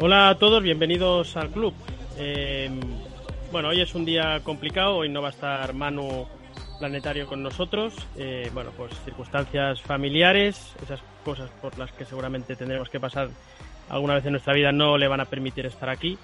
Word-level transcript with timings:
Hola 0.00 0.30
a 0.30 0.38
todos, 0.38 0.62
bienvenidos 0.62 1.36
al 1.36 1.50
club. 1.50 1.74
Eh, 2.16 2.70
bueno, 3.50 3.68
hoy 3.68 3.82
es 3.82 3.94
un 3.94 4.06
día 4.06 4.40
complicado, 4.42 4.96
hoy 4.96 5.10
no 5.10 5.20
va 5.20 5.28
a 5.28 5.32
estar 5.32 5.74
Manu 5.74 6.26
Planetario 6.78 7.26
con 7.26 7.42
nosotros. 7.42 7.94
Eh, 8.16 8.50
bueno, 8.54 8.70
pues 8.74 8.98
circunstancias 9.04 9.82
familiares, 9.82 10.72
esas 10.82 11.00
cosas 11.22 11.50
por 11.60 11.78
las 11.78 11.92
que 11.92 12.06
seguramente 12.06 12.56
tendremos 12.56 12.88
que 12.88 12.98
pasar 12.98 13.28
alguna 13.90 14.14
vez 14.14 14.24
en 14.24 14.32
nuestra 14.32 14.54
vida 14.54 14.72
no 14.72 14.96
le 14.96 15.06
van 15.06 15.20
a 15.20 15.26
permitir 15.26 15.66
estar 15.66 15.90
aquí. 15.90 16.16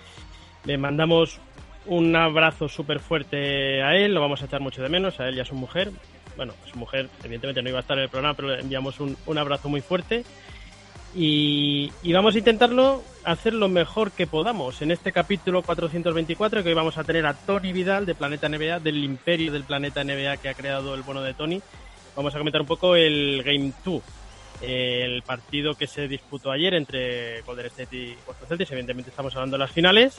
Le 0.64 0.78
mandamos 0.78 1.38
un 1.84 2.16
abrazo 2.16 2.66
súper 2.66 2.98
fuerte 2.98 3.82
a 3.82 3.94
él, 3.94 4.14
lo 4.14 4.22
vamos 4.22 4.40
a 4.40 4.46
echar 4.46 4.62
mucho 4.62 4.82
de 4.82 4.88
menos, 4.88 5.20
a 5.20 5.28
él 5.28 5.36
y 5.36 5.40
a 5.40 5.44
su 5.44 5.54
mujer. 5.54 5.90
Bueno, 6.34 6.54
su 6.64 6.78
mujer 6.78 7.10
evidentemente 7.22 7.60
no 7.60 7.68
iba 7.68 7.78
a 7.78 7.82
estar 7.82 7.98
en 7.98 8.04
el 8.04 8.08
programa, 8.08 8.32
pero 8.32 8.48
le 8.48 8.62
enviamos 8.62 8.98
un 9.00 9.36
abrazo 9.38 9.68
muy 9.68 9.82
fuerte. 9.82 10.24
Y, 11.14 11.90
y, 12.02 12.12
vamos 12.12 12.34
a 12.34 12.38
intentarlo 12.38 13.02
hacer 13.24 13.54
lo 13.54 13.68
mejor 13.68 14.12
que 14.12 14.26
podamos 14.26 14.82
en 14.82 14.90
este 14.90 15.10
capítulo 15.10 15.62
424 15.62 16.62
que 16.62 16.68
hoy 16.68 16.74
vamos 16.74 16.98
a 16.98 17.04
tener 17.04 17.26
a 17.26 17.34
Tony 17.34 17.72
Vidal 17.72 18.04
de 18.06 18.14
Planeta 18.14 18.48
NBA, 18.48 18.80
del 18.80 19.02
imperio 19.02 19.50
del 19.52 19.64
Planeta 19.64 20.04
NBA 20.04 20.36
que 20.36 20.50
ha 20.50 20.54
creado 20.54 20.94
el 20.94 21.02
bono 21.02 21.22
de 21.22 21.34
Tony. 21.34 21.62
Vamos 22.14 22.34
a 22.34 22.38
comentar 22.38 22.60
un 22.60 22.66
poco 22.66 22.94
el 22.94 23.42
Game 23.42 23.72
2, 23.84 24.02
el 24.62 25.22
partido 25.22 25.74
que 25.74 25.86
se 25.86 26.08
disputó 26.08 26.50
ayer 26.50 26.74
entre 26.74 27.42
Golden 27.42 27.66
State 27.66 27.96
y 27.96 28.16
Boston 28.26 28.48
Celtics. 28.48 28.70
Evidentemente 28.72 29.10
estamos 29.10 29.34
hablando 29.34 29.56
de 29.56 29.60
las 29.60 29.72
finales, 29.72 30.18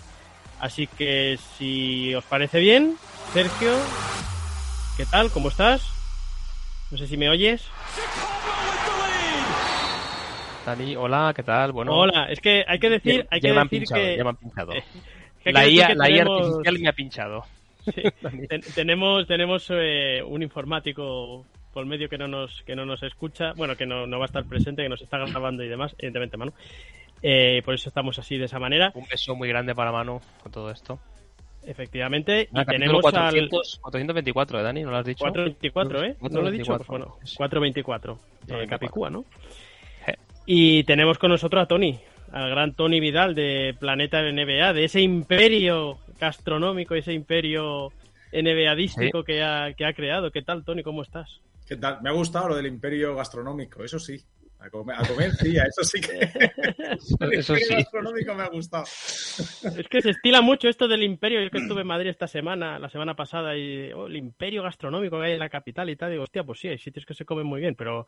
así 0.59 0.87
que 0.87 1.37
si 1.57 2.15
os 2.15 2.23
parece 2.23 2.59
bien, 2.59 2.95
Sergio, 3.33 3.73
¿qué 4.97 5.05
tal? 5.05 5.29
¿Cómo 5.29 5.49
estás? 5.49 5.83
No 6.89 6.97
sé 6.97 7.07
si 7.07 7.17
me 7.17 7.29
oyes. 7.29 7.63
Dani, 10.69 10.95
hola, 10.95 11.33
¿qué 11.35 11.41
tal? 11.41 11.71
Bueno, 11.71 11.95
hola, 11.97 12.25
es 12.29 12.39
que 12.39 12.63
hay 12.67 12.77
que 12.79 12.89
decir, 12.91 13.25
hay 13.31 13.41
ya 13.41 13.49
que 13.49 13.53
me 13.55 13.59
han 13.61 13.67
decir 13.67 13.79
pinchado, 13.79 14.01
que 14.03 14.17
ya 14.17 14.23
me 14.23 14.29
han 14.29 14.35
pinchado. 14.37 14.71
Eh, 15.41 15.43
que 15.43 15.51
la 15.53 15.67
IA, 15.67 15.87
que 15.87 15.95
la 15.95 16.09
IA 16.11 16.21
artificial 16.23 16.79
me 16.79 16.89
ha 16.89 16.93
pinchado. 16.93 17.45
Sí, 17.85 18.03
ten- 18.49 18.61
tenemos 18.75 19.25
tenemos 19.25 19.65
eh, 19.71 20.21
un 20.27 20.43
informático 20.43 21.45
por 21.73 21.85
medio 21.85 22.09
que 22.09 22.17
no 22.17 22.27
nos 22.27 22.61
que 22.67 22.75
no 22.75 22.85
nos 22.85 23.01
escucha, 23.03 23.53
bueno, 23.53 23.75
que 23.75 23.85
no, 23.85 24.05
no 24.05 24.19
va 24.19 24.25
a 24.25 24.27
estar 24.27 24.43
presente, 24.45 24.83
que 24.83 24.89
nos 24.89 25.01
está 25.01 25.17
grabando 25.17 25.63
y 25.63 25.69
demás, 25.69 25.95
evidentemente, 25.97 26.37
Manu. 26.37 26.51
Eh, 27.23 27.61
por 27.65 27.73
eso 27.73 27.89
estamos 27.89 28.19
así 28.19 28.37
de 28.37 28.45
esa 28.45 28.59
manera, 28.59 28.91
Un 28.93 29.05
beso 29.09 29.33
muy 29.35 29.47
grande 29.49 29.73
para 29.73 29.91
Manu 29.91 30.19
con 30.43 30.52
todo 30.52 30.69
esto. 30.71 30.99
efectivamente. 31.65 32.49
Ah, 32.53 32.61
y 32.61 32.65
capítulo 32.65 33.02
tenemos 33.02 33.05
al 33.05 33.11
400, 33.11 33.79
424, 33.81 34.59
¿eh, 34.59 34.63
Dani? 34.63 34.83
¿No 34.83 34.91
lo 34.91 34.97
has 34.97 35.05
dicho? 35.05 35.23
424, 35.23 36.03
¿eh? 36.03 36.15
¿No 36.21 36.41
lo 36.41 36.47
he 36.49 36.52
dicho? 36.52 36.77
424. 36.77 36.85
Pues 36.85 36.89
bueno, 36.89 37.05
424. 37.37 38.11
Eh, 38.13 38.67
424. 38.67 38.77
Capicúa, 38.77 39.09
¿no? 39.09 39.25
Y 40.52 40.83
tenemos 40.86 41.20
con 41.20 41.30
nosotros 41.30 41.61
a 41.61 41.67
Tony, 41.67 41.99
al 42.32 42.49
gran 42.49 42.73
Tony 42.73 42.99
Vidal 42.99 43.36
de 43.36 43.76
Planeta 43.80 44.23
NBA, 44.23 44.73
de 44.73 44.86
ese 44.86 44.99
imperio 44.99 45.99
gastronómico, 46.20 46.95
ese 46.95 47.14
imperio 47.14 47.92
NBAdístico 48.33 49.23
que, 49.23 49.43
ha, 49.43 49.76
que 49.76 49.86
ha 49.86 49.93
creado. 49.93 50.32
¿Qué 50.32 50.42
tal, 50.42 50.64
Tony? 50.65 50.82
¿Cómo 50.82 51.04
estás? 51.04 51.39
¿Qué 51.67 51.76
tal? 51.76 52.02
Me 52.02 52.09
ha 52.09 52.14
gustado 52.14 52.49
lo 52.49 52.55
del 52.55 52.65
imperio 52.65 53.15
gastronómico, 53.15 53.83
eso 53.83 53.99
sí. 53.99 54.23
A 54.61 54.70
comer, 54.70 54.95
a 54.99 55.08
comer 55.08 55.31
sí, 55.36 55.58
a 55.58 55.64
eso 55.64 55.83
sí 55.83 56.02
que. 56.02 56.20
el 57.21 57.33
Eso 57.33 57.55
sí. 57.55 57.73
gastronómico 57.73 58.33
me 58.36 58.43
ha 58.43 58.49
gustado. 58.49 58.83
Es 58.83 59.87
que 59.89 60.02
se 60.02 60.09
estila 60.09 60.42
mucho 60.42 60.67
esto 60.67 60.87
del 60.89 61.03
imperio. 61.03 61.42
Yo 61.42 61.49
que 61.49 61.59
estuve 61.59 61.81
en 61.81 61.87
Madrid 61.87 62.09
esta 62.09 62.27
semana, 62.27 62.77
la 62.77 62.89
semana 62.89 63.15
pasada, 63.15 63.55
y 63.58 63.92
oh, 63.93 64.08
el 64.08 64.17
imperio 64.17 64.64
gastronómico 64.64 65.17
que 65.17 65.27
hay 65.27 65.31
en 65.33 65.39
la 65.39 65.49
capital 65.49 65.89
y 65.89 65.95
tal. 65.95 66.11
Digo, 66.11 66.23
hostia, 66.23 66.43
pues 66.43 66.59
sí, 66.59 66.67
hay 66.67 66.77
sitios 66.77 67.05
que 67.05 67.14
se 67.14 67.23
comen 67.23 67.45
muy 67.45 67.61
bien, 67.61 67.75
pero 67.75 68.05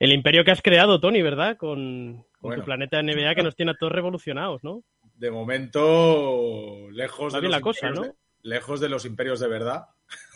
el 0.00 0.12
imperio 0.12 0.44
que 0.44 0.50
has 0.50 0.62
creado, 0.62 0.98
Tony, 0.98 1.22
¿verdad? 1.22 1.56
Con, 1.56 2.24
con 2.40 2.48
Bueno. 2.48 2.62
tu 2.62 2.66
planeta 2.66 3.00
NBA 3.00 3.36
que 3.36 3.42
nos 3.44 3.54
tiene 3.54 3.70
a 3.72 3.74
todos 3.78 3.92
revolucionados, 3.92 4.64
¿no? 4.64 4.82
De 5.14 5.30
momento, 5.30 6.90
lejos 6.90 7.32
de, 7.34 7.42
los 7.42 7.50
la 7.52 7.60
cosa, 7.60 7.86
imperios 7.86 8.08
¿no? 8.08 8.16
lejos 8.42 8.80
de 8.80 8.88
los 8.88 9.04
imperios 9.04 9.38
de 9.38 9.48
verdad. 9.48 9.84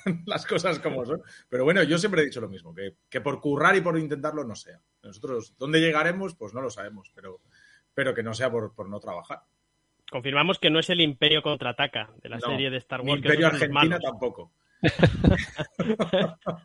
Las 0.26 0.47
cosas 0.47 0.78
como 0.78 1.04
son. 1.04 1.22
Pero 1.48 1.64
bueno, 1.64 1.82
yo 1.82 1.98
siempre 1.98 2.22
he 2.22 2.25
dicho 2.25 2.41
lo 2.41 2.48
mismo, 2.48 2.75
que, 2.75 2.94
que 3.09 3.20
por 3.20 3.41
currar 3.41 3.76
y 3.76 3.81
por 3.81 3.98
intentarlo 3.98 4.44
no 4.44 4.54
sea. 4.54 4.81
Nosotros, 5.03 5.54
¿dónde 5.59 5.81
llegaremos? 5.81 6.34
Pues 6.34 6.54
no 6.54 6.60
lo 6.60 6.70
sabemos, 6.70 7.10
pero, 7.14 7.41
pero 7.94 8.14
que 8.14 8.22
no 8.22 8.34
sea 8.34 8.50
por, 8.50 8.75
por 8.75 8.88
no 8.88 9.00
trabajar. 9.00 9.42
Confirmamos 10.10 10.58
que 10.58 10.70
no 10.70 10.78
es 10.78 10.88
el 10.91 11.00
imperio 11.00 11.42
contraataca 11.42 12.10
de 12.22 12.28
la 12.31 12.38
No, 12.38 12.48
serie 12.48 12.70
de 12.70 12.78
Star 12.78 13.00
Wars. 13.00 13.20
que 13.20 13.28
imperio 13.28 13.47
Argentina 13.48 13.98
tampoco. 13.98 14.53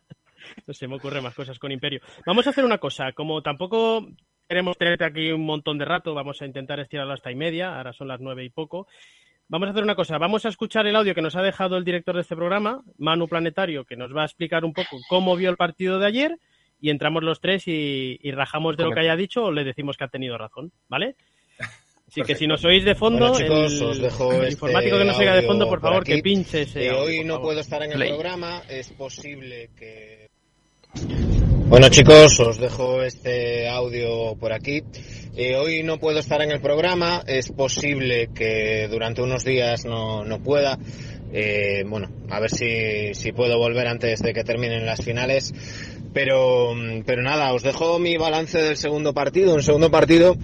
No 0.67 0.73
se 0.73 0.87
me 0.87 0.95
ocurren 0.95 1.23
más 1.23 1.33
cosas 1.33 1.57
con 1.59 1.71
Imperio. 1.71 2.01
Vamos 2.25 2.45
a 2.45 2.49
hacer 2.51 2.65
una 2.65 2.77
cosa, 2.77 3.13
como 3.13 3.41
tampoco 3.41 4.07
queremos 4.47 4.77
tenerte 4.77 5.05
aquí 5.05 5.31
un 5.31 5.45
montón 5.45 5.77
de 5.77 5.85
rato, 5.85 6.13
vamos 6.13 6.41
a 6.41 6.45
intentar 6.45 6.79
estirarlo 6.79 7.13
hasta 7.13 7.31
y 7.31 7.35
media, 7.35 7.77
ahora 7.77 7.93
son 7.93 8.07
las 8.07 8.19
nueve 8.19 8.43
y 8.43 8.49
poco. 8.49 8.87
Vamos 9.53 9.67
a 9.67 9.69
hacer 9.69 9.83
una 9.83 9.93
cosa, 9.93 10.17
vamos 10.17 10.43
a 10.47 10.49
escuchar 10.49 10.87
el 10.87 10.95
audio 10.95 11.13
que 11.13 11.21
nos 11.21 11.35
ha 11.35 11.43
dejado 11.43 11.77
el 11.77 11.83
director 11.85 12.15
de 12.15 12.21
este 12.21 12.35
programa, 12.35 12.81
Manu 12.97 13.27
Planetario, 13.27 13.85
que 13.85 13.95
nos 13.95 14.11
va 14.11 14.23
a 14.23 14.25
explicar 14.25 14.65
un 14.65 14.73
poco 14.73 14.97
cómo 15.07 15.35
vio 15.35 15.51
el 15.51 15.57
partido 15.57 15.99
de 15.99 16.07
ayer 16.07 16.39
y 16.81 16.89
entramos 16.89 17.21
los 17.21 17.39
tres 17.39 17.67
y, 17.67 18.17
y 18.19 18.31
rajamos 18.31 18.77
de 18.77 18.83
lo 18.85 18.89
que 18.89 19.01
haya 19.01 19.15
dicho 19.15 19.43
o 19.43 19.51
le 19.51 19.63
decimos 19.63 19.95
que 19.95 20.05
ha 20.05 20.07
tenido 20.07 20.39
razón, 20.39 20.71
¿vale? 20.89 21.15
Así 22.07 22.23
que 22.23 22.33
si 22.33 22.47
nos 22.47 22.65
oís 22.65 22.83
de 22.83 22.95
fondo, 22.95 23.29
Bueno, 23.29 23.37
chicos, 23.37 23.73
el, 23.79 23.83
os 23.83 23.99
dejo 24.01 24.31
el 24.31 24.37
este 24.39 24.53
informático 24.53 24.97
que 24.97 25.05
nos 25.05 25.19
oiga 25.19 25.35
de 25.35 25.41
fondo, 25.43 25.69
por 25.69 25.81
favor, 25.81 26.01
aquí. 26.01 26.15
que 26.15 26.23
pinche 26.23 26.61
ese 26.63 26.85
Eh, 26.87 26.89
audio, 26.89 27.03
hoy 27.03 27.19
no 27.23 27.33
favor. 27.35 27.41
puedo 27.49 27.59
estar 27.59 27.83
en 27.83 27.91
el 27.91 27.97
Play. 27.97 28.09
programa, 28.09 28.63
es 28.67 28.89
posible 28.93 29.69
que... 29.77 30.29
Bueno 31.67 31.89
chicos, 31.89 32.39
os 32.39 32.57
dejo 32.57 33.03
este 33.03 33.69
audio 33.69 34.35
por 34.39 34.51
aquí. 34.51 34.81
Eh, 35.35 35.55
hoy 35.55 35.81
no 35.81 35.97
puedo 35.97 36.19
estar 36.19 36.43
en 36.43 36.51
el 36.51 36.61
programa, 36.61 37.23
es 37.25 37.51
posible 37.51 38.29
que 38.35 38.87
durante 38.87 39.23
unos 39.23 39.43
días 39.43 39.83
no, 39.83 40.23
no 40.23 40.43
pueda. 40.43 40.77
Eh, 41.31 41.83
bueno, 41.87 42.07
a 42.29 42.39
ver 42.39 42.51
si, 42.51 43.15
si 43.15 43.31
puedo 43.31 43.57
volver 43.57 43.87
antes 43.87 44.21
de 44.21 44.31
que 44.31 44.43
terminen 44.43 44.85
las 44.85 45.03
finales. 45.03 45.51
Pero, 46.13 46.75
pero 47.07 47.23
nada, 47.23 47.51
os 47.53 47.63
dejo 47.63 47.97
mi 47.97 48.17
balance 48.17 48.59
del 48.59 48.77
segundo 48.77 49.15
partido. 49.15 49.55
Un 49.55 49.63
segundo 49.63 49.89
partido 49.89 50.37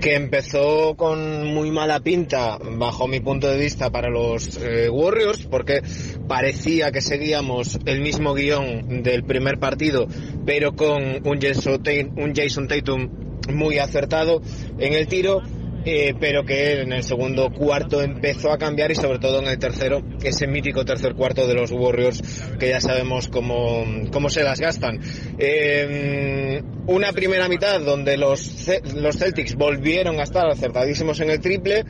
que 0.00 0.14
empezó 0.14 0.94
con 0.94 1.44
muy 1.52 1.72
mala 1.72 1.98
pinta, 1.98 2.58
bajo 2.58 3.08
mi 3.08 3.18
punto 3.18 3.50
de 3.50 3.58
vista, 3.58 3.90
para 3.90 4.08
los 4.08 4.56
eh, 4.58 4.88
Warriors, 4.88 5.48
porque 5.50 5.82
parecía 6.28 6.92
que 6.92 7.00
seguíamos 7.00 7.80
el 7.84 8.00
mismo 8.00 8.34
guion 8.34 9.02
del 9.02 9.24
primer 9.24 9.58
partido, 9.58 10.06
pero 10.46 10.76
con 10.76 11.26
un 11.26 11.40
Jason 11.40 11.82
un 12.16 12.32
Jason 12.32 12.68
Tatum 12.68 13.27
muy 13.54 13.78
acertado 13.78 14.40
en 14.78 14.92
el 14.94 15.06
tiro. 15.06 15.42
eh, 15.84 16.14
pero 16.20 16.44
que 16.44 16.82
en 16.82 16.92
el 16.92 17.02
segundo 17.02 17.50
cuarto 17.50 18.02
empezó 18.02 18.52
a 18.52 18.58
cambiar 18.58 18.90
y 18.90 18.94
sobre 18.94 19.18
todo 19.18 19.40
en 19.40 19.46
el 19.46 19.58
tercero, 19.58 20.02
ese 20.22 20.46
mítico 20.46 20.84
tercer 20.84 21.14
cuarto 21.14 21.46
de 21.46 21.54
los 21.54 21.70
Warriors 21.72 22.20
que 22.58 22.68
ya 22.68 22.80
sabemos 22.80 23.28
cómo, 23.28 23.86
cómo 24.12 24.28
se 24.28 24.42
las 24.42 24.60
gastan. 24.60 25.00
Eh, 25.38 26.62
una 26.86 27.12
primera 27.12 27.48
mitad 27.48 27.80
donde 27.80 28.18
los, 28.18 28.68
los 28.94 29.16
Celtics 29.16 29.54
volvieron 29.54 30.20
a 30.20 30.24
estar 30.24 30.46
acertadísimos 30.48 31.20
en 31.20 31.30
el 31.30 31.40
triple, 31.40 31.84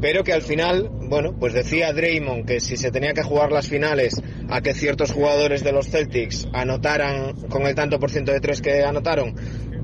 pero 0.00 0.22
que 0.22 0.32
al 0.32 0.42
final, 0.42 0.88
bueno, 0.88 1.34
pues 1.38 1.52
decía 1.52 1.92
Draymond 1.92 2.46
que 2.46 2.60
si 2.60 2.76
se 2.76 2.90
tenía 2.90 3.12
que 3.12 3.22
jugar 3.22 3.52
las 3.52 3.68
finales 3.68 4.20
a 4.48 4.60
que 4.60 4.74
ciertos 4.74 5.12
jugadores 5.12 5.62
de 5.62 5.72
los 5.72 5.88
Celtics 5.88 6.48
anotaran 6.52 7.34
con 7.48 7.66
el 7.66 7.74
tanto 7.74 7.98
por 7.98 8.10
ciento 8.10 8.32
de 8.32 8.40
tres 8.40 8.60
que 8.62 8.82
anotaron, 8.82 9.34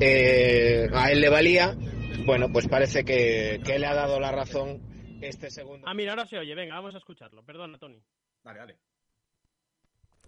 eh, 0.00 0.88
a 0.92 1.10
él 1.10 1.20
le 1.20 1.28
valía. 1.28 1.76
Bueno, 2.24 2.50
pues 2.52 2.68
parece 2.68 3.04
que, 3.04 3.60
que 3.64 3.78
le 3.78 3.86
ha 3.86 3.94
dado 3.94 4.18
la 4.20 4.32
razón 4.32 4.80
este 5.20 5.50
segundo. 5.50 5.86
Ah, 5.88 5.94
mira, 5.94 6.12
ahora 6.12 6.26
se 6.26 6.38
oye, 6.38 6.54
venga, 6.54 6.74
vamos 6.74 6.94
a 6.94 6.98
escucharlo. 6.98 7.44
Perdona, 7.44 7.78
Tony. 7.78 8.02
Dale, 8.42 8.58
dale. 8.58 8.78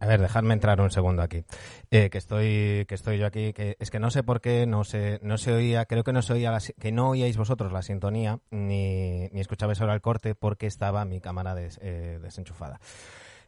A 0.01 0.07
ver, 0.07 0.21
dejadme 0.21 0.55
entrar 0.55 0.81
un 0.81 0.91
segundo 0.91 1.23
aquí. 1.23 1.45
Eh, 1.91 2.09
que 2.11 2.19
estoy, 2.19 2.85
que 2.87 2.95
estoy 2.95 3.19
yo 3.19 3.27
aquí, 3.27 3.53
que 3.53 3.77
es 3.81 3.91
que 3.91 3.99
no 3.99 4.11
sé 4.11 4.23
por 4.23 4.41
qué 4.41 4.65
no 4.67 4.85
se, 4.85 5.19
no 5.23 5.39
se 5.39 5.53
oía, 5.53 5.87
creo 5.87 6.05
que 6.05 6.13
no 6.13 6.23
se 6.23 6.35
oía, 6.35 6.57
que 6.79 6.93
no 6.93 7.11
oíais 7.11 7.37
vosotros 7.37 7.73
la 7.73 7.83
sintonía, 7.83 8.39
ni, 8.51 9.29
ni 9.29 9.41
escuchabais 9.41 9.81
ahora 9.81 9.95
el 9.95 10.01
corte 10.01 10.37
porque 10.37 10.67
estaba 10.67 11.05
mi 11.05 11.21
cámara 11.21 11.57
eh, 11.59 12.19
desenchufada. 12.23 12.79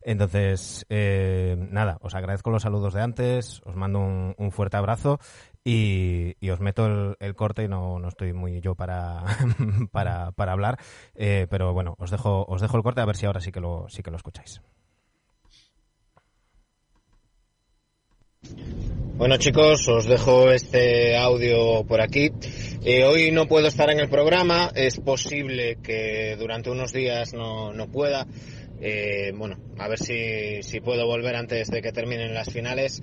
Entonces, 0.02 0.87
eh, 0.88 1.56
nada, 1.58 1.99
os 2.00 2.14
agradezco 2.14 2.50
los 2.50 2.62
saludos 2.62 2.94
de 2.94 3.02
antes, 3.02 3.61
os 3.66 3.76
mando 3.76 3.99
un, 4.00 4.50
fuerte 4.50 4.78
abrazo 4.78 5.20
y, 5.65 6.51
os 6.51 6.61
meto 6.61 7.17
el, 7.19 7.35
corte 7.35 7.65
y 7.65 7.69
no, 7.69 7.99
no, 7.99 8.09
estoy 8.09 8.33
muy 8.33 8.61
yo 8.61 8.75
para, 8.75 9.25
para, 9.93 10.53
hablar, 10.53 10.79
pero 11.15 11.73
bueno, 11.73 11.95
os 11.99 12.11
dejo, 12.11 12.45
os 12.49 12.61
dejo 12.61 12.77
el 12.77 12.83
corte 12.83 13.01
a 13.01 13.07
ver 13.07 13.17
si 13.17 13.27
ahora 13.27 13.41
sí 13.41 13.53
que 13.53 13.61
lo, 13.61 13.89
sí 13.89 14.03
que 14.03 14.11
lo 14.11 14.17
escucháis. 14.17 14.61
Bueno 19.21 19.37
chicos, 19.37 19.87
os 19.87 20.07
dejo 20.07 20.51
este 20.51 21.15
audio 21.15 21.85
por 21.85 22.01
aquí. 22.01 22.31
Eh, 22.83 23.05
hoy 23.05 23.31
no 23.31 23.47
puedo 23.47 23.67
estar 23.67 23.91
en 23.91 24.01
el 24.01 24.09
programa, 24.09 24.73
es 24.75 24.99
posible 24.99 25.77
que 25.83 26.37
durante 26.39 26.71
unos 26.71 26.95
días 26.95 27.35
no, 27.35 27.75
no 27.75 27.87
pueda. 27.89 28.27
Eh, 28.81 29.33
bueno, 29.37 29.59
a 29.79 29.89
ver 29.89 29.99
si, 29.99 30.62
si 30.62 30.81
puedo 30.81 31.07
volver 31.07 31.37
antes 31.37 31.69
de 31.69 31.83
que 31.83 31.93
terminen 31.93 32.33
las 32.33 32.51
finales. 32.51 33.03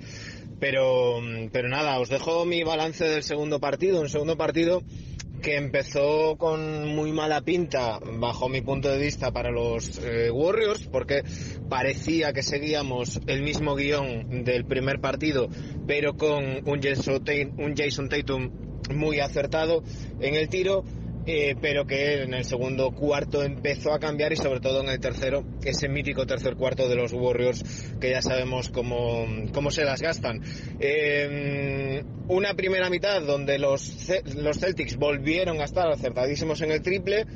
Pero, 0.60 1.20
pero 1.52 1.68
nada, 1.68 1.98
os 2.00 2.08
dejo 2.08 2.44
mi 2.44 2.64
balance 2.64 3.04
del 3.04 3.22
segundo 3.22 3.60
partido. 3.60 4.00
Un 4.00 4.08
segundo 4.08 4.36
partido 4.36 4.82
que 5.40 5.56
empezó 5.56 6.36
con 6.36 6.88
muy 6.94 7.12
mala 7.12 7.42
pinta, 7.42 8.00
bajo 8.18 8.48
mi 8.48 8.60
punto 8.60 8.88
de 8.88 8.98
vista, 8.98 9.30
para 9.30 9.50
los 9.50 9.98
eh, 9.98 10.30
Warriors, 10.30 10.88
porque 10.88 11.22
parecía 11.68 12.32
que 12.32 12.42
seguíamos 12.42 13.20
el 13.26 13.42
mismo 13.42 13.76
guion 13.76 14.44
del 14.44 14.64
primer 14.64 15.00
partido, 15.00 15.48
pero 15.86 16.16
con 16.16 16.68
un 16.68 16.80
Jason 16.82 18.08
Tatum 18.08 18.50
muy 18.92 19.20
acertado 19.20 19.82
en 20.20 20.34
el 20.34 20.48
tiro 20.48 20.84
eh, 21.30 21.56
pero 21.60 21.86
que 21.86 22.22
en 22.22 22.32
el 22.32 22.46
segundo 22.46 22.90
cuarto 22.92 23.42
empezó 23.42 23.92
a 23.92 23.98
cambiar 23.98 24.32
y 24.32 24.36
sobre 24.36 24.60
todo 24.60 24.80
en 24.80 24.88
el 24.88 24.98
tercero, 24.98 25.44
ese 25.62 25.86
mítico 25.86 26.26
tercer 26.26 26.56
cuarto 26.56 26.88
de 26.88 26.96
los 26.96 27.12
Warriors 27.12 27.62
que 28.00 28.12
ya 28.12 28.22
sabemos 28.22 28.70
cómo, 28.70 29.26
cómo 29.52 29.70
se 29.70 29.84
las 29.84 30.00
gastan. 30.00 30.40
Eh, 30.80 32.02
una 32.28 32.54
primera 32.54 32.88
mitad 32.88 33.20
donde 33.20 33.58
los, 33.58 34.08
los 34.36 34.58
Celtics 34.58 34.96
volvieron 34.96 35.60
a 35.60 35.64
estar 35.64 35.86
acertadísimos 35.90 36.62
en 36.62 36.72
el 36.72 36.80
triple, 36.80 37.26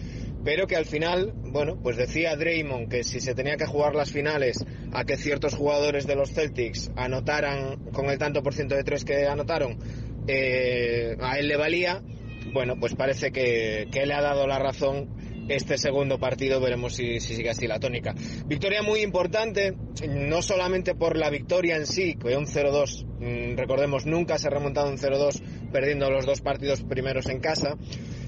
pero 0.43 0.67
que 0.67 0.77
al 0.77 0.87
final, 0.87 1.35
bueno, 1.53 1.79
pues 1.83 1.99
decía 1.99 2.35
Draymond 2.35 2.89
que 2.89 3.05
si 3.05 3.21
se 3.21 3.35
tenía 3.35 3.59
que 3.59 3.67
jugar 3.67 3.95
las 3.95 4.11
finales 4.11 4.65
a 4.95 5.05
que 5.05 5.19
ciertos 5.19 5.55
jugadores 5.55 6.07
de 6.07 6.17
los 6.17 6.33
Celtics 6.33 6.91
anotaran 6.97 7.77
con 7.93 8.07
el 8.07 8.17
tanto 8.17 8.43
por 8.43 8.55
ciento 8.55 8.75
de 8.75 8.85
tres 8.85 9.05
que 9.05 9.27
anotaron, 9.27 9.77
eh, 10.29 11.15
a 11.21 11.39
él 11.39 11.49
le 11.49 11.59
valía 11.59 12.03
bueno, 12.53 12.79
pues 12.79 12.95
parece 12.95 13.33
que, 13.33 13.89
le 13.93 14.15
ha 14.15 14.21
dado 14.21 14.47
la 14.47 14.59
razón 14.59 15.09
este 15.49 15.77
segundo 15.77 16.19
partido, 16.19 16.61
veremos 16.61 16.95
si, 16.95 17.21
sigue 17.21 17.51
así 17.51 17.67
la 17.67 17.81
tónica. 17.81 18.15
Victoria 18.47 18.83
muy 18.83 19.01
importante, 19.01 19.75
no 20.09 20.41
solamente 20.43 20.95
por 20.95 21.17
la 21.17 21.31
victoria 21.31 21.77
en 21.77 21.87
sí, 21.87 22.15
que 22.15 22.37
un 22.37 22.47
0-2, 22.47 23.05
mm, 23.05 23.57
recordemos, 23.57 24.07
nunca 24.07 24.39
se 24.39 24.47
ha 24.47 24.51
remontado 24.51 24.89
un 24.89 24.99
0-2 24.99 25.43
perdiendo 25.73 26.11
los 26.11 26.27
dos 26.27 26.43
partidos 26.43 26.83
primeros 26.83 27.27
en 27.27 27.41
casa, 27.41 27.77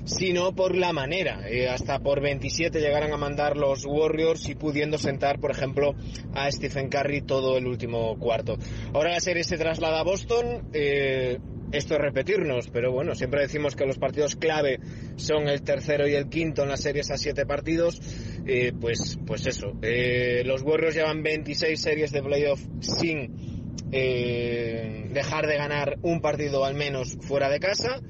sino 0.04 0.54
por 0.54 0.76
la 0.76 0.92
manera. 0.92 1.48
Eh, 1.48 1.68
hasta 1.68 2.00
por 2.00 2.20
27 2.20 2.80
llegaran 2.80 3.12
a 3.12 3.16
mandar 3.16 3.56
los 3.56 3.84
Warriors 3.86 4.48
y 4.48 4.54
pudiendo 4.54 4.98
sentar, 4.98 5.38
por 5.38 5.50
ejemplo, 5.50 5.94
a 6.34 6.50
Stephen 6.50 6.88
Curry 6.88 7.22
todo 7.22 7.56
el 7.56 7.66
último 7.66 8.18
cuarto. 8.18 8.56
Ahora 8.92 9.12
la 9.12 9.20
serie 9.20 9.44
se 9.44 9.56
traslada 9.56 10.00
a 10.00 10.04
Boston. 10.04 10.68
Eh, 10.72 11.38
esto 11.74 11.94
es 11.94 12.00
repetirnos, 12.00 12.70
pero 12.70 12.92
bueno, 12.92 13.14
siempre 13.14 13.42
decimos 13.42 13.74
que 13.74 13.84
los 13.84 13.98
partidos 13.98 14.36
clave 14.36 14.78
son 15.16 15.48
el 15.48 15.62
tercero 15.62 16.06
y 16.06 16.14
el 16.14 16.28
quinto 16.28 16.62
en 16.62 16.68
las 16.68 16.80
series 16.80 17.10
a 17.10 17.16
siete 17.16 17.46
partidos. 17.46 18.00
Eh, 18.46 18.72
pues, 18.80 19.18
pues 19.26 19.46
eso, 19.46 19.72
eh, 19.82 20.42
los 20.44 20.62
Warriors 20.62 20.94
llevan 20.94 21.22
26 21.22 21.80
series 21.80 22.12
de 22.12 22.22
playoff 22.22 22.60
sin 22.80 23.74
eh, 23.90 25.08
dejar 25.12 25.46
de 25.46 25.56
ganar 25.56 25.98
un 26.02 26.20
partido 26.20 26.64
al 26.64 26.74
menos 26.74 27.16
fuera 27.20 27.48
de 27.48 27.58
casa. 27.58 28.00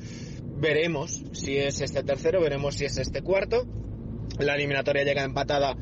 Veremos 0.56 1.24
si 1.32 1.56
es 1.56 1.80
este 1.80 2.02
tercero, 2.02 2.42
veremos 2.42 2.74
si 2.74 2.84
es 2.84 2.98
este 2.98 3.22
cuarto. 3.22 3.66
La 4.38 4.56
eliminatoria 4.56 5.04
llega 5.04 5.24
empatada 5.24 5.74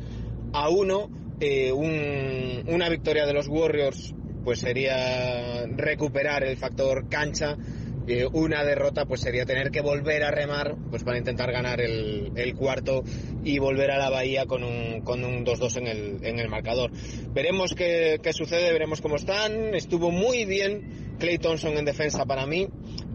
a 0.52 0.68
uno. 0.68 1.10
una 1.40 2.88
victoria 2.88 3.26
de 3.26 3.32
los 3.32 3.48
Warriors 3.48 4.14
pues 4.44 4.60
sería 4.60 5.66
recuperar 5.66 6.44
el 6.44 6.56
factor 6.56 7.08
cancha. 7.08 7.56
Eh, 8.08 8.26
una 8.32 8.64
derrota 8.64 9.06
pues 9.06 9.20
sería 9.20 9.46
tener 9.46 9.70
que 9.70 9.80
volver 9.80 10.24
a 10.24 10.32
remar 10.32 10.74
pues 10.90 11.04
para 11.04 11.18
intentar 11.18 11.52
ganar 11.52 11.80
el, 11.80 12.54
cuarto 12.56 13.04
y 13.44 13.58
volver 13.58 13.92
a 13.92 13.98
la 13.98 14.10
bahía 14.10 14.46
con 14.46 14.64
un, 14.64 15.02
con 15.02 15.24
un 15.24 15.46
2-2 15.46 15.76
en 15.78 15.86
el, 15.86 16.18
en 16.24 16.40
el 16.40 16.48
marcador. 16.48 16.90
Veremos 17.32 17.74
qué, 17.74 18.18
qué, 18.22 18.32
sucede, 18.32 18.72
veremos 18.72 19.00
cómo 19.00 19.16
están. 19.16 19.74
Estuvo 19.74 20.10
muy 20.10 20.44
bien 20.44 21.12
Clay 21.22 21.38
Thompson 21.38 21.78
en 21.78 21.84
defensa 21.84 22.24
para 22.24 22.46
mí, 22.46 22.66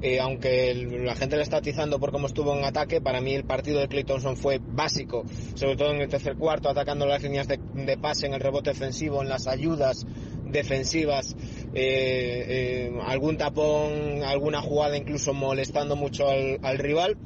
eh, 0.01 0.21
aunque 0.21 0.73
la 0.73 1.13
gente 1.15 1.35
le 1.35 1.43
está 1.43 1.57
atizando 1.57 1.99
por 1.99 2.13
cómo 2.13 2.27
estuvo 2.27 2.57
en 2.57 2.63
ataque, 2.63 3.01
para 3.01 3.19
mí 3.19 3.33
el 3.33 3.43
partido 3.43 3.81
de 3.81 3.89
Clay 3.89 4.05
Thompson 4.05 4.37
fue 4.37 4.59
básico, 4.61 5.25
sobre 5.55 5.75
todo 5.75 5.91
en 5.91 5.99
el 6.01 6.07
tercer 6.07 6.37
cuarto, 6.37 6.69
atacando 6.69 7.05
las 7.05 7.21
líneas 7.21 7.49
de, 7.49 7.59
de 7.73 7.97
pase, 7.97 8.27
en 8.27 8.33
el 8.33 8.39
rebote 8.39 8.69
defensivo, 8.69 9.21
en 9.21 9.27
las 9.27 9.45
ayudas 9.45 10.05
defensivas, 10.51 11.35
eh, 11.73 12.45
eh, 12.93 12.99
algún 13.05 13.37
tapón, 13.37 14.23
alguna 14.23 14.61
jugada 14.61 14.97
incluso 14.97 15.33
molestando 15.33 15.95
mucho 15.95 16.29
al, 16.29 16.77
rival 16.77 17.17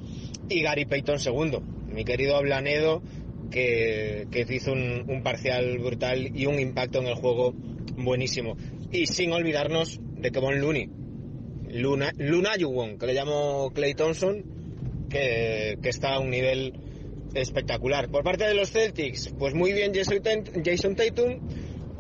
y 0.50 0.62
Gary 0.62 0.86
Payton 0.86 1.20
segundo, 1.20 1.62
mi 1.62 2.04
querido 2.04 2.36
Ablanedo 2.36 3.02
que, 3.50 4.28
que 4.32 4.46
hizo 4.50 4.72
un, 4.74 5.22
parcial 5.24 5.78
brutal 5.80 6.32
y 6.36 6.46
un 6.46 6.60
impacto 6.60 7.00
en 7.00 7.08
el 7.08 7.16
juego 7.16 7.54
buenísimo. 7.98 8.56
Y 8.92 9.08
sin 9.08 9.32
olvidarnos 9.34 10.00
de 10.18 10.32
Kevon 10.32 10.60
Looney, 10.60 10.90
Luna, 11.70 12.12
Luna 12.18 12.56
Yuwon, 12.58 12.98
que 12.98 13.08
le 13.08 13.14
llamo 13.14 13.72
Clay 13.74 13.94
Thompson, 13.94 14.44
que, 15.10 15.78
que 15.82 15.90
está 15.90 16.16
a 16.16 16.20
un 16.20 16.30
nivel 16.30 16.74
espectacular. 17.34 18.10
Por 18.10 18.24
parte 18.24 18.46
de 18.46 18.54
los 18.54 18.72
Celtics, 18.72 19.34
pues 19.38 19.54
muy 19.54 19.74
bien 19.74 19.94
Jason 19.94 20.96
Tatum, 20.96 21.40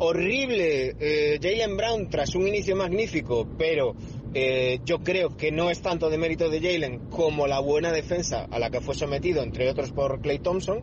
horrible 0.03 0.95
eh, 0.99 1.39
Jalen 1.39 1.77
Brown 1.77 2.09
tras 2.09 2.33
un 2.33 2.47
inicio 2.47 2.75
magnífico, 2.75 3.47
pero 3.55 3.95
eh, 4.33 4.79
yo 4.83 5.03
creo 5.03 5.37
que 5.37 5.51
no 5.51 5.69
es 5.69 5.81
tanto 5.81 6.09
de 6.09 6.17
mérito 6.17 6.49
de 6.49 6.59
Jalen 6.59 7.09
como 7.11 7.45
la 7.45 7.59
buena 7.59 7.91
defensa 7.91 8.47
a 8.49 8.57
la 8.57 8.71
que 8.71 8.81
fue 8.81 8.95
sometido, 8.95 9.43
entre 9.43 9.69
otros 9.69 9.91
por 9.91 10.19
Clay 10.21 10.39
Thompson. 10.39 10.81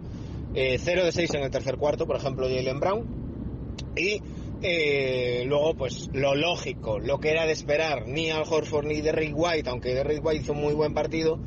0 0.55 0.55
eh, 0.55 1.05
de 1.05 1.13
6 1.13 1.35
en 1.35 1.43
el 1.43 1.51
tercer 1.51 1.77
cuarto, 1.77 2.07
por 2.07 2.17
ejemplo, 2.17 2.47
Jalen 2.49 2.79
Brown. 2.79 3.07
Y 3.97 4.21
luego, 5.47 5.75
pues 5.75 6.11
lo 6.13 6.37
lógico, 6.37 7.01
lo 7.01 7.19
que 7.19 7.31
era 7.31 7.45
de 7.45 7.53
esperar, 7.53 8.07
ni 8.07 8.31
Al 8.31 8.45
Horford 8.49 8.87
ni 8.87 9.01
Derrick 9.01 9.35
White, 9.37 9.69
aunque 9.69 9.95
Derrick 9.95 10.25
White 10.25 10.43
hizo 10.43 10.53
un 10.53 10.61
muy 10.61 10.75
buen 10.75 10.95
partido, 10.95 11.41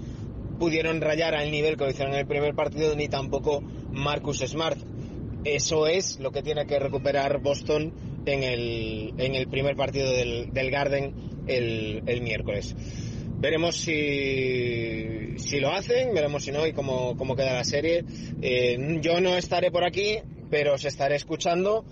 pudieron 0.59 0.99
rayar 0.99 1.35
al 1.35 1.49
nivel 1.49 1.77
que 1.77 1.85
lo 1.85 1.89
hicieron 1.89 2.13
en 2.13 2.19
el 2.19 2.27
primer 2.27 2.53
partido, 2.53 2.95
ni 2.95 3.07
tampoco 3.07 3.63
Marcus 3.91 4.39
Smart. 4.39 4.77
Eso 5.43 5.87
es 5.87 6.19
lo 6.19 6.31
que 6.31 6.43
tiene 6.43 6.65
que 6.67 6.77
recuperar 6.77 7.39
Boston 7.39 7.93
en 8.25 8.43
el, 8.43 9.13
en 9.17 9.35
el 9.35 9.47
primer 9.47 9.75
partido 9.75 10.11
del, 10.11 10.51
del 10.51 10.69
Garden 10.69 11.15
el, 11.47 12.03
el, 12.05 12.21
miércoles. 12.21 12.75
Veremos 13.39 13.75
si, 13.75 15.37
si 15.37 15.59
lo 15.59 15.71
hacen, 15.71 16.13
veremos 16.13 16.43
si 16.43 16.51
no 16.51 16.67
y 16.67 16.73
cómo, 16.73 17.17
cómo 17.17 17.35
queda 17.35 17.53
la 17.53 17.63
serie. 17.63 18.05
Eh, 18.41 18.99
yo 19.01 19.19
no 19.19 19.35
estaré 19.35 19.71
por 19.71 19.83
aquí, 19.83 20.19
pero 20.51 20.75
os 20.75 20.85
estaré 20.85 21.15
escuchando. 21.15 21.85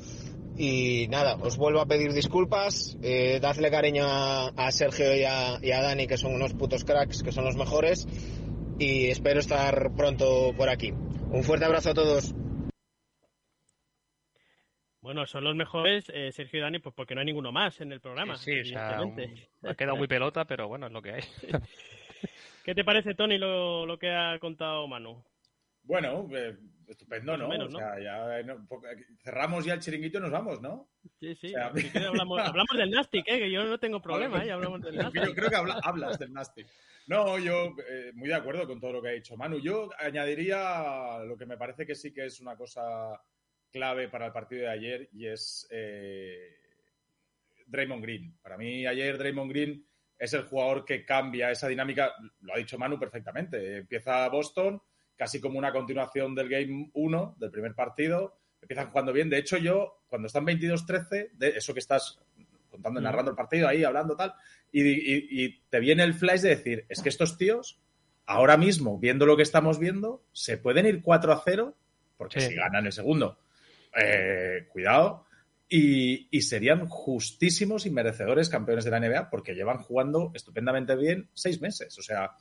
Y 0.55 1.07
nada, 1.07 1.37
os 1.41 1.57
vuelvo 1.57 1.79
a 1.79 1.85
pedir 1.85 2.13
disculpas, 2.13 2.97
eh, 3.01 3.39
dadle 3.41 3.71
cariño 3.71 4.03
a, 4.05 4.71
Sergio 4.71 5.15
y 5.15 5.23
a, 5.23 5.57
y 5.61 5.71
a, 5.71 5.81
Dani, 5.81 6.05
que 6.05 6.17
son 6.17 6.35
unos 6.35 6.53
putos 6.53 6.83
cracks, 6.83 7.23
que 7.23 7.31
son 7.31 7.45
los 7.45 7.55
mejores, 7.55 8.05
y 8.77 9.05
espero 9.05 9.39
estar 9.39 9.95
pronto 9.95 10.53
por 10.57 10.69
aquí. 10.69 10.91
Un 11.31 11.43
fuerte 11.43 11.63
abrazo 11.63 11.91
a 11.91 11.93
todos. 11.93 12.35
Bueno, 15.09 15.25
son 15.25 15.43
los 15.43 15.55
mejores, 15.55 16.05
eh, 16.13 16.31
Sergio 16.31 16.59
y 16.59 16.61
Dani, 16.61 16.77
pues 16.77 16.93
porque 16.93 17.15
no 17.15 17.21
hay 17.21 17.25
ninguno 17.25 17.51
más 17.51 17.81
en 17.81 17.91
el 17.91 17.99
programa. 17.99 18.35
Sí, 18.35 18.59
o 18.59 18.63
sea, 18.63 18.99
ha 19.63 19.73
quedado 19.73 19.97
muy 19.97 20.07
pelota, 20.07 20.45
pero 20.45 20.67
bueno, 20.67 20.85
es 20.85 20.93
lo 20.93 21.01
que 21.01 21.13
hay. 21.13 21.21
¿Qué 22.63 22.75
te 22.75 22.83
parece, 22.83 23.15
Tony, 23.15 23.39
lo, 23.39 23.87
lo 23.87 23.97
que 23.97 24.11
ha 24.11 24.37
contado 24.37 24.87
Manu? 24.87 25.25
Bueno, 25.81 26.29
eh, 26.31 26.55
estupendo, 26.87 27.35
¿no? 27.37 27.47
o 27.47 27.71
sea, 27.71 27.99
ya 27.99 28.43
cerramos 29.23 29.65
ya 29.65 29.73
el 29.73 29.79
chiringuito 29.79 30.19
y 30.19 30.21
nos 30.21 30.29
vamos, 30.29 30.61
¿no? 30.61 30.91
Sí, 31.19 31.33
sí. 31.33 31.55
hablamos, 31.55 32.39
hablamos, 32.45 32.77
del 32.77 32.91
Nastic, 32.91 33.27
¿eh? 33.29 33.39
que 33.39 33.51
yo 33.51 33.63
no 33.63 33.79
tengo 33.79 33.99
problema, 33.99 34.45
¿eh? 34.45 34.51
hablamos 34.51 34.79
del 34.79 34.95
Nastic. 34.95 35.25
Yo 35.25 35.33
creo 35.33 35.49
que 35.49 35.55
hablas 35.55 36.19
del 36.19 36.31
Nastic. 36.31 36.67
No, 37.07 37.39
yo 37.39 37.73
eh, 37.89 38.11
muy 38.13 38.27
de 38.27 38.35
acuerdo 38.35 38.67
con 38.67 38.79
todo 38.79 38.91
lo 38.91 39.01
que 39.01 39.09
ha 39.09 39.13
dicho 39.13 39.35
Manu. 39.35 39.57
Yo 39.57 39.89
añadiría 39.97 41.17
lo 41.25 41.35
que 41.35 41.47
me 41.47 41.57
parece 41.57 41.87
que 41.87 41.95
sí 41.95 42.13
que 42.13 42.27
es 42.27 42.39
una 42.39 42.55
cosa 42.55 43.19
clave 43.71 44.09
para 44.09 44.27
el 44.27 44.31
partido 44.31 44.63
de 44.63 44.69
ayer 44.69 45.09
y 45.13 45.27
es 45.27 45.67
eh, 45.71 46.57
Draymond 47.67 48.01
Green. 48.01 48.37
Para 48.41 48.57
mí 48.57 48.85
ayer 48.85 49.17
Draymond 49.17 49.51
Green 49.51 49.85
es 50.17 50.33
el 50.33 50.43
jugador 50.43 50.83
que 50.83 51.05
cambia 51.05 51.51
esa 51.51 51.67
dinámica, 51.67 52.13
lo 52.41 52.53
ha 52.53 52.57
dicho 52.57 52.77
Manu 52.77 52.99
perfectamente. 52.99 53.77
Empieza 53.77 54.27
Boston 54.29 54.81
casi 55.19 55.41
como 55.41 55.59
una 55.59 55.73
continuación 55.73 56.33
del 56.33 56.47
Game 56.47 56.91
1, 56.93 57.35
del 57.39 57.51
primer 57.51 57.75
partido. 57.75 58.37
Empiezan 58.61 58.89
jugando 58.89 59.11
bien. 59.11 59.29
De 59.29 59.37
hecho, 59.37 59.57
yo, 59.57 60.03
cuando 60.07 60.27
están 60.27 60.45
22-13, 60.45 61.31
de 61.33 61.49
eso 61.49 61.73
que 61.73 61.79
estás 61.79 62.19
contando, 62.69 63.01
narrando 63.01 63.31
el 63.31 63.37
partido 63.37 63.67
ahí, 63.67 63.83
hablando 63.83 64.15
tal, 64.15 64.33
y, 64.71 65.59
te 65.69 65.79
viene 65.81 66.03
el 66.03 66.13
flash 66.13 66.41
de 66.41 66.49
decir, 66.49 66.85
es 66.87 67.01
que 67.01 67.09
estos 67.09 67.37
tíos, 67.37 67.81
ahora 68.25 68.55
mismo, 68.55 68.97
viendo 68.97 69.25
lo 69.25 69.35
que 69.35 69.43
estamos 69.43 69.77
viendo, 69.77 70.23
se 70.31 70.57
pueden 70.57 70.85
ir 70.85 71.01
4 71.01 71.33
a 71.33 71.41
0, 71.43 71.75
porque 72.15 72.39
si 72.39 72.55
ganan 72.55 72.85
el 72.85 72.93
segundo, 72.93 73.39
eh, 73.95 74.67
cuidado, 74.71 75.25
y, 75.69 76.41
serían 76.41 76.87
justísimos 76.87 77.85
y 77.85 77.91
merecedores 77.91 78.49
campeones 78.49 78.85
de 78.85 78.91
la 78.91 78.99
NBA 78.99 79.29
porque 79.29 79.53
llevan 79.53 79.77
jugando 79.77 80.31
estupendamente 80.33 80.95
bien 80.95 81.29
seis 81.33 81.61
meses. 81.61 81.97
O 81.99 82.01
sea, 82.01 82.31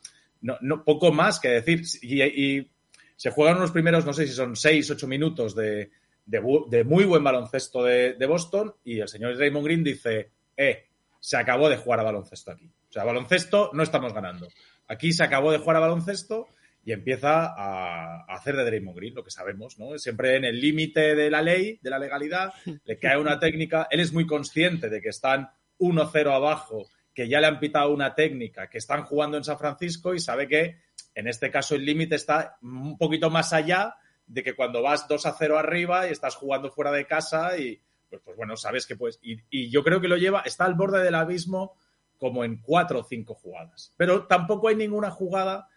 no, 0.41 0.85
poco 0.85 1.13
más 1.13 1.39
que 1.39 1.49
decir. 1.49 1.83
Y, 2.03 2.71
se 3.17 3.31
juegan 3.31 3.57
unos 3.57 3.73
primeros, 3.73 4.07
no 4.07 4.13
sé 4.13 4.29
si 4.29 4.33
son 4.33 4.55
seis, 4.55 4.89
ocho 4.91 5.09
minutos 5.09 5.55
de, 5.57 5.91
de, 6.25 6.85
muy 6.85 7.05
buen 7.05 7.25
baloncesto 7.25 7.83
de, 7.83 8.15
de, 8.15 8.27
Boston 8.27 8.77
y 8.85 9.01
el 9.01 9.09
señor 9.09 9.37
Raymond 9.37 9.67
Green 9.67 9.83
dice, 9.83 10.31
eh, 10.57 10.87
se 11.19 11.37
acabó 11.37 11.69
de 11.69 11.79
jugar 11.79 11.99
a 11.99 12.05
baloncesto 12.05 12.53
aquí. 12.53 12.71
O 12.89 12.93
sea, 12.93 13.03
baloncesto 13.03 13.71
no 13.73 13.83
estamos 13.83 14.15
ganando. 14.15 14.47
Aquí 14.87 15.13
se 15.13 15.25
acabó 15.25 15.51
de 15.51 15.59
jugar 15.59 15.77
a 15.77 15.81
baloncesto 15.81 16.49
y 16.85 16.93
empieza 16.93 17.53
a, 17.57 18.25
hacer 18.29 18.57
de 18.57 18.65
Draymond 18.65 18.97
Green, 18.97 19.15
lo 19.15 19.25
que 19.25 19.31
sabemos, 19.31 19.79
¿no? 19.79 19.99
Siempre 19.99 20.37
en 20.37 20.45
el 20.45 20.61
límite 20.61 21.15
de 21.15 21.31
la 21.31 21.43
ley, 21.43 21.79
de 21.83 21.91
la 21.91 21.99
legalidad, 21.99 22.53
le 22.85 22.99
cae 22.99 23.19
una 23.19 23.39
técnica. 23.39 23.87
Él 23.91 24.01
es 24.01 24.13
muy 24.13 24.27
consciente 24.27 24.89
de 24.89 25.01
que 25.01 25.11
están 25.11 25.51
1-0 25.79 26.35
abajo, 26.35 26.89
que 27.15 27.29
ya 27.29 27.41
le 27.41 27.47
han 27.47 27.61
pitado 27.61 27.93
una 27.93 28.15
técnica, 28.15 28.69
que 28.69 28.79
están 28.79 29.05
jugando 29.05 29.37
en 29.37 29.45
San 29.45 29.59
Francisco 29.59 30.15
y 30.15 30.21
sabe 30.21 30.49
que 30.49 30.77
en 31.15 31.27
este 31.29 31.51
caso 31.51 31.75
el 31.75 31.85
límite 31.85 32.15
está 32.15 32.59
un 32.63 32.97
poquito 32.97 33.29
más 33.29 33.53
allá 33.53 33.97
de 34.27 34.43
que 34.43 34.55
cuando 34.55 34.83
vas 34.83 35.09
2 35.09 35.27
0 35.39 35.59
arriba 35.59 36.07
y 36.07 36.13
estás 36.13 36.37
jugando 36.37 36.71
fuera 36.71 36.93
de 36.93 37.07
casa 37.07 37.59
y 37.59 37.81
pues, 38.09 38.23
pues 38.25 38.37
bueno, 38.37 38.57
sabes 38.57 38.87
que 38.87 38.97
pues 38.97 39.19
y, 39.23 39.39
y 39.51 39.71
yo 39.71 39.83
creo 39.83 40.01
que 40.01 40.09
lo 40.09 40.17
lleva, 40.17 40.43
está 40.45 40.65
al 40.65 40.75
borde 40.75 41.03
del 41.03 41.15
abismo 41.15 41.77
como 42.19 42.45
en 42.45 42.61
cuatro 42.61 43.01
o 43.01 43.05
cinco 43.05 43.35
jugadas. 43.35 43.93
Pero 43.97 44.27
tampoco 44.27 44.69
hay 44.69 44.77
ninguna 44.77 45.11
jugada 45.11 45.69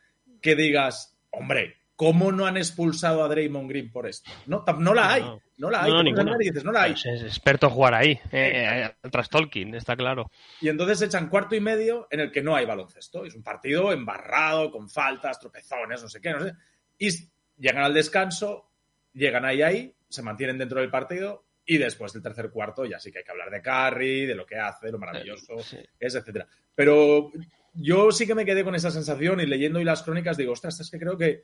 que 0.42 0.56
digas, 0.56 1.18
hombre, 1.30 1.78
¿cómo 1.96 2.32
no 2.32 2.46
han 2.46 2.58
expulsado 2.58 3.24
a 3.24 3.28
Draymond 3.28 3.70
Green 3.70 3.92
por 3.92 4.08
esto? 4.08 4.32
No, 4.48 4.64
no 4.80 4.94
la 4.94 5.14
hay, 5.14 5.24
no, 5.58 5.70
la 5.70 5.84
hay. 5.84 5.92
No, 5.92 6.38
dices, 6.38 6.64
no 6.64 6.72
la 6.72 6.84
hay. 6.84 6.94
Es 6.94 7.06
experto 7.24 7.70
jugar 7.70 7.94
ahí, 7.94 8.20
eh, 8.32 8.92
eh, 8.92 9.10
tras 9.12 9.30
Tolkien, 9.30 9.76
está 9.76 9.96
claro. 9.96 10.32
Y 10.60 10.70
entonces 10.70 11.02
echan 11.04 11.30
cuarto 11.30 11.56
y 11.56 11.60
medio 11.60 12.08
en 12.10 12.22
el 12.22 12.32
que 12.32 12.42
no 12.42 12.56
hay 12.56 12.66
baloncesto. 12.66 13.24
Es 13.26 13.36
un 13.36 13.44
partido 13.44 13.92
embarrado, 13.94 14.72
con 14.72 14.90
faltas, 14.90 15.40
tropezones, 15.40 16.02
no 16.02 16.10
sé 16.10 16.20
qué, 16.20 16.32
no 16.32 16.40
sé. 16.40 16.54
Y 16.98 17.10
llegan 17.58 17.84
al 17.84 17.94
descanso, 17.94 18.72
llegan 19.14 19.46
ahí 19.46 19.62
ahí, 19.62 19.96
se 20.10 20.24
mantienen 20.24 20.58
dentro 20.58 20.80
del 20.82 20.90
partido 20.90 21.46
y 21.66 21.78
después 21.78 22.12
del 22.14 22.24
tercer 22.24 22.50
cuarto 22.50 22.86
ya 22.86 23.00
sí 23.00 23.12
que 23.12 23.20
hay 23.20 23.24
que 23.24 23.32
hablar 23.32 23.50
de 23.50 23.62
Curry, 23.62 24.26
de 24.26 24.36
lo 24.36 24.46
que 24.46 24.58
hace, 24.58 24.92
lo 24.92 25.00
maravilloso 25.00 25.56
es, 26.00 26.16
etcétera. 26.16 26.48
Pero 26.74 27.32
yo 27.74 28.12
sí 28.12 28.28
que 28.28 28.36
me 28.36 28.46
quedé 28.46 28.64
con 28.64 28.76
esa 28.76 28.92
sensación 28.92 29.40
y 29.40 29.46
leyendo 29.46 29.80
y 29.80 29.84
las 29.84 30.04
crónicas 30.04 30.38
digo, 30.38 30.54
ostras, 30.54 30.80
es 30.80 30.90
que 30.90 31.00
creo 31.00 31.18
que, 31.18 31.44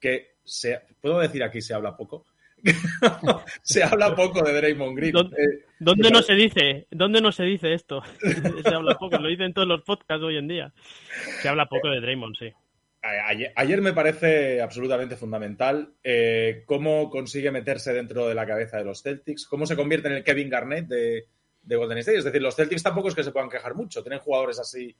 que 0.00 0.36
se, 0.44 0.80
puedo 1.00 1.18
decir 1.18 1.42
aquí 1.42 1.60
se 1.60 1.74
habla 1.74 1.96
poco. 1.96 2.24
se 3.62 3.82
habla 3.82 4.14
poco 4.14 4.42
de 4.42 4.52
Draymond 4.54 4.96
Green. 4.96 5.12
¿Dónde, 5.12 6.08
eh, 6.08 6.10
no 6.10 6.22
se 6.22 6.34
dice? 6.34 6.86
¿Dónde 6.90 7.20
no 7.20 7.30
se 7.30 7.44
dice 7.44 7.74
esto? 7.74 8.02
se 8.64 8.74
habla 8.74 8.96
poco, 8.96 9.18
lo 9.18 9.28
dicen 9.28 9.52
todos 9.52 9.68
los 9.68 9.82
podcasts 9.82 10.24
hoy 10.24 10.36
en 10.36 10.48
día. 10.48 10.72
Se 11.42 11.48
habla 11.48 11.66
poco 11.66 11.88
de 11.88 12.00
Draymond, 12.00 12.36
sí. 12.36 12.52
Ayer, 13.54 13.82
me 13.82 13.92
parece 13.92 14.60
absolutamente 14.60 15.14
fundamental 15.14 15.92
eh, 16.02 16.64
cómo 16.66 17.08
consigue 17.08 17.52
meterse 17.52 17.92
dentro 17.92 18.26
de 18.26 18.34
la 18.34 18.46
cabeza 18.46 18.78
de 18.78 18.84
los 18.84 19.00
Celtics, 19.00 19.46
cómo 19.46 19.64
se 19.64 19.76
convierte 19.76 20.08
en 20.08 20.14
el 20.14 20.24
Kevin 20.24 20.50
Garnett 20.50 20.88
de, 20.88 21.26
de 21.62 21.76
Golden 21.76 21.98
State. 21.98 22.18
Es 22.18 22.24
decir, 22.24 22.42
los 22.42 22.56
Celtics 22.56 22.82
tampoco 22.82 23.08
es 23.08 23.14
que 23.14 23.22
se 23.22 23.30
puedan 23.30 23.50
quejar 23.50 23.76
mucho. 23.76 24.02
Tienen 24.02 24.18
jugadores 24.18 24.58
así 24.58 24.96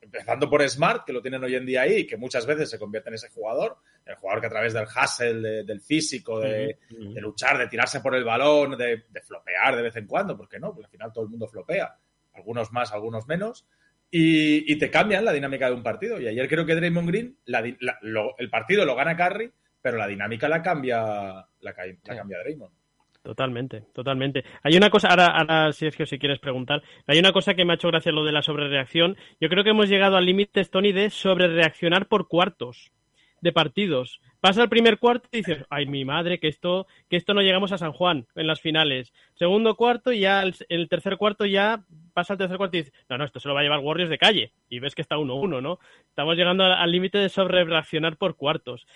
empezando 0.00 0.48
por 0.48 0.66
Smart, 0.68 1.04
que 1.04 1.12
lo 1.12 1.20
tienen 1.20 1.42
hoy 1.44 1.54
en 1.54 1.66
día 1.66 1.82
ahí, 1.82 2.06
que 2.06 2.16
muchas 2.16 2.46
veces 2.46 2.70
se 2.70 2.78
convierte 2.78 3.10
en 3.10 3.14
ese 3.14 3.28
jugador, 3.28 3.76
el 4.06 4.14
jugador 4.14 4.40
que 4.40 4.46
a 4.46 4.50
través 4.50 4.72
del 4.72 4.84
hustle, 4.84 5.64
del 5.64 5.80
físico, 5.80 6.40
de, 6.40 6.78
luchar, 7.20 7.58
de 7.58 7.68
tirarse 7.68 8.00
por 8.00 8.14
el 8.14 8.24
balón, 8.24 8.76
de, 8.76 9.04
flopear 9.22 9.76
de 9.76 9.82
vez 9.82 9.96
en 9.96 10.06
cuando, 10.06 10.36
porque 10.36 10.58
no, 10.58 10.72
porque 10.72 10.86
al 10.86 10.90
final 10.90 11.12
todo 11.12 11.24
el 11.24 11.30
mundo 11.30 11.46
flopea, 11.46 11.96
algunos 12.32 12.72
más, 12.72 12.92
algunos 12.92 13.26
menos, 13.26 13.66
y, 14.10 14.76
te 14.78 14.90
cambian 14.90 15.24
la 15.24 15.32
dinámica 15.32 15.66
de 15.66 15.74
un 15.74 15.82
partido. 15.82 16.18
Y 16.18 16.26
ayer 16.26 16.48
creo 16.48 16.64
que 16.64 16.74
Draymond 16.74 17.08
Green, 17.08 17.38
el 17.46 18.50
partido 18.50 18.86
lo 18.86 18.94
gana 18.94 19.16
Curry, 19.16 19.52
pero 19.82 19.98
la 19.98 20.06
dinámica 20.06 20.48
la 20.48 20.62
cambia, 20.62 21.46
la, 21.60 21.74
cambia 21.74 22.38
Draymond. 22.38 22.72
Totalmente, 23.28 23.82
totalmente. 23.92 24.42
Hay 24.62 24.74
una 24.78 24.88
cosa, 24.88 25.08
ahora, 25.08 25.26
ahora 25.26 25.70
Sergio, 25.74 26.06
si 26.06 26.18
quieres 26.18 26.38
preguntar, 26.38 26.82
hay 27.06 27.18
una 27.18 27.30
cosa 27.30 27.52
que 27.52 27.66
me 27.66 27.72
ha 27.72 27.76
hecho 27.76 27.88
gracia 27.88 28.10
lo 28.10 28.24
de 28.24 28.32
la 28.32 28.40
sobrereacción. 28.40 29.18
Yo 29.38 29.50
creo 29.50 29.64
que 29.64 29.68
hemos 29.68 29.90
llegado 29.90 30.16
al 30.16 30.24
límite, 30.24 30.64
Tony, 30.64 30.92
de 30.92 31.10
sobrereaccionar 31.10 32.08
por 32.08 32.26
cuartos 32.26 32.90
de 33.42 33.52
partidos. 33.52 34.22
Pasa 34.40 34.62
el 34.62 34.70
primer 34.70 34.98
cuarto 34.98 35.28
y 35.30 35.38
dices, 35.38 35.66
ay, 35.68 35.84
mi 35.84 36.06
madre, 36.06 36.40
que 36.40 36.48
esto, 36.48 36.86
que 37.10 37.16
esto 37.16 37.34
no 37.34 37.42
llegamos 37.42 37.70
a 37.72 37.76
San 37.76 37.92
Juan 37.92 38.26
en 38.34 38.46
las 38.46 38.62
finales. 38.62 39.12
Segundo 39.34 39.74
cuarto 39.76 40.10
y 40.10 40.20
ya 40.20 40.42
el, 40.42 40.54
el 40.70 40.88
tercer 40.88 41.18
cuarto 41.18 41.44
ya 41.44 41.84
pasa 42.14 42.32
el 42.32 42.38
tercer 42.38 42.56
cuarto 42.56 42.78
y 42.78 42.80
dices, 42.80 42.94
no, 43.10 43.18
no, 43.18 43.24
esto 43.26 43.40
se 43.40 43.48
lo 43.48 43.52
va 43.52 43.60
a 43.60 43.62
llevar 43.62 43.80
Warriors 43.80 44.08
de 44.10 44.16
calle. 44.16 44.52
Y 44.70 44.78
ves 44.78 44.94
que 44.94 45.02
está 45.02 45.16
1-1, 45.16 45.60
¿no? 45.60 45.80
Estamos 46.08 46.34
llegando 46.34 46.64
al 46.64 46.90
límite 46.90 47.18
de 47.18 47.28
sobrereaccionar 47.28 48.16
por 48.16 48.36
cuartos. 48.36 48.86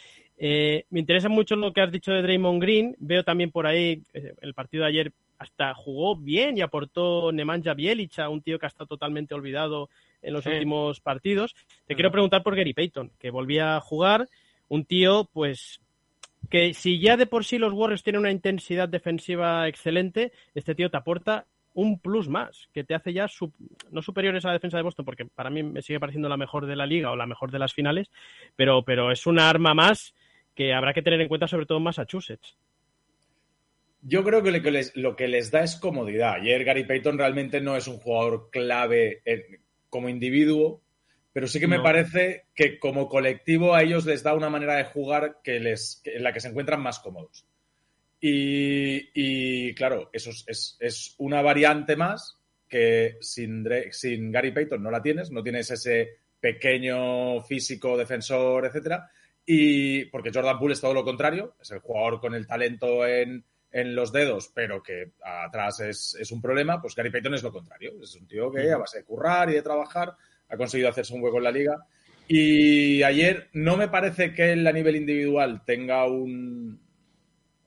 Eh, 0.44 0.86
me 0.90 0.98
interesa 0.98 1.28
mucho 1.28 1.54
lo 1.54 1.72
que 1.72 1.82
has 1.82 1.92
dicho 1.92 2.10
de 2.10 2.20
Draymond 2.20 2.60
Green. 2.60 2.96
Veo 2.98 3.22
también 3.22 3.52
por 3.52 3.64
ahí 3.64 4.02
eh, 4.12 4.34
el 4.40 4.54
partido 4.54 4.82
de 4.82 4.88
ayer 4.88 5.12
hasta 5.38 5.72
jugó 5.72 6.16
bien 6.16 6.58
y 6.58 6.62
aportó 6.62 7.30
Nemanja 7.30 7.74
Bielic, 7.74 8.18
un 8.28 8.42
tío 8.42 8.58
que 8.58 8.66
ha 8.66 8.68
estado 8.68 8.88
totalmente 8.88 9.36
olvidado 9.36 9.88
en 10.20 10.32
los 10.32 10.44
últimos 10.44 11.00
partidos. 11.00 11.54
Te 11.86 11.94
quiero 11.94 12.10
preguntar 12.10 12.42
por 12.42 12.56
Gary 12.56 12.74
Payton, 12.74 13.12
que 13.20 13.30
volvía 13.30 13.76
a 13.76 13.80
jugar, 13.80 14.28
un 14.68 14.84
tío 14.84 15.28
pues 15.32 15.80
que 16.50 16.74
si 16.74 16.98
ya 16.98 17.16
de 17.16 17.26
por 17.26 17.44
sí 17.44 17.58
los 17.58 17.72
Warriors 17.72 18.02
tienen 18.02 18.20
una 18.20 18.32
intensidad 18.32 18.88
defensiva 18.88 19.68
excelente, 19.68 20.32
este 20.56 20.74
tío 20.74 20.90
te 20.90 20.96
aporta 20.96 21.46
un 21.74 22.00
plus 22.00 22.28
más, 22.28 22.68
que 22.74 22.82
te 22.82 22.96
hace 22.96 23.12
ya 23.12 23.28
no 23.92 24.02
superiores 24.02 24.44
a 24.44 24.48
la 24.48 24.54
defensa 24.54 24.76
de 24.76 24.82
Boston, 24.82 25.04
porque 25.04 25.24
para 25.24 25.50
mí 25.50 25.62
me 25.62 25.82
sigue 25.82 26.00
pareciendo 26.00 26.28
la 26.28 26.36
mejor 26.36 26.66
de 26.66 26.74
la 26.74 26.84
liga 26.84 27.12
o 27.12 27.16
la 27.16 27.26
mejor 27.26 27.52
de 27.52 27.60
las 27.60 27.72
finales, 27.72 28.10
pero, 28.56 28.82
pero 28.82 29.12
es 29.12 29.24
una 29.26 29.48
arma 29.48 29.72
más 29.72 30.14
que 30.54 30.74
habrá 30.74 30.92
que 30.92 31.02
tener 31.02 31.20
en 31.20 31.28
cuenta 31.28 31.48
sobre 31.48 31.66
todo 31.66 31.78
en 31.78 31.84
Massachusetts. 31.84 32.56
Yo 34.02 34.24
creo 34.24 34.42
que 34.42 34.50
lo 34.50 34.62
que, 34.62 34.70
les, 34.72 34.96
lo 34.96 35.14
que 35.14 35.28
les 35.28 35.50
da 35.50 35.62
es 35.62 35.76
comodidad. 35.76 36.34
Ayer 36.34 36.64
Gary 36.64 36.84
Payton 36.84 37.18
realmente 37.18 37.60
no 37.60 37.76
es 37.76 37.86
un 37.86 37.98
jugador 37.98 38.50
clave 38.50 39.22
como 39.88 40.08
individuo, 40.08 40.82
pero 41.32 41.46
sí 41.46 41.60
que 41.60 41.68
me 41.68 41.80
parece 41.80 42.46
que 42.54 42.78
como 42.80 43.08
colectivo 43.08 43.74
a 43.74 43.82
ellos 43.82 44.04
les 44.04 44.22
da 44.22 44.34
una 44.34 44.50
manera 44.50 44.76
de 44.76 44.84
jugar 44.84 45.38
que 45.44 45.60
les, 45.60 46.02
en 46.04 46.22
la 46.24 46.32
que 46.32 46.40
se 46.40 46.48
encuentran 46.48 46.82
más 46.82 46.98
cómodos. 46.98 47.46
Y, 48.20 49.74
claro, 49.74 50.10
eso 50.12 50.30
es, 50.30 50.76
es, 50.78 51.14
una 51.18 51.42
variante 51.42 51.96
más 51.96 52.38
que 52.68 53.18
sin, 53.20 53.66
sin 53.90 54.30
Gary 54.30 54.52
Payton 54.52 54.82
no 54.82 54.90
la 54.90 55.02
tienes, 55.02 55.30
no 55.30 55.42
tienes 55.42 55.70
ese 55.70 56.18
pequeño 56.40 57.40
físico 57.42 57.96
defensor, 57.96 58.66
etcétera. 58.66 59.10
Y 59.44 60.04
porque 60.06 60.30
Jordan 60.32 60.58
Poole 60.58 60.74
es 60.74 60.80
todo 60.80 60.94
lo 60.94 61.04
contrario, 61.04 61.56
es 61.60 61.70
el 61.72 61.80
jugador 61.80 62.20
con 62.20 62.34
el 62.34 62.46
talento 62.46 63.06
en, 63.06 63.44
en 63.72 63.94
los 63.94 64.12
dedos, 64.12 64.50
pero 64.54 64.82
que 64.82 65.12
atrás 65.22 65.80
es, 65.80 66.16
es, 66.20 66.30
un 66.30 66.40
problema, 66.40 66.80
pues 66.80 66.94
Gary 66.94 67.10
Payton 67.10 67.34
es 67.34 67.42
lo 67.42 67.52
contrario. 67.52 67.92
Es 68.00 68.14
un 68.14 68.26
tío 68.26 68.50
que 68.52 68.70
a 68.70 68.78
base 68.78 68.98
de 68.98 69.04
currar 69.04 69.50
y 69.50 69.54
de 69.54 69.62
trabajar 69.62 70.14
ha 70.48 70.56
conseguido 70.56 70.90
hacerse 70.90 71.14
un 71.14 71.22
hueco 71.22 71.38
en 71.38 71.44
la 71.44 71.50
liga. 71.50 71.86
Y 72.28 73.02
ayer 73.02 73.48
no 73.52 73.76
me 73.76 73.88
parece 73.88 74.32
que 74.32 74.52
él 74.52 74.66
a 74.66 74.72
nivel 74.72 74.96
individual 74.96 75.62
tenga 75.64 76.06
un, 76.06 76.80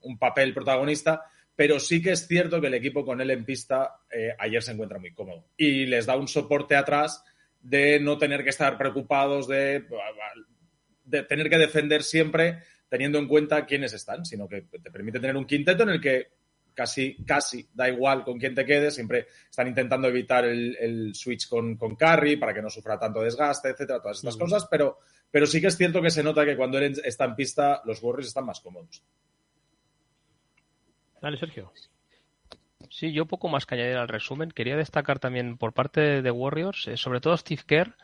un 0.06 0.18
papel 0.18 0.54
protagonista, 0.54 1.24
pero 1.56 1.80
sí 1.80 2.02
que 2.02 2.12
es 2.12 2.28
cierto 2.28 2.62
que 2.62 2.68
el 2.68 2.74
equipo 2.74 3.04
con 3.04 3.20
él 3.22 3.32
en 3.32 3.46
pista 3.46 3.98
eh, 4.10 4.34
ayer 4.38 4.62
se 4.62 4.72
encuentra 4.72 5.00
muy 5.00 5.14
cómodo 5.14 5.46
y 5.58 5.86
les 5.86 6.06
da 6.06 6.16
un 6.16 6.28
soporte 6.28 6.76
atrás 6.76 7.24
de 7.62 8.00
no 8.00 8.18
tener 8.18 8.44
que 8.44 8.52
estar 8.52 8.78
preocupados 8.78 9.48
de, 9.48 9.86
de 11.06 11.24
tener 11.24 11.50
que 11.50 11.58
defender 11.58 12.04
siempre 12.04 12.64
teniendo 12.90 13.18
en 13.20 13.28
cuenta 13.28 13.66
quiénes 13.66 13.94
están, 13.94 14.26
sino 14.26 14.48
que 14.48 14.62
te 14.62 14.92
permite 14.92 15.20
tener 15.20 15.38
un 15.38 15.46
quinteto 15.46 15.84
en 15.84 15.90
el 15.90 16.02
que 16.02 16.28
casi, 16.74 17.16
casi 17.26 17.68
da 17.74 17.90
igual 17.90 18.24
con 18.24 18.38
quién 18.38 18.54
te 18.54 18.66
quedes, 18.66 18.94
siempre 18.96 19.28
están 19.50 19.68
intentando 19.68 20.08
evitar 20.08 20.46
el, 20.46 21.16
switch 21.16 21.48
con, 21.48 21.78
con 21.78 21.96
Curry 21.96 22.36
para 22.36 22.54
que 22.54 22.62
no 22.62 22.70
sufra 22.70 23.00
tanto 23.00 23.22
desgaste, 23.22 23.70
etcétera, 23.70 24.02
todas 24.02 24.18
estas 24.18 24.38
cosas, 24.38 24.68
pero, 24.70 25.00
pero 25.32 25.48
sí 25.48 25.62
que 25.62 25.68
es 25.68 25.78
cierto 25.78 26.02
que 26.02 26.12
se 26.12 26.22
nota 26.22 26.46
que 26.46 26.58
cuando 26.58 26.78
él 26.78 27.02
está 27.04 27.26
en 27.26 27.36
pista, 27.36 27.82
los 27.86 28.04
Warriors 28.04 28.28
están 28.28 28.46
más 28.46 28.60
cómodos. 28.60 29.04
Dale, 31.22 31.38
Sergio. 31.38 31.72
Sí, 32.90 33.12
yo 33.12 33.26
poco 33.26 33.48
más 33.48 33.66
que 33.66 33.76
añadir 33.76 33.98
al 33.98 34.08
resumen. 34.08 34.52
Quería 34.52 34.78
destacar 34.78 35.20
también 35.20 35.58
por 35.58 35.74
parte 35.74 36.22
de 36.22 36.32
Warriors, 36.32 36.88
eh, 36.88 36.98
sobre 36.98 37.20
todo 37.20 37.36
Steve 37.36 37.64
Kerr, 37.66 37.96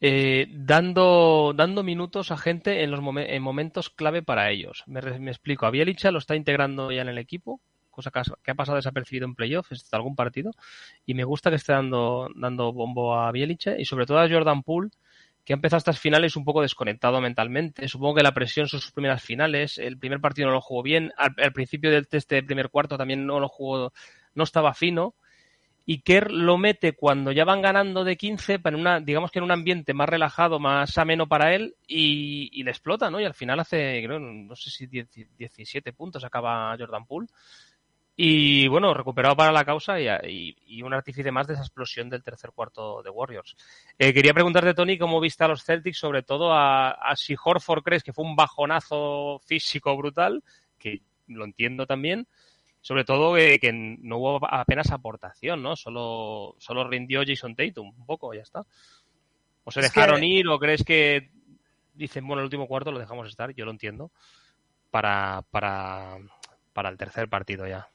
eh, 0.00 0.46
dando, 0.50 1.52
dando 1.54 1.82
minutos 1.82 2.30
a 2.30 2.38
gente 2.38 2.82
en 2.82 2.90
los 2.90 3.00
en 3.16 3.42
momentos 3.42 3.90
clave 3.90 4.22
para 4.22 4.50
ellos. 4.50 4.84
Me, 4.86 5.00
explico. 5.30 5.66
A 5.66 5.70
Bielicha 5.70 6.10
lo 6.10 6.18
está 6.18 6.36
integrando 6.36 6.90
ya 6.90 7.02
en 7.02 7.08
el 7.08 7.18
equipo, 7.18 7.60
cosa 7.90 8.10
que 8.10 8.50
ha, 8.50 8.54
pasado 8.54 8.76
desapercibido 8.76 9.26
en 9.26 9.34
playoffs, 9.34 9.90
de 9.90 9.96
algún 9.96 10.16
partido, 10.16 10.52
y 11.04 11.14
me 11.14 11.24
gusta 11.24 11.50
que 11.50 11.56
esté 11.56 11.72
dando, 11.72 12.28
dando 12.34 12.72
bombo 12.72 13.14
a 13.14 13.30
Bielicha 13.30 13.78
y 13.78 13.84
sobre 13.84 14.06
todo 14.06 14.18
a 14.20 14.28
Jordan 14.28 14.62
Poole, 14.62 14.90
que 15.44 15.52
ha 15.52 15.56
empezado 15.56 15.78
estas 15.78 16.00
finales 16.00 16.36
un 16.36 16.44
poco 16.44 16.62
desconectado 16.62 17.20
mentalmente. 17.20 17.88
Supongo 17.88 18.16
que 18.16 18.22
la 18.22 18.32
presión 18.32 18.68
son 18.68 18.80
sus 18.80 18.92
primeras 18.92 19.22
finales. 19.22 19.78
El 19.78 19.98
primer 19.98 20.20
partido 20.20 20.48
no 20.48 20.54
lo 20.54 20.60
jugó 20.60 20.82
bien. 20.82 21.12
Al, 21.16 21.52
principio 21.52 21.90
del 21.90 22.08
test 22.08 22.32
primer 22.46 22.70
cuarto 22.70 22.96
también 22.96 23.26
no 23.26 23.40
lo 23.40 23.48
jugó, 23.48 23.92
no 24.34 24.44
estaba 24.44 24.74
fino. 24.74 25.14
Y 25.86 26.02
Kerr 26.02 26.30
lo 26.30 26.58
mete 26.58 26.92
cuando 26.92 27.32
ya 27.32 27.44
van 27.44 27.62
ganando 27.62 28.04
de 28.04 28.16
15, 28.16 28.58
para 28.58 28.76
una, 28.76 29.00
digamos 29.00 29.30
que 29.30 29.38
en 29.38 29.44
un 29.44 29.50
ambiente 29.50 29.94
más 29.94 30.08
relajado, 30.08 30.58
más 30.58 30.96
ameno 30.98 31.26
para 31.26 31.54
él, 31.54 31.74
y, 31.86 32.62
le 32.62 32.70
explota, 32.70 33.10
¿no? 33.10 33.20
Y 33.20 33.24
al 33.24 33.34
final 33.34 33.60
hace, 33.60 34.06
no 34.06 34.54
sé 34.56 34.70
si 34.70 34.86
17 34.86 35.92
puntos 35.92 36.24
acaba 36.24 36.76
Jordan 36.78 37.06
Poole. 37.06 37.28
Y 38.22 38.68
bueno, 38.68 38.92
recuperado 38.92 39.34
para 39.34 39.50
la 39.50 39.64
causa 39.64 39.98
y, 39.98 40.82
un 40.82 40.92
artífice 40.92 41.32
más 41.32 41.46
de 41.46 41.54
esa 41.54 41.62
explosión 41.62 42.10
del 42.10 42.22
tercer 42.22 42.50
cuarto 42.52 43.02
de 43.02 43.08
Warriors. 43.08 43.56
Eh, 43.98 44.12
quería 44.12 44.34
preguntarte, 44.34 44.74
Tony, 44.74 44.98
cómo 44.98 45.20
viste 45.20 45.42
a 45.42 45.48
los 45.48 45.64
Celtics, 45.64 45.96
sobre 45.96 46.22
todo 46.22 46.52
a, 46.52 46.94
si 47.16 47.34
Horford 47.42 47.82
crees 47.82 48.02
que 48.02 48.12
fue 48.12 48.26
un 48.26 48.36
bajonazo 48.36 49.40
físico 49.46 49.96
brutal, 49.96 50.44
que 50.78 51.00
lo 51.28 51.46
entiendo 51.46 51.86
también, 51.86 52.28
sobre 52.80 53.04
todo 53.04 53.34
que 53.34 53.72
no 53.72 54.18
hubo 54.18 54.40
apenas 54.50 54.90
aportación, 54.90 55.62
¿no? 55.62 55.76
Solo, 55.76 56.56
solo 56.58 56.88
rindió 56.88 57.22
Jason 57.26 57.54
Tatum, 57.54 57.92
un 57.96 58.06
poco, 58.06 58.34
ya 58.34 58.42
está. 58.42 58.64
¿O 59.64 59.70
se 59.70 59.82
dejaron 59.82 60.24
ir 60.24 60.48
o 60.48 60.58
crees 60.58 60.82
que 60.84 61.30
dicen, 61.94 62.26
bueno, 62.26 62.40
el 62.40 62.44
último 62.44 62.66
cuarto 62.66 62.90
lo 62.90 62.98
dejamos 62.98 63.28
estar? 63.28 63.54
Yo 63.54 63.64
lo 63.64 63.70
entiendo. 63.70 64.10
Para, 64.90 65.44
para, 65.50 66.18
para 66.72 66.88
el 66.88 66.96
tercer 66.96 67.28
partido 67.28 67.66
ya. 67.66 67.88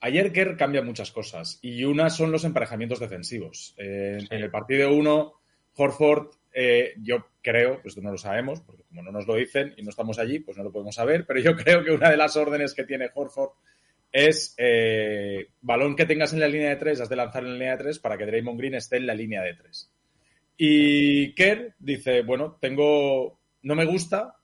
Ayer, 0.00 0.32
Kerr 0.32 0.56
cambia 0.56 0.82
muchas 0.82 1.10
cosas 1.10 1.58
y 1.62 1.84
una 1.84 2.10
son 2.10 2.30
los 2.30 2.44
emparejamientos 2.44 3.00
defensivos. 3.00 3.74
Eh, 3.78 4.18
en 4.28 4.42
el 4.42 4.50
partido 4.50 4.92
1, 4.92 5.32
Horford, 5.76 6.28
eh, 6.54 6.94
yo 7.02 7.26
creo, 7.42 7.82
pues 7.82 7.98
no 7.98 8.12
lo 8.12 8.16
sabemos, 8.16 8.60
porque 8.60 8.84
como 8.84 9.02
no 9.02 9.10
nos 9.10 9.26
lo 9.26 9.34
dicen 9.34 9.74
y 9.76 9.82
no 9.82 9.90
estamos 9.90 10.20
allí, 10.20 10.38
pues 10.38 10.56
no 10.56 10.62
lo 10.62 10.70
podemos 10.70 10.94
saber, 10.94 11.26
pero 11.26 11.40
yo 11.40 11.56
creo 11.62 11.84
que 11.84 11.90
una 11.90 12.10
de 12.10 12.16
las 12.16 12.36
órdenes 12.36 12.74
que 12.74 12.84
tiene 12.84 13.10
Horford 13.12 13.50
es 14.12 14.54
eh, 14.56 15.48
balón 15.60 15.96
que 15.96 16.06
tengas 16.06 16.32
en 16.32 16.40
la 16.40 16.46
línea 16.46 16.70
de 16.70 16.76
3, 16.76 17.00
has 17.00 17.08
de 17.08 17.16
lanzar 17.16 17.42
en 17.42 17.50
la 17.50 17.54
línea 17.54 17.76
de 17.76 17.82
3 17.82 17.98
para 17.98 18.16
que 18.16 18.26
Draymond 18.26 18.58
Green 18.58 18.74
esté 18.76 18.98
en 18.98 19.06
la 19.08 19.14
línea 19.14 19.42
de 19.42 19.54
3. 19.54 19.90
Y 20.56 21.34
Kerr 21.34 21.74
dice, 21.80 22.22
bueno, 22.22 22.56
tengo, 22.60 23.40
no 23.62 23.74
me 23.74 23.84
gusta 23.84 24.36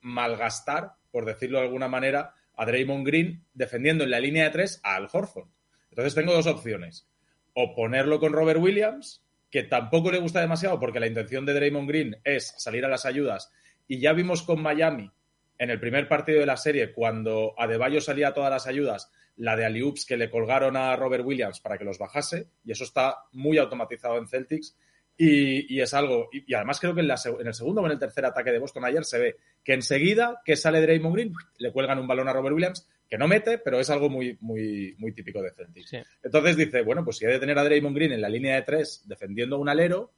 malgastar, 0.00 0.92
por 1.10 1.26
decirlo 1.26 1.58
de 1.58 1.64
alguna 1.64 1.88
manera, 1.88 2.34
a 2.56 2.64
Draymond 2.64 3.06
Green 3.06 3.44
defendiendo 3.52 4.04
en 4.04 4.10
la 4.10 4.20
línea 4.20 4.44
de 4.44 4.50
tres 4.50 4.80
Al 4.82 5.08
Horford. 5.12 5.48
Entonces 5.90 6.14
tengo 6.14 6.32
dos 6.32 6.46
opciones. 6.46 7.06
O 7.52 7.74
ponerlo 7.74 8.20
con 8.20 8.32
Robert 8.32 8.60
Williams, 8.60 9.22
que 9.50 9.62
tampoco 9.62 10.10
le 10.10 10.18
gusta 10.18 10.40
demasiado 10.40 10.78
porque 10.78 11.00
la 11.00 11.06
intención 11.06 11.46
de 11.46 11.54
Draymond 11.54 11.88
Green 11.88 12.16
es 12.24 12.54
salir 12.58 12.84
a 12.84 12.88
las 12.88 13.06
ayudas. 13.06 13.50
Y 13.86 14.00
ya 14.00 14.12
vimos 14.12 14.42
con 14.42 14.62
Miami 14.62 15.10
en 15.58 15.70
el 15.70 15.80
primer 15.80 16.08
partido 16.08 16.40
de 16.40 16.46
la 16.46 16.56
serie, 16.56 16.92
cuando 16.92 17.54
Adebayo 17.58 18.00
salía 18.00 18.28
a 18.28 18.34
todas 18.34 18.50
las 18.50 18.66
ayudas, 18.66 19.10
la 19.36 19.56
de 19.56 19.64
Aliups 19.64 20.06
que 20.06 20.16
le 20.16 20.30
colgaron 20.30 20.76
a 20.76 20.94
Robert 20.96 21.24
Williams 21.24 21.60
para 21.60 21.78
que 21.78 21.84
los 21.84 21.98
bajase, 21.98 22.48
y 22.64 22.72
eso 22.72 22.84
está 22.84 23.16
muy 23.32 23.58
automatizado 23.58 24.18
en 24.18 24.28
Celtics. 24.28 24.76
Y, 25.20 25.80
es 25.80 25.94
algo, 25.94 26.28
y, 26.30 26.54
además 26.54 26.78
creo 26.78 26.94
que 26.94 27.00
en, 27.00 27.10
el 27.10 27.54
segundo 27.54 27.80
o 27.80 27.86
en 27.86 27.90
el 27.90 27.98
tercer 27.98 28.24
ataque 28.24 28.52
de 28.52 28.60
Boston 28.60 28.84
ayer 28.84 29.04
se 29.04 29.18
ve 29.18 29.36
que 29.64 29.74
enseguida 29.74 30.42
que 30.44 30.54
sale 30.54 30.80
Draymond 30.80 31.14
Green 31.16 31.32
le 31.58 31.72
cuelgan 31.72 31.98
un 31.98 32.06
balón 32.06 32.28
a 32.28 32.32
Robert 32.32 32.54
Williams 32.54 32.88
que 33.08 33.16
no 33.16 33.26
mete, 33.26 33.58
pero 33.58 33.80
es 33.80 33.88
algo 33.90 34.10
muy, 34.10 34.36
muy, 34.40 34.94
muy 34.98 35.12
típico 35.12 35.40
de 35.42 35.50
Celtics. 35.52 35.92
Entonces 36.22 36.56
dice, 36.56 36.82
bueno, 36.82 37.04
pues 37.04 37.16
si 37.16 37.24
he 37.24 37.28
de 37.28 37.38
tener 37.38 37.58
a 37.58 37.64
Draymond 37.64 37.96
Green 37.96 38.12
en 38.12 38.20
la 38.20 38.28
línea 38.28 38.56
de 38.56 38.62
tres 38.62 39.02
defendiendo 39.06 39.58
un 39.58 39.68
alero, 39.68 40.12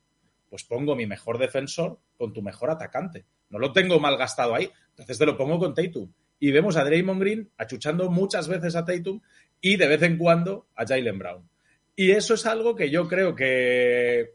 pues 0.49 0.65
pongo 0.65 0.97
mi 0.97 1.07
mejor 1.07 1.39
defensor 1.39 2.01
con 2.17 2.33
tu 2.33 2.43
mejor 2.43 2.71
atacante. 2.71 3.25
No 3.49 3.59
lo 3.59 3.73
tengo 3.73 4.01
mal 4.01 4.17
gastado 4.17 4.55
ahí, 4.55 4.69
entonces 4.91 5.19
te 5.19 5.27
lo 5.27 5.37
pongo 5.37 5.59
con 5.59 5.75
Tatum. 5.75 6.13
Y 6.41 6.51
vemos 6.51 6.77
a 6.77 6.85
Draymond 6.85 7.21
Green 7.21 7.51
achuchando 7.57 8.11
muchas 8.11 8.49
veces 8.49 8.75
a 8.75 8.85
Tatum 8.85 9.21
y 9.61 9.77
de 9.77 9.87
vez 9.87 10.03
en 10.03 10.19
cuando 10.19 10.67
a 10.75 10.85
Jalen 10.85 11.19
Brown. 11.19 11.49
Y 11.95 12.11
eso 12.11 12.35
es 12.35 12.47
algo 12.47 12.75
que 12.75 12.91
yo 12.91 13.07
creo 13.07 13.35
que 13.37 14.35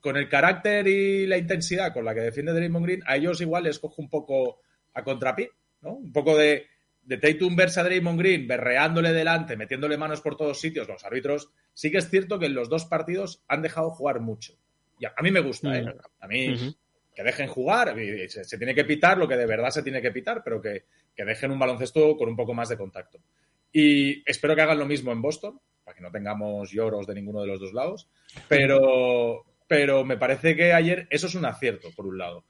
con 0.00 0.16
el 0.16 0.28
carácter 0.28 0.86
y 0.86 1.26
la 1.26 1.38
intensidad 1.38 1.92
con 1.92 2.04
la 2.04 2.14
que 2.14 2.20
defiende 2.20 2.52
Draymond 2.52 2.84
Green, 2.84 3.02
a 3.06 3.16
ellos 3.16 3.40
igual 3.40 3.64
les 3.64 3.78
cojo 3.78 4.02
un 4.02 4.10
poco 4.10 4.60
a 4.92 5.02
contrapié, 5.02 5.50
¿no? 5.80 5.94
Un 5.94 6.12
poco 6.12 6.36
de, 6.36 6.66
de 7.04 7.18
Tatum 7.18 7.56
versus 7.56 7.78
a 7.78 7.84
Draymond 7.84 8.18
Green, 8.18 8.46
berreándole 8.46 9.12
delante, 9.12 9.56
metiéndole 9.56 9.96
manos 9.96 10.20
por 10.20 10.36
todos 10.36 10.60
sitios, 10.60 10.88
los 10.88 11.04
árbitros, 11.04 11.50
sí 11.72 11.90
que 11.90 11.98
es 11.98 12.08
cierto 12.08 12.38
que 12.38 12.46
en 12.46 12.54
los 12.54 12.68
dos 12.68 12.86
partidos 12.86 13.42
han 13.48 13.62
dejado 13.62 13.90
jugar 13.90 14.20
mucho. 14.20 14.54
Y 14.98 15.06
a, 15.06 15.14
mí 15.22 15.30
me 15.30 15.40
gusta, 15.40 15.76
¿eh? 15.78 15.84
A 16.20 16.26
mí 16.26 16.74
que 17.14 17.22
dejen 17.22 17.46
jugar, 17.46 17.94
se, 18.28 18.58
tiene 18.58 18.74
que 18.74 18.84
pitar 18.84 19.18
lo 19.18 19.28
que 19.28 19.36
de 19.36 19.46
verdad 19.46 19.70
se 19.70 19.82
tiene 19.82 20.02
que 20.02 20.10
pitar, 20.10 20.42
pero 20.42 20.60
que, 20.60 20.84
que 21.14 21.24
dejen 21.24 21.52
un 21.52 21.58
baloncesto 21.58 22.16
con 22.16 22.28
un 22.28 22.36
poco 22.36 22.54
más 22.54 22.68
de 22.68 22.76
contacto. 22.76 23.20
Y 23.72 24.28
espero 24.28 24.54
que 24.54 24.62
hagan 24.62 24.78
lo 24.78 24.86
mismo 24.86 25.12
en 25.12 25.22
Boston, 25.22 25.60
para 25.84 25.94
que 25.94 26.02
no 26.02 26.10
tengamos 26.10 26.70
lloros 26.70 27.06
de 27.06 27.14
ninguno 27.14 27.40
de 27.40 27.46
los 27.46 27.60
dos 27.60 27.72
lados. 27.72 28.08
Pero, 28.48 29.44
pero 29.68 30.04
me 30.04 30.16
parece 30.16 30.56
que 30.56 30.72
ayer 30.72 31.06
eso 31.10 31.26
es 31.26 31.34
un 31.34 31.44
acierto, 31.44 31.90
por 31.94 32.06
un 32.06 32.18
lado. 32.18 32.44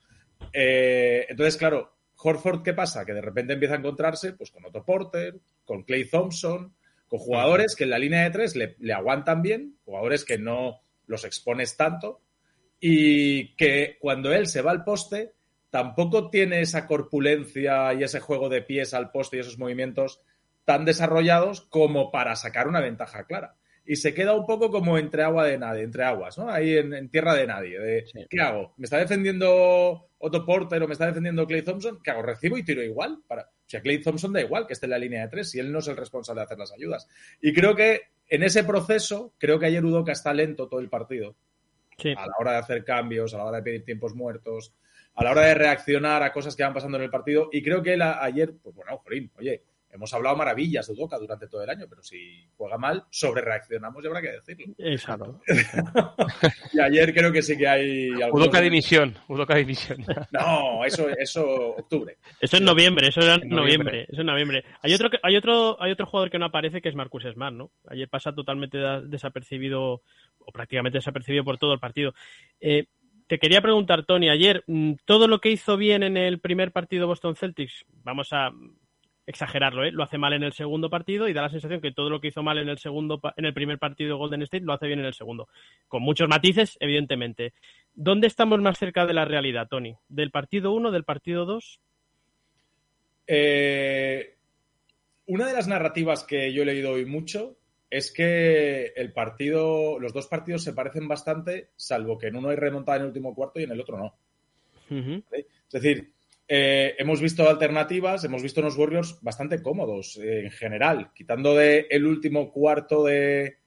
Eh, 0.53 1.27
entonces, 1.29 1.57
claro, 1.57 1.94
Horford, 2.25 2.63
¿qué 2.63 2.73
pasa? 2.73 3.05
Que 3.05 3.13
de 3.13 3.21
repente 3.21 3.53
empieza 3.53 3.75
a 3.75 3.79
encontrarse 3.79 4.33
pues, 4.33 4.51
con 4.51 4.65
Otto 4.65 4.85
Porter, 4.85 5.39
con 5.65 5.83
Clay 5.83 6.09
Thompson, 6.09 6.75
con 7.07 7.19
jugadores 7.19 7.77
que 7.77 7.85
en 7.85 7.91
la 7.91 7.99
línea 7.99 8.23
de 8.23 8.31
tres 8.31 8.57
le, 8.57 8.77
le 8.79 8.95
aguantan 8.95 9.43
bien, 9.43 9.77
jugadores 9.85 10.25
que 10.25 10.39
no 10.39 10.81
los 11.07 11.25
expones 11.25 11.77
tanto 11.77 12.23
y 12.81 13.55
que 13.57 13.99
cuando 14.01 14.33
él 14.33 14.47
se 14.47 14.63
va 14.63 14.71
al 14.71 14.85
poste 14.85 15.35
tampoco 15.71 16.31
tiene 16.31 16.61
esa 16.61 16.87
corpulencia 16.87 17.93
y 17.95 18.03
ese 18.05 18.21
juego 18.21 18.49
de 18.49 18.63
pies 18.63 18.95
al 18.95 19.11
poste 19.11 19.37
y 19.37 19.41
esos 19.41 19.59
movimientos 19.59 20.23
tan 20.65 20.85
desarrollados 20.85 21.61
como 21.63 22.11
para 22.11 22.37
sacar 22.37 22.69
una 22.69 22.81
ventaja 22.81 23.27
clara 23.27 23.57
y 23.87 23.97
se 23.97 24.15
queda 24.15 24.35
un 24.35 24.47
poco 24.47 24.71
como 24.71 24.97
entre 24.99 25.23
agua 25.23 25.47
de 25.47 25.59
nadie, 25.59 25.83
entre 25.83 26.05
aguas, 26.05 26.39
¿no? 26.39 26.49
Ahí 26.49 26.77
en, 26.77 27.09
tierra 27.11 27.35
de 27.35 27.47
nadie. 27.47 27.79
De, 27.79 28.05
¿Qué 28.31 28.41
hago? 28.41 28.73
¿Me 28.79 28.85
está 28.85 28.99
defendiendo 28.99 30.09
Otto 30.27 30.45
Porter 30.47 30.83
o 30.83 30.87
me 30.87 30.95
está 30.95 31.07
defendiendo 31.07 31.47
Clay 31.47 31.61
Thompson? 31.63 32.01
¿Qué 32.03 32.11
hago? 32.11 32.23
¿Recibo 32.23 32.57
y 32.57 32.65
tiro 32.65 32.83
igual? 32.83 33.19
Para... 33.27 33.43
O 33.43 33.67
sea, 33.67 33.83
Clay 33.83 34.01
Thompson 34.01 34.33
da 34.33 34.41
igual 34.41 34.67
que 34.67 34.73
esté 34.73 34.87
en 34.87 34.91
la 34.91 34.99
línea 34.99 35.23
de 35.23 35.29
tres 35.29 35.55
y 35.55 35.59
él 35.59 35.71
no 35.71 35.81
es 35.81 35.89
el 35.89 35.97
responsable 35.97 36.41
de 36.41 36.45
hacer 36.45 36.59
las 36.59 36.73
ayudas. 36.73 37.07
Y 37.43 37.53
creo 37.53 37.75
que 37.75 38.01
en 38.29 38.43
ese 38.43 38.65
proceso, 38.65 39.35
creo 39.39 39.59
que 39.59 39.67
ayer 39.67 39.85
Udoka 39.85 40.13
está 40.13 40.33
lento 40.33 40.67
todo 40.67 40.81
el 40.81 40.89
partido. 40.89 41.37
A 42.17 42.27
la 42.27 42.33
hora 42.41 42.53
de 42.53 42.59
hacer 42.59 42.85
cambios, 42.85 43.35
a 43.35 43.39
la 43.39 43.45
hora 43.45 43.59
de 43.59 43.63
pedir 43.63 43.85
tiempos 43.85 44.15
muertos, 44.15 44.75
a 45.15 45.25
la 45.25 45.31
hora 45.31 45.43
de 45.43 45.55
reaccionar 45.55 46.23
a 46.23 46.33
cosas 46.33 46.57
que 46.57 46.65
van 46.65 46.73
pasando 46.73 46.97
en 46.97 47.05
el 47.05 47.11
partido. 47.11 47.51
Y 47.53 47.63
creo 47.63 47.83
que 47.83 47.93
él 47.93 48.03
ayer, 48.03 48.55
pues 48.63 48.75
bueno, 48.75 48.99
Jorín, 49.05 49.31
oye, 49.37 49.63
hemos 49.95 50.13
hablado 50.13 50.37
maravillas 50.37 50.87
de 50.87 50.93
Udoca 50.93 51.19
durante 51.19 51.47
todo 51.47 51.63
el 51.63 51.71
año, 51.71 51.87
pero 51.89 52.03
si 52.03 52.45
juega 52.57 52.77
mal, 52.77 53.05
sobre 53.11 53.43
reaccionamos 53.43 54.03
y 54.03 54.07
habrá 54.07 54.21
que 54.21 54.33
decirlo. 54.33 54.75
Exacto. 54.79 55.41
y 56.73 56.81
ayer 56.81 57.15
creo 57.15 57.33
que 57.33 57.43
sí 57.43 57.57
que 57.57 57.69
hay. 57.69 58.11
Udoca 58.33 58.61
dimisión, 58.61 59.17
Udoca 59.29 59.55
dimisión. 59.55 60.05
no, 60.33 60.85
eso, 60.85 61.09
eso 61.11 61.45
octubre. 61.77 62.19
Eso 62.41 62.57
es 62.57 62.63
noviembre, 62.63 63.09
eso 63.09 63.21
era 63.21 63.39
noviembre. 63.39 64.07
Eso 64.11 64.21
es 64.21 64.27
noviembre. 64.27 64.65
Hay 64.83 64.93
otro, 64.93 65.09
hay 65.23 65.37
otro, 65.37 65.81
hay 65.81 65.93
otro 65.93 66.07
jugador 66.07 66.31
que 66.31 66.39
no 66.39 66.47
aparece 66.47 66.83
que 66.83 66.89
es 66.89 66.95
Marcus 66.95 67.25
Smart, 67.33 67.55
¿no? 67.55 67.71
Ayer 67.89 68.09
pasa 68.09 68.35
totalmente 68.35 68.79
desapercibido 69.05 70.03
o 70.39 70.53
prácticamente 70.53 70.99
desapercibido 70.99 71.45
por 71.45 71.59
todo 71.59 71.73
el 71.73 71.81
partido. 71.81 72.15
Eh, 72.61 72.87
te 73.29 73.39
quería 73.39 73.63
preguntar, 73.63 74.05
Tony, 74.05 74.29
ayer, 74.29 74.65
mm, 74.67 74.95
todo 75.05 75.29
lo 75.29 75.41
que 75.41 75.51
hizo 75.51 75.77
bien 75.77 76.03
en 76.03 76.17
el 76.17 76.41
primer 76.41 76.73
partido 76.73 77.07
Boston 77.07 77.37
Celtics, 77.37 77.85
vamos 78.03 78.33
a 78.33 78.51
exagerarlo, 79.27 79.85
¿eh? 79.85 79.91
lo 79.91 80.03
hace 80.03 80.19
mal 80.19 80.33
en 80.35 80.43
el 80.43 80.53
segundo 80.53 80.91
partido 80.91 81.29
y 81.29 81.33
da 81.33 81.43
la 81.43 81.49
sensación 81.49 81.81
que 81.81 81.93
todo 81.93 82.11
lo 82.11 82.21
que 82.21 82.29
hizo 82.29 82.43
mal 82.43 82.59
en 82.59 82.69
el 82.69 82.79
segundo 82.79 83.21
en 83.37 83.45
el 83.45 83.55
primer 83.55 83.79
partido 83.79 84.19
Golden 84.19 84.43
State 84.43 84.65
lo 84.65 84.73
hace 84.73 84.87
bien 84.87 85.01
en 85.01 85.07
el 85.07 85.15
segundo. 85.15 85.49
Con 85.89 86.03
muchos 86.03 86.29
matices, 86.29 86.77
evidentemente. 86.81 87.53
¿Dónde 87.95 88.27
estamos 88.27 88.61
más 88.61 88.79
cerca 88.79 89.07
de 89.07 89.15
la 89.15 89.25
realidad, 89.25 89.69
Tony? 89.69 89.97
¿Del 90.09 90.31
partido 90.31 90.73
1, 90.73 90.91
del 90.91 91.05
partido 91.05 91.47
2? 91.47 91.81
Eh, 93.27 94.37
una 95.27 95.47
de 95.47 95.53
las 95.55 95.69
narrativas 95.69 96.25
que 96.25 96.53
yo 96.53 96.63
he 96.63 96.67
leído 96.67 96.93
hoy 96.93 97.07
mucho 97.07 97.57
es 97.89 98.13
que 98.13 98.93
el 98.97 99.13
partido, 99.13 99.99
los 100.01 100.13
dos 100.13 100.27
partidos 100.27 100.65
se 100.65 100.73
parecen 100.73 101.07
bastante, 101.07 101.71
salvo 101.77 102.19
que 102.19 102.27
en 102.27 102.37
uno 102.37 102.49
hay 102.51 102.57
remontada 102.57 102.97
en 102.97 103.03
el 103.03 103.09
último 103.09 103.35
cuarto 103.35 103.61
y 103.61 103.63
en 103.63 103.71
el 103.71 103.81
otro 103.81 103.97
no. 103.97 104.17
Es 104.91 105.83
decir, 105.83 106.14
eh, 106.47 106.95
hemos 106.99 107.21
visto 107.21 107.49
alternativas, 107.49 108.25
hemos 108.25 108.43
visto 108.43 108.61
unos 108.61 108.77
Warriors 108.77 109.19
bastante 109.23 109.63
cómodos 109.63 110.17
eh, 110.17 110.45
en 110.45 110.51
general, 110.51 111.11
quitando 111.15 111.59
el 111.61 112.07
último 112.07 112.53
cuarto 112.53 113.05
de, 113.05 113.59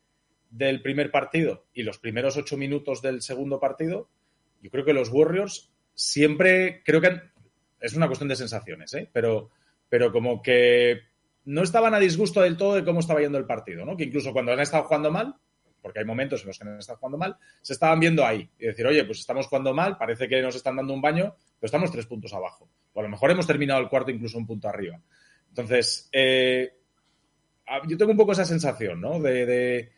del 0.49 0.81
primer 0.81 1.11
partido 1.11 1.65
y 1.73 1.83
los 1.83 1.97
primeros 1.97 2.37
ocho 2.37 2.57
minutos 2.57 3.01
del 3.01 3.21
segundo 3.21 3.59
partido. 3.59 4.09
Yo 4.61 4.69
creo 4.69 4.85
que 4.85 4.93
los 4.93 5.09
Warriors 5.09 5.71
siempre, 5.93 6.81
creo 6.83 7.01
que 7.01 7.21
es 7.79 7.93
una 7.95 8.07
cuestión 8.07 8.29
de 8.29 8.35
sensaciones, 8.35 8.93
¿eh? 8.93 9.09
pero, 9.11 9.49
pero 9.89 10.11
como 10.11 10.41
que 10.41 11.01
no 11.45 11.63
estaban 11.63 11.93
a 11.93 11.99
disgusto 11.99 12.41
del 12.41 12.57
todo 12.57 12.75
de 12.75 12.83
cómo 12.83 12.99
estaba 12.99 13.21
yendo 13.21 13.37
el 13.37 13.45
partido, 13.45 13.85
¿no? 13.85 13.95
Que 13.95 14.03
incluso 14.03 14.33
cuando 14.33 14.51
han 14.51 14.59
estado 14.59 14.83
jugando 14.83 15.11
mal, 15.11 15.35
porque 15.87 15.99
hay 15.99 16.05
momentos 16.05 16.41
en 16.41 16.47
los 16.47 16.59
que 16.59 16.67
han 16.67 16.77
estado 16.79 16.97
jugando 16.97 17.17
mal, 17.17 17.37
se 17.61 17.71
estaban 17.71 17.97
viendo 17.97 18.25
ahí 18.25 18.49
y 18.59 18.65
decir, 18.65 18.85
oye, 18.85 19.05
pues 19.05 19.19
estamos 19.19 19.47
jugando 19.47 19.73
mal, 19.73 19.97
parece 19.97 20.27
que 20.27 20.41
nos 20.41 20.53
están 20.53 20.75
dando 20.75 20.93
un 20.93 21.01
baño, 21.01 21.33
pero 21.57 21.65
estamos 21.65 21.89
tres 21.93 22.05
puntos 22.05 22.33
abajo. 22.33 22.69
O 22.91 22.99
a 22.99 23.03
lo 23.03 23.07
mejor 23.07 23.31
hemos 23.31 23.47
terminado 23.47 23.79
el 23.79 23.87
cuarto 23.87 24.11
incluso 24.11 24.37
un 24.37 24.45
punto 24.45 24.67
arriba. 24.67 25.01
Entonces, 25.47 26.09
eh, 26.11 26.73
yo 27.87 27.97
tengo 27.97 28.11
un 28.11 28.17
poco 28.17 28.33
esa 28.33 28.43
sensación, 28.43 28.99
¿no? 28.99 29.17
De, 29.21 29.93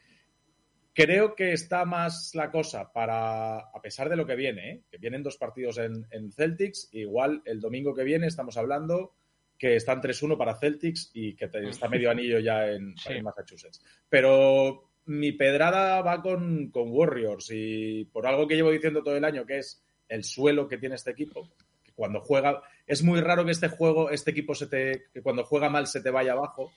creo 0.94 1.34
que 1.34 1.54
está 1.54 1.86
más 1.86 2.36
la 2.36 2.52
cosa 2.52 2.94
para, 2.94 3.58
a 3.58 3.82
pesar 3.82 4.10
de 4.10 4.16
lo 4.16 4.28
que 4.28 4.36
viene, 4.36 4.70
¿eh? 4.70 4.84
que 4.92 5.00
vienen 5.00 5.24
dos 5.24 5.38
partidos 5.38 5.80
en, 5.80 6.32
Celtics, 6.32 6.90
igual 6.92 7.42
el 7.46 7.60
domingo 7.60 7.96
que 7.96 8.04
viene 8.04 8.28
estamos 8.28 8.58
hablando 8.58 9.16
que 9.58 9.76
están 9.76 10.04
3-1 10.04 10.38
para 10.38 10.54
Celtics 10.54 11.10
y 11.16 11.36
que 11.36 11.50
está 11.52 11.90
medio 11.90 12.12
anillo 12.12 12.38
ya 12.38 12.68
en, 12.68 12.94
en 13.08 13.24
Massachusetts. 13.24 13.84
Pero 14.08 14.89
mi 15.10 15.32
pedrada 15.32 16.02
va 16.02 16.22
con, 16.22 16.72
Warriors 16.74 17.50
y 17.52 18.06
por 18.06 18.28
algo 18.28 18.48
que 18.48 18.56
llevo 18.56 18.70
diciendo 18.70 19.02
todo 19.02 19.18
el 19.18 19.26
año, 19.26 19.46
que 19.46 19.58
es 19.58 19.84
el 20.08 20.24
suelo 20.24 20.68
que 20.68 20.78
tiene 20.78 20.96
este 20.96 21.12
equipo, 21.12 21.50
que 21.84 21.92
cuando 21.94 22.22
juega, 22.22 22.62
es 22.86 23.02
muy 23.02 23.20
raro 23.20 23.44
que 23.44 23.52
este 23.52 23.70
juego, 23.70 24.12
este 24.12 24.32
equipo 24.32 24.54
se 24.54 24.68
te, 24.68 25.06
cuando 25.24 25.44
juega 25.44 25.70
mal 25.70 25.88
se 25.88 26.02
te 26.02 26.12
vaya 26.12 26.34
abajo, 26.34 26.72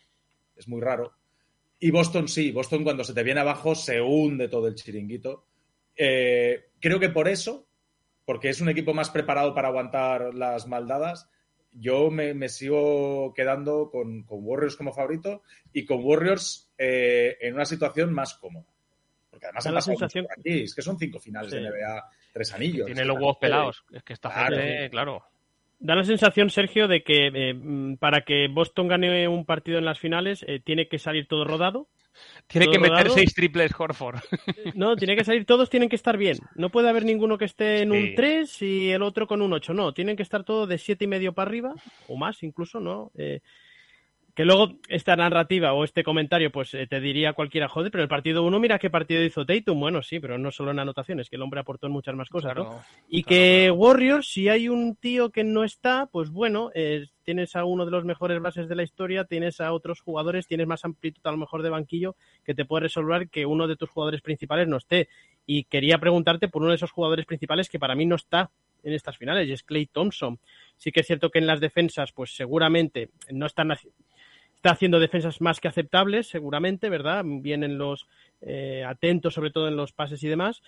es 0.56 0.66
muy 0.66 0.80
raro. 0.80 1.12
Y 1.78 1.90
Boston 1.90 2.26
sí, 2.26 2.52
Boston 2.52 2.84
cuando 2.84 3.04
se 3.04 3.12
te 3.12 3.22
viene 3.22 3.40
abajo 3.40 3.74
se 3.74 4.00
hunde 4.00 4.48
todo 4.48 4.66
el 4.66 4.76
chiringuito. 4.76 5.44
Eh, 5.94 6.70
creo 6.80 6.98
que 6.98 7.10
por 7.10 7.28
eso, 7.28 7.66
porque 8.24 8.48
es 8.48 8.62
un 8.62 8.70
equipo 8.70 8.94
más 8.94 9.10
preparado 9.10 9.54
para 9.54 9.68
aguantar 9.68 10.34
las 10.34 10.66
maldadas, 10.66 11.28
yo 11.72 12.10
me, 12.10 12.48
sigo 12.48 13.32
quedando 13.34 13.90
con, 13.90 14.24
Warriors 14.28 14.76
como 14.76 14.92
favorito 14.92 15.42
y 15.72 15.84
con 15.84 16.04
Warriors 16.04 16.70
eh, 16.84 17.38
en 17.40 17.54
una 17.54 17.64
situación 17.64 18.12
más 18.12 18.34
cómoda. 18.34 18.66
Porque 19.30 19.46
además 19.46 19.66
la 19.66 19.80
sensación 19.80 20.26
aquí, 20.36 20.62
es 20.64 20.74
que 20.74 20.82
son 20.82 20.98
cinco 20.98 21.20
finales 21.20 21.52
de 21.52 21.60
NBA, 21.60 22.10
tres 22.32 22.52
anillos. 22.52 22.86
Tiene 22.86 23.04
los 23.04 23.16
huevos 23.16 23.36
pelados, 23.40 23.84
es 23.92 24.02
que 24.02 24.12
está 24.12 24.30
claro. 24.30 24.90
claro. 24.90 25.24
Da 25.78 25.94
la 25.94 26.04
sensación, 26.04 26.50
Sergio, 26.50 26.86
de 26.86 27.02
que 27.02 27.26
eh, 27.26 27.96
para 27.98 28.22
que 28.22 28.48
Boston 28.48 28.88
gane 28.88 29.26
un 29.26 29.44
partido 29.44 29.78
en 29.78 29.84
las 29.84 29.98
finales 29.98 30.44
eh, 30.46 30.60
tiene 30.60 30.88
que 30.88 30.98
salir 30.98 31.26
todo 31.26 31.44
rodado. 31.44 31.88
Tiene 32.46 32.68
que 32.68 32.78
meter 32.78 33.10
seis 33.10 33.34
triples 33.34 33.72
Horford. 33.78 34.16
No, 34.74 34.96
tiene 34.96 35.16
que 35.16 35.24
salir, 35.24 35.46
todos 35.46 35.70
tienen 35.70 35.88
que 35.88 35.96
estar 35.96 36.16
bien. 36.16 36.38
No 36.54 36.70
puede 36.70 36.88
haber 36.88 37.04
ninguno 37.04 37.38
que 37.38 37.46
esté 37.46 37.82
en 37.82 37.92
un 37.92 38.14
3 38.14 38.62
y 38.62 38.90
el 38.90 39.02
otro 39.02 39.26
con 39.26 39.40
un 39.40 39.52
8. 39.52 39.72
No, 39.72 39.92
tienen 39.94 40.16
que 40.16 40.22
estar 40.22 40.44
todos 40.44 40.68
de 40.68 40.78
siete 40.78 41.04
y 41.04 41.08
medio 41.08 41.32
para 41.32 41.48
arriba, 41.48 41.74
o 42.08 42.16
más 42.16 42.42
incluso, 42.42 42.80
¿no? 42.80 43.10
Eh, 43.16 43.40
que 44.34 44.46
luego 44.46 44.78
esta 44.88 45.14
narrativa 45.14 45.74
o 45.74 45.84
este 45.84 46.02
comentario, 46.02 46.50
pues 46.50 46.72
eh, 46.72 46.86
te 46.86 47.00
diría 47.00 47.34
cualquiera, 47.34 47.68
joder, 47.68 47.90
pero 47.90 48.02
el 48.02 48.08
partido 48.08 48.42
uno, 48.42 48.58
mira 48.58 48.78
qué 48.78 48.88
partido 48.88 49.22
hizo 49.22 49.44
Tatum. 49.44 49.78
Bueno, 49.78 50.02
sí, 50.02 50.20
pero 50.20 50.38
no 50.38 50.50
solo 50.50 50.70
en 50.70 50.78
anotaciones, 50.78 51.28
que 51.28 51.36
el 51.36 51.42
hombre 51.42 51.60
aportó 51.60 51.86
en 51.86 51.92
muchas 51.92 52.14
más 52.14 52.30
cosas, 52.30 52.56
¿no? 52.56 52.82
Y 53.08 53.24
que 53.24 53.70
Warriors, 53.70 54.26
si 54.26 54.48
hay 54.48 54.68
un 54.70 54.96
tío 54.96 55.30
que 55.30 55.44
no 55.44 55.64
está, 55.64 56.06
pues 56.10 56.30
bueno, 56.30 56.70
eh, 56.74 57.08
tienes 57.24 57.54
a 57.56 57.64
uno 57.64 57.84
de 57.84 57.90
los 57.90 58.04
mejores 58.04 58.40
bases 58.40 58.68
de 58.68 58.74
la 58.74 58.82
historia, 58.82 59.24
tienes 59.24 59.60
a 59.60 59.72
otros 59.72 60.00
jugadores, 60.00 60.46
tienes 60.46 60.66
más 60.66 60.84
amplitud 60.86 61.20
a 61.24 61.32
lo 61.32 61.36
mejor 61.36 61.62
de 61.62 61.68
banquillo 61.68 62.16
que 62.42 62.54
te 62.54 62.64
puede 62.64 62.84
resolver 62.84 63.28
que 63.28 63.44
uno 63.44 63.68
de 63.68 63.76
tus 63.76 63.90
jugadores 63.90 64.22
principales 64.22 64.66
no 64.66 64.78
esté. 64.78 65.08
Y 65.44 65.64
quería 65.64 65.98
preguntarte 65.98 66.48
por 66.48 66.62
uno 66.62 66.70
de 66.70 66.76
esos 66.76 66.90
jugadores 66.90 67.26
principales 67.26 67.68
que 67.68 67.78
para 67.78 67.94
mí 67.94 68.06
no 68.06 68.16
está 68.16 68.50
en 68.82 68.94
estas 68.94 69.16
finales, 69.16 69.48
y 69.48 69.52
es 69.52 69.62
Clay 69.62 69.86
Thompson. 69.86 70.38
Sí 70.76 70.90
que 70.90 71.00
es 71.00 71.06
cierto 71.06 71.30
que 71.30 71.38
en 71.38 71.46
las 71.46 71.60
defensas, 71.60 72.12
pues 72.12 72.34
seguramente 72.34 73.10
no 73.30 73.46
están 73.46 73.72
está 74.62 74.70
haciendo 74.70 75.01
defensas 75.01 75.40
más 75.40 75.59
que 75.59 75.66
aceptables, 75.66 76.29
seguramente, 76.29 76.88
¿verdad? 76.88 77.25
Vienen 77.27 77.79
los 77.79 78.07
eh, 78.42 78.85
atentos, 78.87 79.35
sobre 79.35 79.51
todo 79.51 79.66
en 79.66 79.75
los 79.75 79.92
pases 79.92 80.22
y 80.22 80.29
demás, 80.29 80.62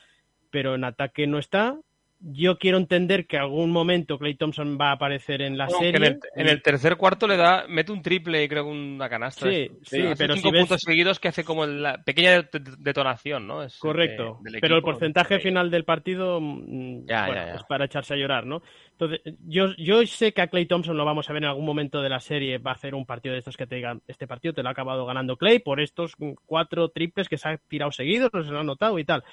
pero 0.50 0.74
en 0.74 0.82
ataque 0.82 1.28
no 1.28 1.38
está. 1.38 1.78
Yo 2.26 2.56
quiero 2.56 2.78
entender 2.78 3.26
que 3.26 3.36
algún 3.36 3.70
momento 3.70 4.18
Clay 4.18 4.34
Thompson 4.34 4.78
va 4.80 4.88
a 4.88 4.92
aparecer 4.92 5.42
en 5.42 5.58
la 5.58 5.68
serie. 5.68 6.18
En 6.34 6.48
el, 6.48 6.62
tercer 6.62 6.96
cuarto 6.96 7.26
le 7.26 7.36
da, 7.36 7.66
mete 7.68 7.92
un 7.92 8.00
triple 8.00 8.42
y 8.42 8.48
creo 8.48 8.66
una 8.66 9.10
canasta. 9.10 9.46
Sí, 9.46 9.70
sí, 9.82 10.02
pero 10.16 10.34
cinco 10.34 10.50
puntos 10.50 10.80
seguidos 10.80 11.20
que 11.20 11.28
hace 11.28 11.44
como 11.44 11.66
la 11.66 12.02
pequeña 12.02 12.48
detonación, 12.78 13.46
¿no? 13.46 13.66
Correcto. 13.78 14.40
pero 14.60 14.76
el 14.76 14.82
porcentaje 14.82 15.38
final 15.38 15.70
del 15.70 15.84
partido 15.84 16.40
mm, 16.40 17.04
es 17.10 17.62
para 17.68 17.84
echarse 17.84 18.14
a 18.14 18.16
llorar, 18.16 18.46
¿no? 18.46 18.62
Entonces, 18.92 19.20
yo, 19.46 19.74
yo 19.76 20.06
sé 20.06 20.32
que 20.32 20.40
a 20.40 20.46
Clay 20.46 20.66
Thompson 20.66 20.96
lo 20.96 21.04
vamos 21.04 21.28
a 21.28 21.32
ver 21.32 21.42
en 21.42 21.48
algún 21.48 21.66
momento 21.66 22.00
de 22.00 22.08
la 22.08 22.20
serie, 22.20 22.58
va 22.58 22.70
a 22.70 22.74
hacer 22.74 22.94
un 22.94 23.04
partido 23.04 23.34
de 23.34 23.40
estos 23.40 23.56
que 23.56 23.66
te 23.66 23.74
digan, 23.74 24.00
este 24.06 24.26
partido 24.26 24.54
te 24.54 24.62
lo 24.62 24.68
ha 24.68 24.72
acabado 24.72 25.04
ganando 25.04 25.36
Clay 25.36 25.58
por 25.58 25.80
estos 25.80 26.14
cuatro 26.46 26.88
triples 26.88 27.28
que 27.28 27.36
se 27.36 27.48
ha 27.48 27.56
tirado 27.58 27.92
seguidos, 27.92 28.30
los 28.32 28.50
ha 28.50 28.60
anotado 28.60 28.98
y 28.98 29.04
tal 29.04 29.24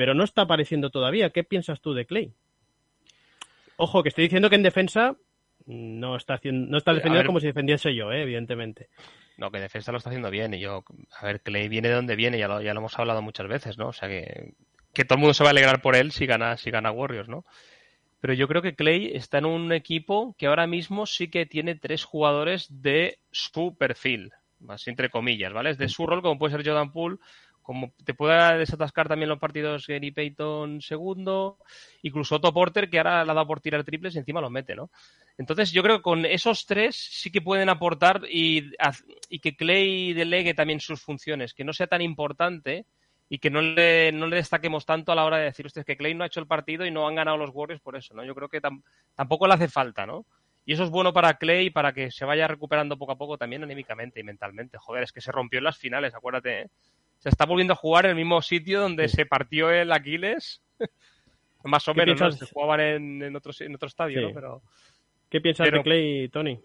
pero 0.00 0.14
no 0.14 0.24
está 0.24 0.40
apareciendo 0.40 0.88
todavía. 0.88 1.28
¿Qué 1.28 1.44
piensas 1.44 1.82
tú 1.82 1.92
de 1.92 2.06
Clay? 2.06 2.32
Ojo, 3.76 4.02
que 4.02 4.08
estoy 4.08 4.24
diciendo 4.24 4.48
que 4.48 4.56
en 4.56 4.62
defensa 4.62 5.14
no 5.66 6.16
está, 6.16 6.32
haciendo, 6.32 6.70
no 6.70 6.78
está 6.78 6.94
defendiendo 6.94 7.26
como 7.26 7.38
si 7.38 7.48
defendiese 7.48 7.94
yo, 7.94 8.10
¿eh? 8.10 8.22
evidentemente. 8.22 8.88
No, 9.36 9.50
que 9.50 9.58
en 9.58 9.64
defensa 9.64 9.92
lo 9.92 9.98
está 9.98 10.08
haciendo 10.08 10.30
bien. 10.30 10.54
Y 10.54 10.60
yo, 10.60 10.84
a 11.20 11.26
ver, 11.26 11.42
Clay 11.42 11.68
viene 11.68 11.88
de 11.88 11.96
donde 11.96 12.16
viene, 12.16 12.38
ya 12.38 12.48
lo, 12.48 12.62
ya 12.62 12.72
lo 12.72 12.80
hemos 12.80 12.98
hablado 12.98 13.20
muchas 13.20 13.46
veces, 13.46 13.76
¿no? 13.76 13.88
O 13.88 13.92
sea 13.92 14.08
que, 14.08 14.54
que 14.94 15.04
todo 15.04 15.16
el 15.16 15.20
mundo 15.20 15.34
se 15.34 15.44
va 15.44 15.50
a 15.50 15.52
alegrar 15.52 15.82
por 15.82 15.94
él 15.94 16.12
si 16.12 16.24
gana, 16.24 16.56
si 16.56 16.70
gana 16.70 16.90
Warriors, 16.90 17.28
¿no? 17.28 17.44
Pero 18.22 18.32
yo 18.32 18.48
creo 18.48 18.62
que 18.62 18.74
Clay 18.74 19.10
está 19.14 19.36
en 19.36 19.44
un 19.44 19.70
equipo 19.70 20.34
que 20.38 20.46
ahora 20.46 20.66
mismo 20.66 21.04
sí 21.04 21.28
que 21.28 21.44
tiene 21.44 21.74
tres 21.74 22.04
jugadores 22.04 22.68
de 22.70 23.18
su 23.32 23.76
perfil, 23.76 24.32
más 24.60 24.88
entre 24.88 25.10
comillas, 25.10 25.52
¿vale? 25.52 25.68
Es 25.68 25.76
de 25.76 25.90
su 25.90 26.06
rol, 26.06 26.22
como 26.22 26.38
puede 26.38 26.56
ser 26.56 26.66
Jordan 26.66 26.90
Poole, 26.90 27.18
como 27.62 27.92
te 28.04 28.14
puede 28.14 28.58
desatascar 28.58 29.08
también 29.08 29.28
los 29.28 29.38
partidos 29.38 29.86
Gary 29.86 30.10
Payton 30.10 30.80
segundo, 30.80 31.58
incluso 32.02 32.36
Otto 32.36 32.52
Porter, 32.52 32.90
que 32.90 32.98
ahora 32.98 33.24
le 33.24 33.30
ha 33.30 33.34
dado 33.34 33.46
por 33.46 33.60
tirar 33.60 33.84
triples 33.84 34.14
y 34.14 34.18
encima 34.18 34.40
los 34.40 34.50
mete, 34.50 34.74
¿no? 34.74 34.90
Entonces 35.38 35.70
yo 35.72 35.82
creo 35.82 35.96
que 35.96 36.02
con 36.02 36.24
esos 36.26 36.66
tres 36.66 36.96
sí 36.96 37.30
que 37.30 37.40
pueden 37.40 37.68
aportar 37.68 38.22
y, 38.30 38.72
y 39.28 39.38
que 39.38 39.56
Clay 39.56 40.12
delegue 40.12 40.54
también 40.54 40.80
sus 40.80 41.00
funciones, 41.00 41.54
que 41.54 41.64
no 41.64 41.72
sea 41.72 41.86
tan 41.86 42.02
importante 42.02 42.86
y 43.28 43.38
que 43.38 43.48
no 43.48 43.62
le, 43.62 44.10
no 44.12 44.26
le 44.26 44.36
destaquemos 44.36 44.84
tanto 44.84 45.12
a 45.12 45.14
la 45.14 45.24
hora 45.24 45.38
de 45.38 45.44
decir, 45.44 45.64
usted 45.64 45.84
que 45.84 45.96
Clay 45.96 46.14
no 46.14 46.24
ha 46.24 46.26
hecho 46.26 46.40
el 46.40 46.48
partido 46.48 46.84
y 46.84 46.90
no 46.90 47.06
han 47.06 47.14
ganado 47.14 47.36
los 47.36 47.50
Warriors 47.54 47.80
por 47.80 47.96
eso, 47.96 48.12
¿no? 48.12 48.24
Yo 48.24 48.34
creo 48.34 48.48
que 48.48 48.60
tampoco 49.14 49.46
le 49.46 49.54
hace 49.54 49.68
falta, 49.68 50.04
¿no? 50.04 50.26
Y 50.66 50.74
eso 50.74 50.84
es 50.84 50.90
bueno 50.90 51.12
para 51.12 51.34
Clay 51.34 51.70
para 51.70 51.92
que 51.92 52.10
se 52.10 52.24
vaya 52.24 52.48
recuperando 52.48 52.98
poco 52.98 53.12
a 53.12 53.18
poco 53.18 53.38
también 53.38 53.62
anímicamente 53.62 54.20
y 54.20 54.24
mentalmente. 54.24 54.78
Joder, 54.78 55.04
es 55.04 55.12
que 55.12 55.20
se 55.20 55.32
rompió 55.32 55.58
en 55.58 55.64
las 55.64 55.78
finales, 55.78 56.14
acuérdate, 56.14 56.62
¿eh? 56.62 56.66
Se 57.20 57.28
está 57.28 57.44
volviendo 57.44 57.74
a 57.74 57.76
jugar 57.76 58.06
en 58.06 58.10
el 58.10 58.16
mismo 58.16 58.40
sitio 58.40 58.80
donde 58.80 59.08
se 59.08 59.26
partió 59.26 59.70
el 59.70 59.92
Aquiles. 59.92 60.62
Más 61.64 61.86
o 61.88 61.94
menos, 61.94 62.18
¿no? 62.18 62.32
Se 62.32 62.46
jugaban 62.46 62.80
en, 62.80 63.36
otro, 63.36 63.52
en 63.60 63.74
otro 63.74 63.88
estadio, 63.88 64.22
¿no? 64.22 64.34
Pero, 64.34 64.62
¿Qué 65.28 65.40
piensas 65.42 65.70
de 65.70 65.82
Clay, 65.82 66.28
Tony? 66.30 66.58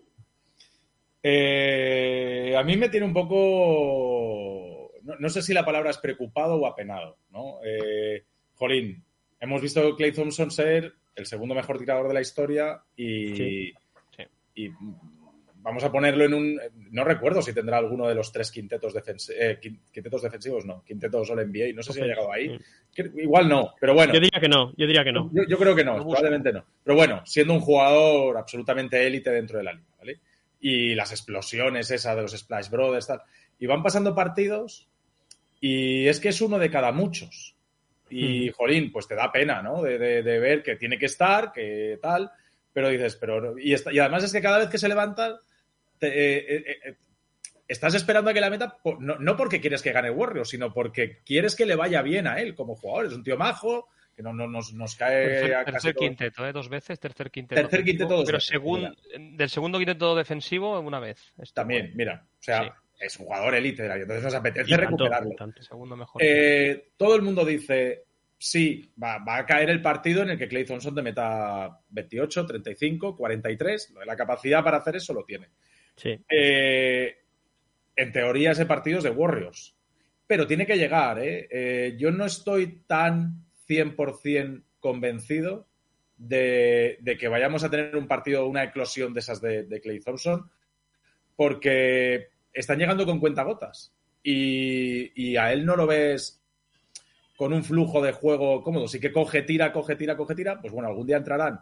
Eh, 1.21 2.55
a 2.57 2.63
mí 2.63 2.77
me 2.77 2.87
tiene 2.87 3.05
un 3.05 3.13
poco. 3.13 4.91
No, 5.19 5.29
sé 5.29 5.41
si 5.41 5.53
la 5.53 5.65
palabra 5.65 5.89
es 5.89 5.97
preocupado 5.97 6.55
o 6.55 6.65
apenado, 6.65 7.17
¿no? 7.31 7.59
Eh, 7.63 8.23
Jolín, 8.53 9.03
hemos 9.39 9.61
visto 9.61 9.85
a 9.85 9.95
Clay 9.95 10.13
Thompson 10.13 10.49
ser 10.49 10.93
el 11.15 11.25
segundo 11.25 11.53
mejor 11.53 11.77
tirador 11.77 12.07
de 12.07 12.13
la 12.13 12.21
historia 12.21 12.81
y, 12.95 13.73
y 14.55 14.71
vamos 15.65 15.83
a 15.83 15.91
ponerlo 15.91 16.25
en 16.25 16.33
un. 16.33 16.61
No 16.91 17.03
recuerdo 17.03 17.41
si 17.41 17.51
tendrá 17.51 17.77
alguno 17.79 18.07
de 18.07 18.13
los 18.13 18.31
tres 18.31 18.51
quintetos, 18.51 18.93
eh, 19.35 19.59
quintetos 19.91 20.21
defensivos, 20.21 20.63
no, 20.63 20.83
quintetos 20.85 21.29
All 21.31 21.45
NBA. 21.47 21.73
No 21.73 21.81
sé 21.81 21.91
si 21.91 22.01
ha 22.01 22.05
llegado 22.05 22.31
ahí. 22.31 22.57
Igual 23.17 23.49
no, 23.49 23.73
pero 23.79 23.95
bueno. 23.95 24.13
Yo 24.13 24.19
diría 24.19 24.39
que 24.39 24.47
no, 24.47 24.71
yo 24.77 24.85
diría 24.85 25.03
que 25.03 25.11
no. 25.11 25.31
Yo, 25.33 25.57
creo 25.57 25.75
que 25.75 25.83
no, 25.83 25.95
probablemente 25.95 26.53
no. 26.53 26.63
Pero 26.83 26.95
bueno, 26.95 27.21
siendo 27.25 27.53
un 27.53 27.61
jugador 27.61 28.37
absolutamente 28.37 29.05
élite 29.05 29.31
dentro 29.31 29.57
de 29.57 29.63
la 29.63 29.73
liga, 29.73 29.87
¿vale? 29.97 30.19
Y 30.61 30.93
las 30.93 31.11
explosiones 31.11 31.89
esas 31.89 32.15
de 32.15 32.21
los 32.21 32.31
Splash 32.31 32.69
Brothers, 32.69 33.07
tal. 33.07 33.21
Y 33.59 33.65
van 33.65 33.81
pasando 33.81 34.13
partidos 34.13 34.87
y 35.59 36.07
es 36.07 36.19
que 36.19 36.29
es 36.29 36.41
uno 36.41 36.59
de 36.59 36.69
cada 36.69 36.91
muchos. 36.91 37.55
Y, 38.07 38.49
hmm. 38.49 38.53
jolín, 38.53 38.91
pues 38.91 39.07
te 39.07 39.15
da 39.15 39.31
pena, 39.31 39.63
¿no? 39.63 39.81
De, 39.81 39.97
de, 39.97 40.39
ver 40.39 40.61
que 40.61 40.75
tiene 40.75 40.99
que 40.99 41.07
estar, 41.07 41.51
que 41.51 41.97
tal. 41.99 42.29
Pero 42.71 42.89
dices, 42.89 43.15
pero. 43.15 43.57
Y, 43.57 43.73
y 43.73 43.99
además 43.99 44.25
es 44.25 44.31
que 44.31 44.41
cada 44.43 44.59
vez 44.59 44.69
que 44.69 44.77
se 44.77 44.87
levanta 44.87 45.39
eh, 46.01 46.45
eh, 46.47 46.77
eh, 46.85 46.95
estás 47.67 47.93
esperando 47.95 48.29
a 48.29 48.33
que 48.33 48.41
la 48.41 48.49
meta, 48.49 48.77
no, 48.99 49.37
porque 49.37 49.59
quieres 49.61 49.81
que 49.81 49.91
gane 49.91 50.09
Warriors, 50.11 50.49
sino 50.49 50.71
porque 50.73 51.19
quieres 51.25 51.55
que 51.55 51.65
le 51.65 51.75
vaya 51.75 52.01
bien 52.01 52.27
a 52.27 52.39
él 52.39 52.55
como 52.55 52.75
jugador. 52.75 53.07
Es 53.07 53.13
un 53.13 53.23
tío 53.23 53.37
majo, 53.37 53.87
que 54.15 54.23
no, 54.23 54.31
no 54.33 54.47
nos, 54.47 54.73
nos 54.73 54.95
cae 54.95 55.25
Tercer, 55.25 55.55
a 55.55 55.59
casi 55.65 55.71
tercer 55.73 55.93
todo. 55.95 56.07
quinteto, 56.07 56.47
¿eh? 56.47 56.53
dos 56.53 56.69
veces, 56.69 56.99
tercer 56.99 57.31
quinteto. 57.31 57.61
Tercer 57.61 57.79
ofensivo, 57.81 57.85
quinteto 57.97 58.15
dos 58.17 58.25
Pero 58.25 58.37
veces, 58.37 58.49
segun- 58.51 59.37
del 59.37 59.49
segundo 59.49 59.77
quinteto 59.77 60.15
defensivo, 60.15 60.79
una 60.79 60.99
vez. 60.99 61.33
Este 61.37 61.53
También, 61.53 61.91
mira, 61.95 62.25
o 62.25 62.41
sea, 62.43 62.63
Sí. 62.63 62.69
es 62.99 63.17
jugador 63.17 63.55
élite 63.55 63.85
entonces 63.85 64.23
nos 64.23 64.33
apetece 64.35 64.69
tanto, 64.69 64.81
recuperarlo. 64.85 65.35
tanto. 65.35 65.61
Segundo 65.63 65.97
mejor. 65.97 66.21
Eh, 66.23 66.91
todo 66.95 67.15
el 67.15 67.23
mundo 67.23 67.43
dice, 67.43 68.05
sí, 68.37 68.89
va, 69.01 69.17
va 69.17 69.37
a 69.39 69.45
caer 69.45 69.69
el 69.69 69.81
partido 69.81 70.21
en 70.23 70.29
el 70.29 70.37
que 70.37 70.47
Clay 70.47 70.63
Thompson 70.63 70.95
te 70.95 71.01
meta 71.01 71.77
28, 71.89 72.45
35, 72.45 73.17
43. 73.17 73.89
Lo 73.95 73.99
de 73.99 74.05
La 74.05 74.15
capacidad 74.15 74.63
para 74.63 74.77
hacer 74.77 74.95
eso 74.95 75.13
lo 75.13 75.25
tiene. 75.25 75.49
Sí. 75.95 76.19
Eh, 76.29 77.15
en 77.95 78.11
teoría 78.11 78.51
ese 78.51 78.65
partido 78.65 78.97
es 78.97 79.03
de 79.03 79.11
Warriors, 79.11 79.75
pero 80.27 80.47
tiene 80.47 80.65
que 80.65 80.77
llegar. 80.77 81.19
¿eh? 81.19 81.47
Eh, 81.49 81.95
yo 81.97 82.11
no 82.11 82.25
estoy 82.25 82.81
tan 82.87 83.45
100% 83.67 84.63
convencido 84.79 85.67
de, 86.17 86.99
que 87.19 87.27
vayamos 87.27 87.63
a 87.63 87.69
tener 87.69 87.95
un 87.95 88.07
partido, 88.07 88.47
una 88.47 88.63
eclosión 88.63 89.13
de 89.13 89.19
esas 89.19 89.41
de, 89.41 89.63
de 89.63 89.81
Clay 89.81 89.99
Thompson, 89.99 90.49
porque 91.35 92.29
están 92.53 92.79
llegando 92.79 93.05
con 93.05 93.19
cuentagotas 93.19 93.93
y, 94.23 95.11
y 95.21 95.37
a 95.37 95.51
él 95.51 95.65
no 95.65 95.75
lo 95.75 95.87
ves 95.87 96.41
con 97.35 97.53
un 97.53 97.63
flujo 97.63 98.01
de 98.01 98.13
juego 98.13 98.61
cómodo. 98.63 98.87
Sí 98.87 98.99
que 98.99 99.11
coge, 99.11 99.41
tira, 99.41 99.71
coge, 99.71 99.95
tira, 99.95 100.15
coge, 100.15 100.35
tira. 100.35 100.59
Pues 100.61 100.73
bueno, 100.73 100.89
algún 100.89 101.07
día 101.07 101.17
entrarán. 101.17 101.59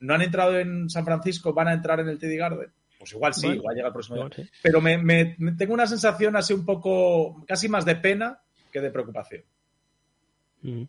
No 0.00 0.14
han 0.14 0.22
entrado 0.22 0.58
en 0.58 0.88
San 0.88 1.04
Francisco, 1.04 1.52
van 1.52 1.68
a 1.68 1.72
entrar 1.72 2.00
en 2.00 2.08
el 2.08 2.18
TD 2.18 2.36
Garden. 2.36 2.72
Pues 3.00 3.12
igual 3.12 3.32
sí, 3.34 3.46
Bueno, 3.46 3.60
igual 3.62 3.74
llega 3.76 3.86
el 3.88 3.92
próximo 3.94 4.16
día. 4.18 4.28
Sí. 4.36 4.50
Pero 4.62 4.80
me, 4.82 4.98
me- 4.98 5.34
me- 5.38 5.52
tengo 5.52 5.72
una 5.74 5.86
sensación 5.86 6.36
así 6.36 6.52
un 6.52 6.66
poco, 6.66 7.42
casi 7.48 7.66
más 7.68 7.84
de 7.86 7.96
pena 7.96 8.38
que 8.70 8.80
de 8.80 8.90
preocupación. 8.90 9.42
Mm. 10.62 10.82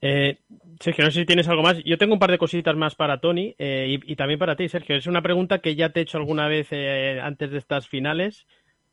Eh, 0.00 0.38
Sergio, 0.80 1.04
no 1.04 1.10
sé 1.10 1.20
si 1.20 1.26
tienes 1.26 1.48
algo 1.48 1.62
más. 1.62 1.76
Yo 1.84 1.98
tengo 1.98 2.14
un 2.14 2.18
par 2.20 2.30
de 2.30 2.38
cositas 2.38 2.74
más 2.76 2.94
para 2.94 3.20
Tony 3.20 3.54
eh, 3.58 3.98
y, 4.06 4.12
y 4.12 4.16
también 4.16 4.38
para 4.38 4.56
ti, 4.56 4.68
Sergio. 4.68 4.96
Es 4.96 5.06
una 5.06 5.20
pregunta 5.22 5.58
que 5.58 5.74
ya 5.74 5.90
te 5.90 6.00
he 6.00 6.02
hecho 6.04 6.18
alguna 6.18 6.48
vez 6.48 6.68
eh, 6.70 7.20
antes 7.22 7.50
de 7.50 7.58
estas 7.58 7.88
finales 7.88 8.46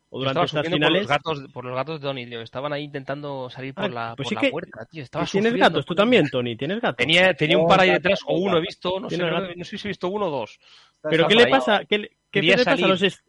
o 0.09 0.19
durante 0.19 0.43
estas 0.45 0.63
sufriendo 0.65 0.77
por 0.77 0.87
finales. 0.87 1.01
los, 1.03 1.09
gatos, 1.09 1.51
por 1.53 1.65
los 1.65 1.75
gatos 1.75 2.01
de 2.01 2.07
Donny, 2.07 2.25
tío. 2.27 2.41
Estaban 2.41 2.73
ahí 2.73 2.83
intentando 2.83 3.49
salir 3.49 3.73
por 3.75 3.85
Ah, 3.85 3.87
la, 3.89 4.15
pues 4.15 4.25
por 4.25 4.29
sí 4.29 4.35
la 4.35 4.41
que- 4.41 4.49
puerta, 4.49 4.85
tío. 4.85 5.03
Estaba 5.03 5.25
¿Tienes 5.25 5.53
gatos? 5.53 5.85
¿Tú 5.85 5.93
también, 5.95 6.27
Tony? 6.29 6.55
¿Tienes 6.57 6.81
gatos? 6.81 6.97
Tenía, 6.97 7.33
tenía 7.35 7.57
un 7.57 7.67
par 7.67 7.81
ahí 7.81 7.91
detrás, 7.91 8.19
o 8.25 8.37
uno 8.39 8.57
he 8.57 8.61
visto, 8.61 8.99
no 8.99 9.09
sé, 9.09 9.17
no 9.17 9.63
si 9.63 9.75
he 9.75 9.87
visto 9.87 10.07
uno 10.09 10.25
o 10.27 10.31
dos. 10.31 10.59
¿Pero 11.03 11.27
qué 11.27 11.35
le 11.35 11.47
pasa? 11.47 11.83
¿Qué, 11.87 11.99
le- 11.99 12.14
qué 12.41 12.47
le 12.55 12.63
pasa 12.63 12.85
a 12.85 12.87
los 12.87 13.21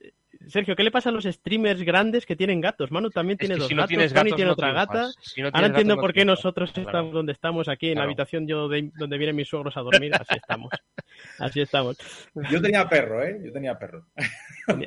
Sergio, 0.49 0.77
¿qué 0.77 0.85
le 0.85 0.93
pasa 0.93 1.09
a 1.09 1.13
los 1.13 1.25
streamers 1.25 1.83
grandes 1.83 2.25
que 2.25 2.37
tienen 2.37 2.61
gatos? 2.61 2.93
Manu 2.93 3.11
también 3.11 3.35
Es 3.35 3.41
tiene 3.41 3.55
que 3.55 3.59
dos 3.61 3.69
si 3.69 3.75
no 3.75 3.79
gatos, 3.83 3.89
tienes 3.89 4.13
Tony 4.13 4.25
gatos, 4.31 4.37
tiene 4.37 4.47
no 4.47 4.53
otra 4.53 4.67
triunfas. 4.69 4.89
gata. 4.89 5.21
Si 5.21 5.41
no 5.43 5.47
Ahora 5.49 5.67
entiendo 5.67 5.95
gatos, 5.95 5.97
no 5.97 6.01
por 6.03 6.13
qué 6.13 6.21
triunfas. 6.21 6.39
nosotros 6.45 6.73
Claro. 6.73 6.89
estamos 6.89 7.13
donde 7.13 7.33
estamos 7.33 7.69
aquí, 7.69 7.89
en 7.91 7.99
la 7.99 8.05
habitación 8.05 8.47
yo 8.47 8.69
de- 8.69 8.91
donde 8.97 9.19
vienen 9.19 9.35
mis 9.35 9.49
suegros 9.49 9.77
a 9.77 9.81
dormir. 10.05 10.13
Así 10.15 10.37
estamos. 10.37 10.71
Así 11.41 11.61
estamos. 11.63 11.97
Yo 12.51 12.63
tenía 12.63 12.89
perro, 12.89 13.25
¿eh? 13.25 13.41
Yo 13.45 13.53
tenía 13.53 13.77
perro. 13.77 14.07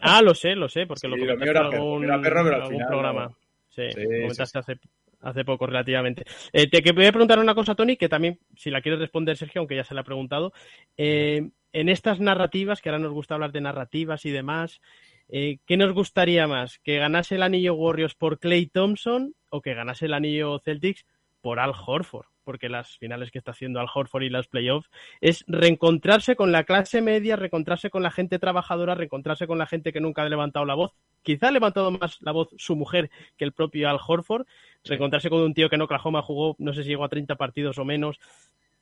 Ah, 0.02 0.22
lo 0.22 0.34
sé, 0.34 0.56
lo 0.56 0.70
sé, 0.70 0.86
porque 0.88 1.02
Sí, 1.02 1.08
lo 1.08 1.18
lo 1.18 1.24
comentaste 1.24 1.50
era 1.50 1.60
en 1.66 1.70
perro, 1.72 1.84
algún, 1.84 2.04
era 2.06 2.22
perro, 2.22 2.44
pero 2.44 2.56
al 2.56 2.62
algún 2.62 2.74
final 2.76 2.88
programa. 2.88 3.24
no. 3.26 3.36
Sí, 3.70 3.92
Sí, 3.92 4.02
lo 4.04 4.10
comentaste 4.10 4.46
sí, 4.46 4.60
Hace, 4.60 4.80
hace 5.22 5.44
poco 5.46 5.66
relativamente. 5.68 6.24
Eh, 6.54 6.70
te 6.70 6.82
que 6.82 6.94
voy 6.94 7.06
a 7.06 7.12
preguntar 7.12 7.38
una 7.40 7.56
cosa, 7.56 7.76
Tony, 7.76 7.98
que 7.98 8.08
también, 8.08 8.40
si 8.56 8.70
la 8.72 8.82
quieres 8.82 9.02
responder, 9.02 9.36
Sergio, 9.36 9.60
aunque 9.60 9.76
ya 9.76 9.84
se 9.84 9.94
la 9.94 10.02
he 10.02 10.06
preguntado. 10.06 10.54
Eh, 10.96 11.50
en 11.74 11.90
estas 11.90 12.20
narrativas, 12.20 12.82
que 12.82 12.90
ahora 12.90 13.00
nos 13.00 13.14
gusta 13.14 13.36
hablar 13.36 13.52
de 13.52 13.62
narrativas 13.62 14.26
y 14.26 14.32
demás, 14.32 14.82
eh, 15.30 15.60
¿qué 15.68 15.78
nos 15.78 15.94
gustaría 15.94 16.48
más? 16.48 16.80
¿Que 16.80 16.98
ganase 16.98 17.36
el 17.36 17.44
anillo 17.44 17.76
Warriors 17.76 18.16
por 18.16 18.40
Clay 18.40 18.66
Thompson 18.66 19.36
o 19.50 19.62
que 19.62 19.76
ganase 19.76 20.08
el 20.08 20.14
anillo 20.14 20.60
Celtics 20.60 21.06
por 21.42 21.60
Al 21.60 21.74
Horford? 21.86 22.26
Porque 22.44 22.68
las 22.68 22.98
finales 22.98 23.30
que 23.30 23.38
está 23.38 23.52
haciendo 23.52 23.80
Al 23.80 23.90
Horford 23.94 24.24
y 24.24 24.30
las 24.32 24.48
playoffs 24.48 24.90
es 25.22 25.46
reencontrarse 25.48 26.36
con 26.36 26.52
la 26.52 26.64
clase 26.64 27.02
media, 27.02 27.36
reencontrarse 27.36 27.92
con 27.92 28.02
la 28.02 28.10
gente 28.10 28.40
trabajadora, 28.40 28.96
reencontrarse 28.96 29.46
con 29.46 29.60
la 29.60 29.68
gente 29.68 29.94
que 29.94 30.02
nunca 30.02 30.24
ha 30.24 30.30
levantado 30.30 30.66
la 30.66 30.74
voz. 30.74 30.94
Quizá 31.22 31.50
ha 31.50 31.52
levantado 31.52 31.92
más 31.92 32.20
la 32.22 32.32
voz 32.32 32.50
su 32.58 32.76
mujer 32.76 33.12
que 33.38 33.46
el 33.46 33.52
propio 33.52 33.88
Al 33.88 34.00
Horford. 34.06 34.48
Reencontrarse 34.84 35.30
con 35.30 35.42
un 35.42 35.54
tío 35.54 35.70
que 35.70 35.76
en 35.76 35.84
Oklahoma 35.84 36.24
jugó, 36.24 36.56
no 36.58 36.74
sé 36.74 36.82
si 36.82 36.90
llegó 36.90 37.04
a 37.04 37.10
30 37.10 37.36
partidos 37.36 37.78
o 37.78 37.86
menos. 37.86 38.20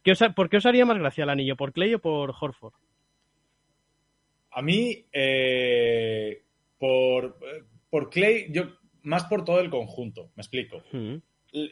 ¿Qué 0.08 0.12
os 0.14 0.22
ha- 0.22 0.30
¿Por 0.30 0.48
qué 0.50 0.56
os 0.56 0.66
haría 0.66 0.86
más 0.86 0.98
gracia 0.98 1.26
el 1.26 1.30
anillo? 1.30 1.58
¿Por 1.58 1.74
Clay 1.74 1.94
o 1.96 2.00
por 2.00 2.34
Horford? 2.40 2.72
A 4.52 4.62
mí, 4.62 5.04
eh, 5.12 6.44
por, 6.80 7.38
por 7.90 8.10
Clay, 8.10 8.46
yo 8.50 8.70
más 9.02 9.26
por 9.26 9.44
todo 9.44 9.60
el 9.60 9.70
conjunto, 9.70 10.32
me 10.38 10.42
explico. 10.44 10.82
Mm. 10.94 11.16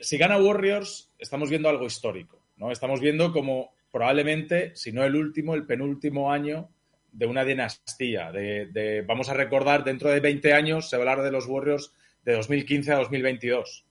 Si 0.02 0.18
gana 0.18 0.36
Warriors, 0.38 1.14
estamos 1.18 1.50
viendo 1.50 1.70
algo 1.70 1.86
histórico, 1.86 2.42
¿no? 2.58 2.74
Estamos 2.74 3.00
viendo 3.00 3.32
como 3.32 3.74
probablemente, 3.90 4.76
si 4.76 4.92
no 4.92 5.06
el 5.06 5.16
último, 5.16 5.56
el 5.56 5.66
penúltimo 5.66 6.30
año 6.30 6.68
de 7.14 7.28
una 7.28 7.46
dinastía. 7.46 8.34
De, 8.34 8.66
de- 8.66 9.02
vamos 9.04 9.30
a 9.30 9.34
recordar, 9.34 9.86
dentro 9.86 10.10
de 10.10 10.20
20 10.20 10.52
años 10.54 10.90
se 10.90 10.98
va 10.98 11.06
a 11.06 11.12
hablar 11.14 11.24
de 11.26 11.32
los 11.32 11.48
Warriors 11.48 11.94
de 12.26 12.34
2015 12.34 12.92
a 12.92 12.98
2022. 12.98 13.85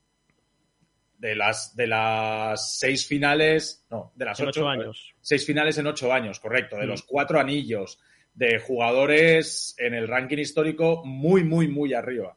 De 1.18 1.34
las, 1.34 1.74
de 1.76 1.86
las 1.86 2.78
seis 2.78 3.06
finales, 3.06 3.86
no, 3.90 4.12
de 4.14 4.24
las 4.24 4.38
ocho, 4.40 4.48
ocho 4.50 4.68
años. 4.68 5.14
seis 5.20 5.46
finales 5.46 5.78
en 5.78 5.86
ocho 5.86 6.12
años, 6.12 6.38
correcto, 6.40 6.76
de 6.76 6.84
Mm. 6.86 6.88
los 6.88 7.02
cuatro 7.02 7.40
anillos, 7.40 7.98
de 8.34 8.58
jugadores 8.58 9.74
en 9.78 9.94
el 9.94 10.08
ranking 10.08 10.38
histórico 10.38 11.02
muy, 11.04 11.44
muy, 11.44 11.68
muy 11.68 11.94
arriba. 11.94 12.36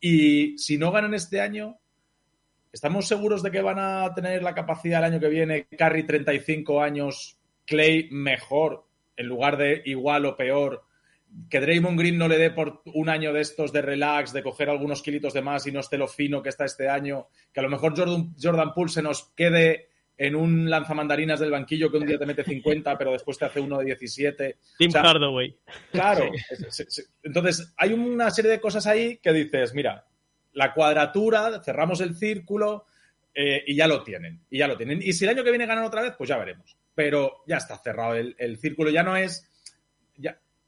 Y 0.00 0.58
si 0.58 0.76
no 0.76 0.90
ganan 0.90 1.14
este 1.14 1.40
año, 1.40 1.78
¿estamos 2.72 3.06
seguros 3.08 3.42
de 3.42 3.50
que 3.50 3.62
van 3.62 3.78
a 3.78 4.12
tener 4.14 4.42
la 4.42 4.54
capacidad 4.54 4.98
el 4.98 5.12
año 5.12 5.20
que 5.20 5.28
viene, 5.28 5.66
Curry 5.66 6.04
35 6.04 6.82
años, 6.82 7.38
Clay 7.64 8.08
mejor, 8.10 8.84
en 9.16 9.26
lugar 9.26 9.56
de 9.56 9.82
igual 9.86 10.26
o 10.26 10.36
peor? 10.36 10.84
Que 11.50 11.60
Draymond 11.60 11.98
Green 11.98 12.16
no 12.18 12.28
le 12.28 12.38
dé 12.38 12.50
por 12.50 12.82
un 12.94 13.08
año 13.08 13.32
de 13.32 13.40
estos 13.42 13.72
de 13.72 13.82
relax, 13.82 14.32
de 14.32 14.42
coger 14.42 14.70
algunos 14.70 15.02
kilitos 15.02 15.34
de 15.34 15.42
más 15.42 15.66
y 15.66 15.72
no 15.72 15.80
esté 15.80 15.98
lo 15.98 16.08
fino 16.08 16.42
que 16.42 16.48
está 16.48 16.64
este 16.64 16.88
año. 16.88 17.26
Que 17.52 17.60
a 17.60 17.62
lo 17.62 17.68
mejor 17.68 17.96
Jordan, 17.96 18.34
Jordan 18.40 18.72
Poole 18.72 18.90
se 18.90 19.02
nos 19.02 19.30
quede 19.36 19.88
en 20.18 20.34
un 20.34 20.70
lanzamandarinas 20.70 21.38
del 21.40 21.50
banquillo 21.50 21.90
que 21.90 21.98
un 21.98 22.06
día 22.06 22.18
te 22.18 22.24
mete 22.24 22.42
50, 22.42 22.96
pero 22.96 23.12
después 23.12 23.36
te 23.36 23.44
hace 23.44 23.60
uno 23.60 23.78
de 23.78 23.84
17. 23.84 24.56
Tim 24.78 24.88
O 24.88 24.92
sea, 24.92 25.02
Hardaway. 25.02 25.54
Claro. 25.92 26.30
Es- 26.50 26.60
es- 26.62 26.80
es- 26.98 27.10
Entonces, 27.22 27.74
hay 27.76 27.92
una 27.92 28.30
serie 28.30 28.50
de 28.50 28.60
cosas 28.60 28.86
ahí 28.86 29.18
que 29.18 29.32
dices, 29.34 29.74
mira, 29.74 30.06
la 30.54 30.72
cuadratura, 30.72 31.60
cerramos 31.62 32.00
el 32.00 32.14
círculo 32.14 32.86
eh, 33.34 33.62
y 33.66 33.76
ya 33.76 33.86
lo 33.86 34.02
tienen. 34.02 34.40
Y 34.48 34.56
ya 34.56 34.66
lo 34.68 34.78
tienen. 34.78 35.02
Y 35.02 35.12
si 35.12 35.24
el 35.26 35.30
año 35.32 35.44
que 35.44 35.50
viene 35.50 35.66
ganan 35.66 35.84
otra 35.84 36.00
vez, 36.00 36.14
pues 36.16 36.28
ya 36.28 36.38
veremos. 36.38 36.74
Pero 36.94 37.42
ya 37.46 37.58
está 37.58 37.76
cerrado 37.76 38.14
el, 38.14 38.34
el 38.38 38.56
círculo, 38.56 38.88
ya 38.88 39.02
no 39.02 39.14
es. 39.18 39.52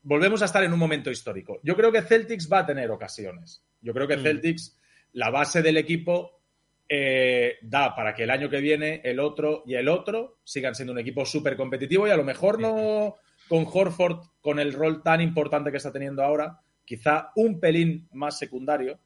Volvemos 0.09 0.41
a 0.41 0.47
estar 0.47 0.65
en 0.65 0.73
un 0.73 0.79
momento 0.79 1.11
histórico. 1.11 1.61
Yo 1.63 1.77
creo 1.77 1.93
que 1.93 2.01
Celtics 2.01 2.51
va 2.51 2.61
a 2.61 2.67
tener 2.67 2.91
ocasiones. 2.91 3.63
Yo 3.83 3.93
creo 3.93 4.09
que 4.09 4.17
Mm. 4.17 4.23
Celtics, 4.23 4.79
la 5.13 5.29
base 5.29 5.61
del 5.61 5.77
equipo, 5.77 6.41
eh, 6.89 7.57
da 7.61 7.95
para 7.95 8.15
que 8.15 8.23
el 8.23 8.31
año 8.31 8.49
que 8.49 8.63
viene 8.63 9.03
el 9.05 9.21
otro 9.21 9.65
y 9.67 9.75
el 9.75 9.87
otro 9.87 10.39
sigan 10.45 10.75
siendo 10.75 10.95
un 10.95 10.99
equipo 10.99 11.27
súper 11.27 11.59
competitivo 11.59 12.09
y 12.09 12.11
a 12.11 12.17
lo 12.17 12.25
mejor 12.25 12.59
no 12.59 13.17
con 13.51 13.67
Horford, 13.71 14.21
con 14.41 14.59
el 14.59 14.73
rol 14.73 15.03
tan 15.03 15.21
importante 15.21 15.71
que 15.71 15.77
está 15.77 15.93
teniendo 15.93 16.23
ahora, 16.23 16.59
quizá 16.87 17.31
un 17.37 17.61
pelín 17.61 18.09
más 18.13 18.39
secundario, 18.39 18.99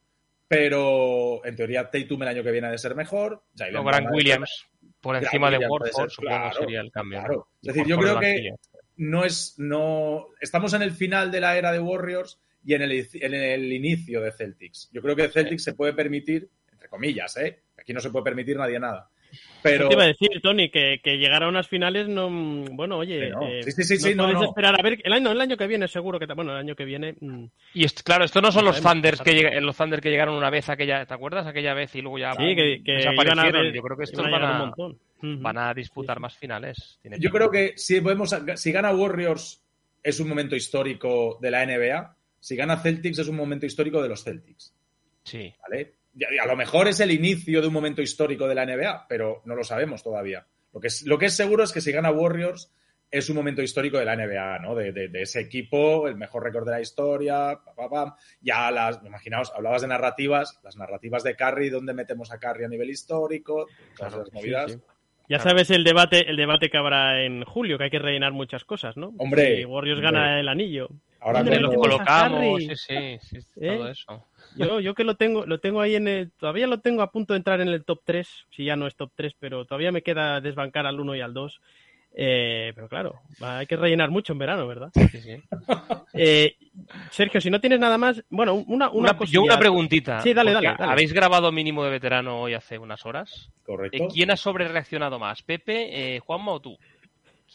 pero 0.46 1.44
en 1.44 1.56
teoría 1.56 1.90
Tatum 1.90 2.22
el 2.22 2.28
año 2.28 2.44
que 2.44 2.52
viene 2.52 2.68
ha 2.68 2.70
de 2.70 2.78
ser 2.78 2.94
mejor. 2.94 3.42
Jalen 3.56 3.74
No, 3.74 3.82
Grant 3.82 4.06
Williams 4.12 4.68
por 5.00 5.16
Grant 5.16 5.26
encima 5.26 5.50
de 5.50 5.56
Williams 5.56 5.72
Warford, 5.72 5.96
ser, 5.96 6.10
supongo 6.10 6.36
claro, 6.38 6.60
sería 6.60 6.80
el 6.80 6.92
cambio. 6.92 7.48
Es 7.60 7.74
decir, 7.74 7.86
yo 7.86 7.98
creo 7.98 8.20
que. 8.20 8.54
No 8.96 9.24
es, 9.24 9.54
no, 9.58 10.26
estamos 10.40 10.72
en 10.74 10.82
el 10.82 10.92
final 10.92 11.30
de 11.30 11.40
la 11.40 11.56
era 11.56 11.72
de 11.72 11.80
Warriors 11.80 12.38
y 12.64 12.74
en 12.74 12.82
el, 12.82 12.92
en 13.14 13.34
el 13.34 13.72
inicio 13.72 14.20
de 14.20 14.32
Celtics. 14.32 14.90
Yo 14.92 15.02
creo 15.02 15.16
que 15.16 15.28
Celtics 15.28 15.64
se 15.64 15.74
puede 15.74 15.92
permitir, 15.92 16.48
entre 16.72 16.88
comillas, 16.88 17.36
¿eh? 17.36 17.60
Aquí 17.78 17.92
no 17.92 18.00
se 18.00 18.10
puede 18.10 18.24
permitir 18.24 18.56
nadie 18.56 18.78
nada. 18.78 19.08
Pero, 19.62 19.88
Te 19.88 19.94
iba 19.94 20.02
a 20.04 20.08
decir, 20.08 20.28
Tony, 20.42 20.70
que, 20.70 21.00
que 21.02 21.16
llegar 21.16 21.42
a 21.42 21.48
unas 21.48 21.66
finales 21.66 22.06
no. 22.06 22.28
Bueno, 22.72 22.98
oye. 22.98 23.30
No. 23.30 23.48
eh, 23.48 23.62
Sí, 23.62 23.72
sí, 23.72 23.82
sí, 23.84 23.96
sí, 23.96 24.14
no, 24.14 24.24
puedes 24.24 24.40
no. 24.40 24.44
esperar 24.48 24.78
a 24.78 24.82
ver. 24.82 24.98
El 25.02 25.12
año, 25.14 25.32
el 25.32 25.40
año 25.40 25.56
que 25.56 25.66
viene, 25.66 25.88
seguro 25.88 26.18
que. 26.18 26.26
Bueno, 26.26 26.52
el 26.52 26.58
año 26.58 26.76
que 26.76 26.84
viene. 26.84 27.14
mm, 27.18 27.46
Y 27.72 27.84
est- 27.84 28.02
claro, 28.02 28.24
estos 28.26 28.42
no 28.42 28.52
son 28.52 28.64
No 28.66 28.72
los 28.72 28.82
Thunders 28.82 29.20
no 29.20 29.24
que, 29.24 29.30
sabemos. 29.30 29.50
llega- 29.52 29.60
los 29.62 29.76
Thunder 29.76 30.00
que 30.02 30.10
llegaron 30.10 30.34
una 30.34 30.50
vez 30.50 30.68
aquella, 30.68 31.06
¿te 31.06 31.14
acuerdas? 31.14 31.46
Aquella 31.46 31.72
vez 31.72 31.94
y 31.94 32.02
luego 32.02 32.18
ya 32.18 32.32
Sí, 32.34 32.54
que, 32.54 32.82
que 32.84 32.92
iban 33.00 33.06
a 33.06 33.10
desaparecieron. 33.10 33.62
ver- 33.62 33.72
Yo 33.74 33.82
creo 33.82 33.96
que 33.96 34.04
estos 34.04 34.18
iban 34.28 34.34
a 34.34 34.38
van 34.38 34.44
a, 34.44 34.52
un 34.52 34.58
montón. 34.68 34.98
Van 35.22 35.56
a 35.58 35.72
disputar 35.72 36.18
más 36.20 36.36
finales. 36.36 36.98
Tiene 37.00 37.18
Yo 37.20 37.30
creo 37.30 37.50
que 37.50 37.74
si, 37.76 38.00
podemos, 38.00 38.34
si 38.56 38.72
gana 38.72 38.92
Warriors 38.92 39.62
es 40.02 40.18
un 40.20 40.28
momento 40.28 40.56
histórico 40.56 41.38
de 41.40 41.50
la 41.50 41.64
NBA, 41.64 42.16
si 42.40 42.56
gana 42.56 42.76
Celtics 42.76 43.20
es 43.20 43.28
un 43.28 43.36
momento 43.36 43.64
histórico 43.66 44.02
de 44.02 44.08
los 44.08 44.24
Celtics. 44.24 44.74
Sí. 45.24 45.54
¿vale? 45.62 45.94
Y 46.16 46.24
a, 46.24 46.34
y 46.34 46.38
a 46.38 46.46
lo 46.46 46.56
mejor 46.56 46.88
es 46.88 46.98
el 47.00 47.12
inicio 47.12 47.60
de 47.60 47.68
un 47.68 47.72
momento 47.72 48.02
histórico 48.02 48.48
de 48.48 48.54
la 48.56 48.66
NBA, 48.66 49.06
pero 49.08 49.42
no 49.44 49.54
lo 49.54 49.62
sabemos 49.64 50.02
todavía. 50.02 50.44
Lo 50.72 50.80
que 50.80 50.88
es, 50.88 51.02
lo 51.02 51.18
que 51.18 51.26
es 51.26 51.34
seguro 51.36 51.62
es 51.64 51.72
que 51.72 51.80
si 51.80 51.92
gana 51.92 52.10
Warriors 52.10 52.72
es 53.10 53.28
un 53.28 53.36
momento 53.36 53.60
histórico 53.62 53.98
de 53.98 54.06
la 54.06 54.16
NBA, 54.16 54.58
¿no? 54.60 54.74
De, 54.74 54.90
de- 54.90 55.08
de 55.08 55.22
ese 55.22 55.38
equipo, 55.40 56.08
el 56.08 56.16
mejor 56.16 56.42
récord 56.44 56.64
de 56.64 56.70
la 56.72 56.80
historia, 56.80 57.60
pa, 57.62 57.74
pa, 57.74 57.90
pam. 57.90 58.14
Ya 58.40 58.70
las, 58.70 59.00
imaginaos, 59.04 59.52
hablabas 59.54 59.82
de 59.82 59.88
narrativas, 59.88 60.58
las 60.64 60.76
narrativas 60.78 61.22
de 61.22 61.36
Curry, 61.36 61.68
¿dónde 61.68 61.92
metemos 61.92 62.32
a 62.32 62.38
Curry 62.38 62.64
a 62.64 62.68
nivel 62.68 62.88
histórico? 62.88 63.66
Todas 63.94 64.12
Claro, 64.14 64.14
esas 64.22 64.28
sí, 64.28 64.34
movidas. 64.34 64.72
sí. 64.72 64.78
Ya 65.32 65.38
sabes 65.38 65.70
el 65.70 65.82
debate, 65.82 66.28
el 66.28 66.36
debate 66.36 66.68
que 66.68 66.76
habrá 66.76 67.22
en 67.24 67.42
julio, 67.44 67.78
que 67.78 67.84
hay 67.84 67.90
que 67.90 67.98
rellenar 67.98 68.32
muchas 68.32 68.66
cosas, 68.66 68.98
¿no? 68.98 69.14
Hombre, 69.16 69.56
si 69.56 69.64
Warriors 69.64 70.02
gana 70.02 70.38
el 70.38 70.46
anillo. 70.46 70.90
Ahora 71.20 71.42
¿Dónde 71.42 71.58
lo 71.58 71.72
colocamos, 71.72 72.62
sí, 72.62 72.76
sí, 72.76 73.18
sí, 73.18 73.38
¿Eh? 73.58 73.76
todo 73.76 73.88
eso. 73.88 74.26
Yo, 74.56 74.80
yo 74.80 74.94
que 74.94 75.04
lo 75.04 75.16
tengo, 75.16 75.46
lo 75.46 75.58
tengo 75.58 75.80
ahí 75.80 75.94
en 75.94 76.06
el, 76.06 76.32
todavía 76.32 76.66
lo 76.66 76.80
tengo 76.80 77.00
a 77.00 77.10
punto 77.10 77.32
de 77.32 77.38
entrar 77.38 77.62
en 77.62 77.68
el 77.68 77.82
top 77.82 78.02
3, 78.04 78.28
si 78.50 78.66
ya 78.66 78.76
no 78.76 78.86
es 78.86 78.94
top 78.94 79.10
3, 79.14 79.32
pero 79.38 79.64
todavía 79.64 79.90
me 79.90 80.02
queda 80.02 80.42
desbancar 80.42 80.84
al 80.84 81.00
1 81.00 81.14
y 81.16 81.20
al 81.22 81.32
2. 81.32 81.60
Eh, 82.14 82.72
pero 82.74 82.88
claro, 82.88 83.20
hay 83.40 83.66
que 83.66 83.76
rellenar 83.76 84.10
mucho 84.10 84.34
en 84.34 84.38
verano, 84.38 84.66
¿verdad? 84.66 84.90
Sí, 84.94 85.08
sí. 85.08 85.42
Eh, 86.12 86.56
Sergio, 87.12 87.42
si 87.42 87.50
no 87.50 87.60
tienes 87.60 87.78
nada 87.78 87.98
más, 87.98 88.24
bueno, 88.30 88.54
una, 88.54 88.88
una, 88.88 89.14
yo 89.26 89.42
una 89.42 89.58
preguntita. 89.58 90.22
Sí, 90.22 90.32
dale, 90.32 90.52
dale, 90.52 90.74
dale. 90.78 90.92
¿Habéis 90.92 91.12
grabado 91.12 91.52
mínimo 91.52 91.84
de 91.84 91.90
veterano 91.90 92.40
hoy 92.40 92.54
hace 92.54 92.78
unas 92.78 93.04
horas? 93.04 93.50
Correcto. 93.64 94.04
Eh, 94.04 94.08
¿Quién 94.10 94.30
ha 94.30 94.36
sobrereaccionado 94.36 95.18
más? 95.18 95.42
¿Pepe, 95.42 96.16
eh, 96.16 96.20
Juanma 96.20 96.52
o 96.52 96.60
tú? 96.60 96.78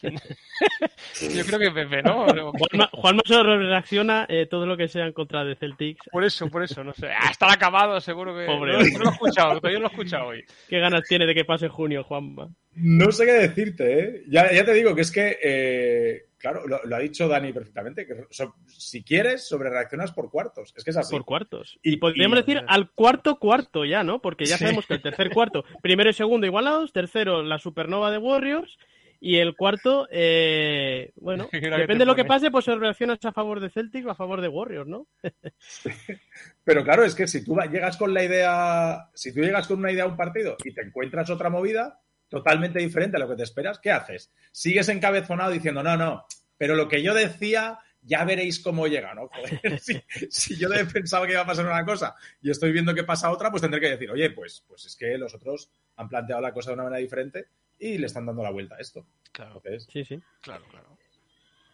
Yo 0.00 1.44
creo 1.44 1.58
que 1.58 1.70
Pepe, 1.72 2.02
¿no? 2.02 2.26
Juanma, 2.52 2.88
Juanma 2.92 3.22
solo 3.24 3.58
reacciona 3.58 4.26
eh, 4.28 4.46
todo 4.46 4.64
lo 4.64 4.76
que 4.76 4.86
sea 4.86 5.06
en 5.06 5.12
contra 5.12 5.44
de 5.44 5.56
Celtics. 5.56 6.06
Por 6.12 6.22
eso, 6.22 6.48
por 6.48 6.62
eso, 6.62 6.84
no 6.84 6.92
sé. 6.92 7.08
Ah, 7.08 7.30
estará 7.30 7.54
acabado, 7.54 8.00
seguro 8.00 8.36
que. 8.36 8.46
Pobre 8.46 8.74
no, 8.74 8.78
no 8.78 8.98
lo 8.98 9.10
he 9.10 9.12
escuchado, 9.12 9.56
todavía 9.58 9.80
no 9.80 9.86
lo 9.86 9.88
he 9.88 9.92
escuchado 9.92 10.26
hoy. 10.28 10.44
¿Qué 10.68 10.78
ganas 10.78 11.02
tiene 11.08 11.26
de 11.26 11.34
que 11.34 11.44
pase 11.44 11.66
junio, 11.66 12.04
Juanma? 12.04 12.48
No 12.74 13.10
sé 13.10 13.26
qué 13.26 13.32
decirte, 13.32 13.98
¿eh? 13.98 14.22
Ya, 14.28 14.52
ya 14.52 14.64
te 14.64 14.72
digo 14.74 14.94
que 14.94 15.00
es 15.00 15.10
que, 15.10 15.36
eh, 15.42 16.27
claro, 16.38 16.66
lo, 16.66 16.80
lo 16.84 16.96
ha 16.96 16.98
dicho 17.00 17.28
Dani 17.28 17.52
perfectamente, 17.52 18.06
que 18.06 18.26
so- 18.30 18.54
si 18.66 19.02
quieres, 19.02 19.46
sobre 19.46 19.70
reaccionas 19.70 20.12
por 20.12 20.30
cuartos. 20.30 20.72
Es 20.76 20.84
que 20.84 20.90
es 20.90 20.96
así. 20.96 21.14
Por 21.14 21.24
cuartos. 21.24 21.78
Y- 21.82 21.94
Y 21.94 21.96
podríamos 21.98 22.38
y- 22.38 22.42
decir 22.42 22.62
al 22.66 22.90
cuarto 22.92 23.38
cuarto 23.38 23.84
ya, 23.84 24.02
¿no? 24.04 24.20
Porque 24.20 24.44
ya 24.46 24.56
Sí. 24.56 24.64
sabemos 24.64 24.86
que 24.86 24.94
el 24.94 25.02
tercer 25.02 25.30
cuarto, 25.30 25.64
primero 25.82 26.08
y 26.10 26.12
segundo 26.14 26.46
igualados, 26.46 26.92
tercero 26.92 27.42
la 27.42 27.58
supernova 27.58 28.10
de 28.10 28.18
Warriors 28.18 28.78
y 29.20 29.38
el 29.38 29.56
cuarto, 29.56 30.06
eh, 30.12 31.10
bueno, 31.16 31.48
depende 31.52 32.02
de 32.02 32.06
lo 32.06 32.14
que 32.14 32.24
pase, 32.24 32.52
pues 32.52 32.66
reaccionas 32.66 33.18
a 33.24 33.32
favor 33.32 33.58
de 33.58 33.68
Celtics 33.68 34.06
o 34.06 34.10
a 34.10 34.14
favor 34.14 34.40
de 34.40 34.46
Warriors, 34.48 34.86
¿no? 34.88 35.08
Pero 36.64 36.84
claro, 36.84 37.04
es 37.04 37.14
que 37.14 37.26
si 37.26 37.44
tú 37.44 37.56
llegas 37.70 37.96
con 37.96 38.12
la 38.14 38.22
idea, 38.24 39.08
si 39.14 39.32
tú 39.34 39.40
llegas 39.40 39.66
con 39.66 39.78
una 39.78 39.90
idea 39.92 40.04
a 40.04 40.08
un 40.08 40.16
partido 40.16 40.56
y 40.64 40.72
te 40.72 40.82
encuentras 40.82 41.30
otra 41.30 41.50
movida 41.50 42.00
totalmente 42.28 42.78
diferente 42.78 43.16
a 43.16 43.20
lo 43.20 43.28
que 43.28 43.36
te 43.36 43.42
esperas, 43.42 43.78
¿qué 43.78 43.90
haces? 43.90 44.32
Sigues 44.52 44.88
encabezonado 44.88 45.50
diciendo, 45.50 45.82
no, 45.82 45.96
no, 45.96 46.26
pero 46.56 46.74
lo 46.74 46.88
que 46.88 47.02
yo 47.02 47.14
decía, 47.14 47.78
ya 48.02 48.24
veréis 48.24 48.60
cómo 48.60 48.86
llega, 48.86 49.14
¿no? 49.14 49.28
Joder, 49.28 49.78
si, 49.80 50.02
si 50.30 50.56
yo 50.56 50.68
pensaba 50.92 51.26
que 51.26 51.32
iba 51.32 51.42
a 51.42 51.46
pasar 51.46 51.66
una 51.66 51.84
cosa 51.84 52.14
y 52.40 52.50
estoy 52.50 52.72
viendo 52.72 52.94
que 52.94 53.04
pasa 53.04 53.30
otra, 53.30 53.50
pues 53.50 53.62
tendré 53.62 53.80
que 53.80 53.90
decir, 53.90 54.10
oye, 54.10 54.30
pues, 54.30 54.64
pues 54.66 54.84
es 54.86 54.96
que 54.96 55.16
los 55.18 55.34
otros 55.34 55.70
han 55.96 56.08
planteado 56.08 56.42
la 56.42 56.52
cosa 56.52 56.70
de 56.70 56.74
una 56.74 56.84
manera 56.84 57.00
diferente 57.00 57.48
y 57.78 57.98
le 57.98 58.06
están 58.06 58.26
dando 58.26 58.42
la 58.42 58.50
vuelta 58.50 58.76
a 58.76 58.80
esto. 58.80 59.06
Claro, 59.32 59.56
Entonces, 59.56 59.88
Sí, 59.92 60.04
sí. 60.04 60.20
claro, 60.40 60.64
claro. 60.70 60.97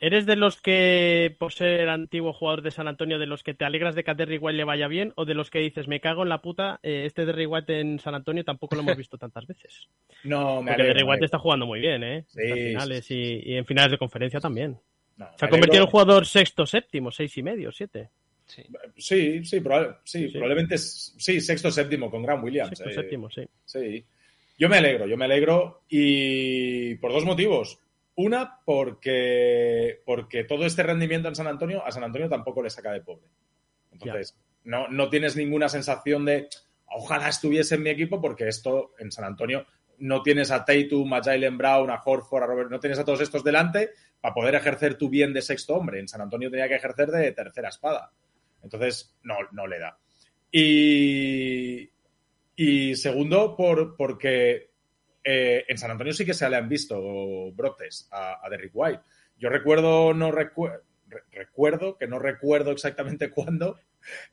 ¿Eres 0.05 0.27
de 0.27 0.37
los 0.37 0.61
que, 0.61 1.35
por 1.39 1.53
ser 1.55 1.89
antiguo 1.89 2.35
jugador 2.35 2.61
de 2.61 2.71
San 2.71 2.89
Antonio, 2.89 3.19
de 3.19 3.25
los 3.27 3.43
que 3.43 3.55
te 3.55 3.65
alegras 3.65 3.95
de 3.95 4.05
que 4.05 4.11
a 4.11 4.15
Derry 4.15 4.37
White 4.37 4.57
le 4.59 4.65
vaya 4.65 4.87
bien 4.87 5.15
o 5.17 5.25
de 5.25 5.33
los 5.33 5.49
que 5.51 5.61
dices, 5.61 5.89
me 5.89 6.01
cago 6.01 6.25
en 6.25 6.29
la 6.29 6.43
puta, 6.43 6.79
eh, 6.83 7.05
este 7.07 7.25
Derry 7.25 7.47
White 7.47 7.81
en 7.81 7.99
San 7.99 8.15
Antonio 8.15 8.45
tampoco 8.45 8.75
lo 8.77 8.83
hemos 8.83 8.97
visto 8.99 9.17
tantas 9.17 9.47
veces? 9.47 9.89
no, 10.25 10.61
me 10.61 10.73
Porque 10.73 10.83
alegro, 10.83 10.95
Derry 10.95 11.03
White 11.11 11.25
está 11.25 11.39
jugando 11.39 11.65
muy 11.65 11.81
bien, 11.81 12.03
¿eh? 12.05 12.25
Sí, 12.29 12.41
en 12.43 12.55
finales 12.69 13.05
sí, 13.07 13.15
y, 13.45 13.53
y 13.53 13.57
en 13.57 13.65
finales 13.65 13.93
de 13.93 13.99
conferencia 13.99 14.41
también. 14.41 14.79
No, 15.17 15.27
Se 15.39 15.47
ha 15.47 15.49
convertido 15.49 15.83
en 15.85 15.87
un 15.87 15.91
jugador 15.91 16.27
sexto, 16.27 16.67
séptimo, 16.67 17.11
seis 17.11 17.35
y 17.39 17.43
medio, 17.43 17.73
siete. 17.73 18.11
Sí. 18.45 18.63
Sí, 18.99 19.45
sí, 19.45 19.61
probable- 19.61 19.97
sí, 20.05 20.27
Sí. 20.27 20.33
probablemente 20.33 20.75
es- 20.75 21.15
sí, 21.17 21.41
sexto, 21.41 21.71
séptimo 21.71 22.11
con 22.11 22.23
Grant 22.23 22.45
Williams. 22.45 22.69
Sexto, 22.77 22.91
eh, 22.91 22.93
séptimo, 22.93 23.31
sí. 23.31 23.43
Sí. 23.65 24.05
Yo 24.59 24.69
me 24.69 24.77
alegro, 24.77 25.07
yo 25.07 25.17
me 25.17 25.25
alegro 25.25 25.81
y 25.89 26.95
por 26.97 27.11
dos 27.13 27.25
motivos. 27.25 27.79
Una, 28.17 28.61
porque, 28.65 30.01
porque 30.05 30.45
todo 30.45 30.67
este 30.67 30.83
rendimiento 30.83 31.29
en 31.29 31.35
San 31.35 31.49
Antonio, 31.49 31.85
a 31.85 31.91
San 31.91 32.05
Antonio 32.05 32.29
tampoco 32.29 32.63
le 32.63 32.71
saca 32.71 32.93
de 32.93 33.01
pobre. 33.01 33.27
Entonces, 33.91 34.37
no, 34.65 34.89
no 34.89 35.09
tienes 35.09 35.37
ninguna 35.37 35.69
sensación 35.69 36.25
de 36.25 36.49
ojalá 36.87 37.29
estuviese 37.29 37.75
en 37.75 37.83
mi 37.83 37.91
equipo, 37.91 38.21
porque 38.21 38.49
esto 38.49 38.95
en 38.99 39.11
San 39.11 39.25
Antonio 39.25 39.67
no 39.99 40.23
tienes 40.23 40.51
a 40.51 40.65
Tatum, 40.65 41.13
a 41.13 41.23
Jalen 41.23 41.59
Brown, 41.59 41.91
a 41.91 42.03
Horford, 42.05 42.43
a 42.43 42.47
Robert, 42.47 42.71
no 42.71 42.81
tienes 42.81 42.99
a 42.99 43.05
todos 43.05 43.21
estos 43.21 43.45
delante 43.45 43.91
para 44.21 44.35
poder 44.35 44.55
ejercer 44.55 44.97
tu 44.97 45.09
bien 45.09 45.33
de 45.33 45.43
sexto 45.43 45.75
hombre. 45.75 46.01
En 46.01 46.09
San 46.09 46.21
Antonio 46.21 46.51
tenía 46.51 46.69
que 46.69 46.77
ejercer 46.77 47.11
de 47.11 47.33
tercera 47.33 47.69
espada. 47.69 48.13
Entonces, 48.63 49.15
no, 49.23 49.37
no 49.53 49.67
le 49.67 49.79
da. 49.79 49.99
Y, 50.51 51.91
y 52.57 52.97
segundo, 52.97 53.57
por, 53.57 53.97
porque 53.97 54.74
eh, 55.25 55.65
en 55.67 55.79
San 55.79 55.91
Antonio 55.91 56.13
sí 56.13 56.25
que 56.27 56.35
se 56.35 56.49
le 56.49 56.57
han 56.57 56.69
visto 56.69 57.51
brotes 57.53 58.09
a, 58.13 58.45
a 58.45 58.49
Derrick 58.51 58.73
White. 58.75 59.01
Yo 59.39 59.49
recuerdo, 59.49 60.13
no 60.15 60.31
recu- 60.31 60.81
re- 61.09 61.23
recuerdo, 61.33 61.97
que 61.97 62.07
no 62.07 62.19
recuerdo 62.19 62.71
exactamente 62.71 63.31
cuándo, 63.31 63.79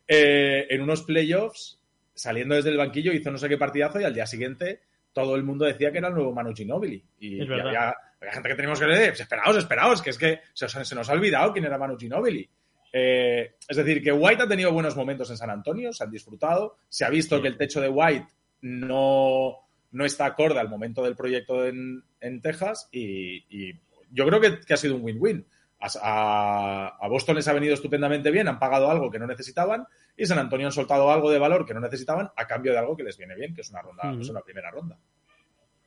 eh, 0.08 0.68
en 0.70 0.82
unos 0.82 1.04
playoffs, 1.04 1.80
saliendo 2.14 2.56
desde 2.56 2.70
el 2.70 2.78
banquillo, 2.78 3.14
hizo 3.14 3.32
no 3.32 3.38
sé 3.38 3.50
qué 3.50 3.58
partidazo 3.58 4.00
y 4.00 4.04
al 4.04 4.14
día 4.14 4.26
siguiente 4.28 4.82
todo 5.14 5.36
el 5.36 5.44
mundo 5.44 5.66
decía 5.66 5.92
que 5.92 5.98
era 5.98 6.08
el 6.10 6.14
nuevo 6.14 6.34
Manu 6.34 6.54
Ginobili. 6.56 7.04
Y, 7.20 7.42
había, 7.42 7.94
había 8.22 8.34
gente 8.34 8.50
que 8.50 8.56
teníamos 8.56 8.80
que 8.80 8.86
leer, 8.88 9.10
pues 9.10 9.22
esperaos, 9.22 9.58
esperaos, 9.58 10.02
que 10.02 10.10
es 10.12 10.18
que 10.18 10.40
se, 10.54 10.66
os- 10.66 10.72
se 10.88 10.96
nos 10.96 11.10
ha 11.10 11.14
olvidado 11.14 11.52
quién 11.54 11.66
era 11.66 11.78
Manu 11.78 11.98
Ginobili. 11.98 12.48
Eh, 12.94 13.56
es 13.68 13.78
decir, 13.78 14.04
que 14.04 14.12
White 14.12 14.44
ha 14.44 14.48
tenido 14.48 14.72
buenos 14.74 14.96
momentos 14.98 15.30
en 15.30 15.38
San 15.38 15.50
Antonio, 15.50 15.92
se 15.94 16.04
han 16.04 16.12
disfrutado, 16.12 16.78
se 16.90 17.06
ha 17.06 17.10
visto 17.10 17.38
Sí. 17.38 17.42
que 17.42 17.48
el 17.48 17.58
techo 17.58 17.80
de 17.82 17.88
White 17.90 18.28
no, 18.62 19.58
no 19.92 20.06
está 20.06 20.26
acorde 20.26 20.60
al 20.60 20.70
momento 20.70 21.04
del 21.04 21.16
proyecto 21.16 21.66
en, 21.66 22.04
en 22.20 22.42
Texas 22.42 22.88
y, 22.92 23.46
y 23.50 23.80
yo 24.12 24.26
creo 24.28 24.40
que, 24.40 24.60
que 24.62 24.74
ha 24.74 24.78
sido 24.78 24.96
un 24.96 25.04
win-win. 25.04 25.46
A, 25.80 26.96
a- 27.02 27.08
Boston 27.08 27.36
les 27.38 27.48
ha 27.48 27.54
venido 27.54 27.74
estupendamente 27.74 28.30
bien, 28.30 28.48
han 28.48 28.60
pagado 28.60 28.90
algo 28.92 29.10
que 29.10 29.18
no 29.20 29.26
necesitaban 29.28 29.86
y 30.16 30.26
San 30.28 30.38
Antonio 30.38 30.68
han 30.68 30.72
soltado 30.74 31.10
algo 31.12 31.32
de 31.32 31.40
valor 31.40 31.66
que 31.66 31.74
no 31.74 31.80
necesitaban 31.80 32.30
a 32.36 32.46
cambio 32.48 32.72
de 32.72 32.78
algo 32.78 32.96
que 32.96 33.04
les 33.04 33.18
viene 33.18 33.36
bien, 33.36 33.54
que 33.56 33.62
es 33.62 33.70
una 33.72 33.82
ronda, 33.82 34.04
es 34.22 34.30
una 34.30 34.42
primera 34.42 34.70
ronda. 34.70 34.98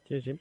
Sí, 0.09 0.21
sí. 0.21 0.39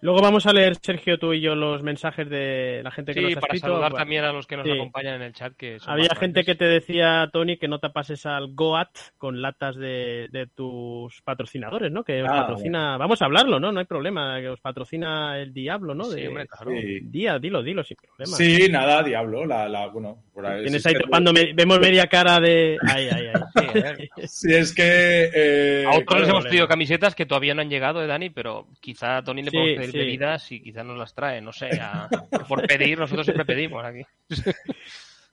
Luego 0.00 0.20
vamos 0.22 0.46
a 0.46 0.52
leer, 0.52 0.76
Sergio, 0.76 1.18
tú 1.18 1.32
y 1.32 1.40
yo, 1.40 1.56
los 1.56 1.82
mensajes 1.82 2.30
de 2.30 2.80
la 2.84 2.90
gente 2.92 3.12
que 3.14 3.20
Sí, 3.20 3.26
nos 3.26 3.36
ha 3.36 3.40
para 3.40 3.54
escrito. 3.54 3.66
saludar 3.66 3.90
Bueno, 3.90 4.02
también 4.02 4.24
a 4.24 4.32
los 4.32 4.46
que 4.46 4.56
nos 4.56 4.64
sí. 4.66 4.70
acompañan 4.72 5.14
en 5.16 5.22
el 5.22 5.32
chat. 5.32 5.54
Que 5.56 5.80
son 5.80 5.92
Había 5.92 6.10
gente 6.14 6.44
que 6.44 6.54
te 6.54 6.66
decía, 6.66 7.28
Tony, 7.32 7.56
que 7.56 7.66
no 7.66 7.80
te 7.80 7.90
pases 7.90 8.24
al 8.24 8.54
Goat 8.54 8.90
con 9.16 9.42
latas 9.42 9.74
de, 9.76 10.28
de 10.30 10.46
tus 10.46 11.20
patrocinadores, 11.22 11.90
¿no? 11.90 12.04
Que 12.04 12.22
os 12.22 12.28
Ah, 12.30 12.42
patrocina, 12.42 12.96
vamos 12.96 13.20
a 13.20 13.24
hablarlo, 13.24 13.58
¿no? 13.58 13.72
No 13.72 13.80
hay 13.80 13.86
problema, 13.86 14.40
que 14.40 14.50
os 14.50 14.60
patrocina 14.60 15.36
el 15.38 15.52
Diablo, 15.52 15.94
¿no? 15.96 16.04
Sí, 16.04 16.20
De- 16.20 16.28
hombre, 16.28 16.46
claro. 16.46 16.70
Sí. 16.70 17.00
Día, 17.02 17.38
dilo, 17.40 17.62
dilo, 17.62 17.82
sin 17.82 17.96
problema. 17.96 18.36
Sí, 18.36 18.68
nada, 18.70 19.02
Diablo, 19.02 19.46
la, 19.46 19.68
la- 19.68 19.88
bueno, 19.88 20.22
por 20.32 20.46
ahí- 20.46 20.62
Tienes 20.62 20.80
si 20.82 20.90
ahí 20.90 20.94
topando, 20.94 21.32
me- 21.32 21.52
vemos 21.54 21.80
media 21.80 22.06
cara 22.06 22.38
de... 22.38 22.78
Ay, 22.88 23.08
ay, 23.12 23.26
ay. 23.34 24.08
Sí, 24.28 24.52
es 24.54 24.72
que... 24.72 25.30
eh, 25.34 25.84
A 25.86 25.90
otros 25.90 26.04
claro, 26.06 26.20
les 26.20 26.30
hemos 26.30 26.44
pedido 26.46 26.68
camisetas 26.68 27.16
que 27.16 27.26
todavía 27.26 27.54
no 27.54 27.62
han 27.62 27.68
llegado, 27.70 28.00
eh, 28.00 28.06
Dani, 28.06 28.30
pero 28.30 28.68
quizá 28.80 29.16
a 29.16 29.24
Tony 29.24 29.42
le 29.42 29.50
Sí, 29.50 29.56
podemos 29.56 29.87
pedir 29.90 29.92
sí. 29.92 29.98
bebidas 29.98 30.52
y 30.52 30.62
quizá 30.62 30.84
nos 30.84 30.98
las 30.98 31.14
trae, 31.14 31.40
no 31.40 31.52
sé. 31.52 31.70
a- 31.80 32.08
por 32.48 32.66
pedir, 32.66 32.98
nosotros 32.98 33.26
siempre 33.26 33.44
pedimos 33.44 33.84
aquí. 33.84 34.02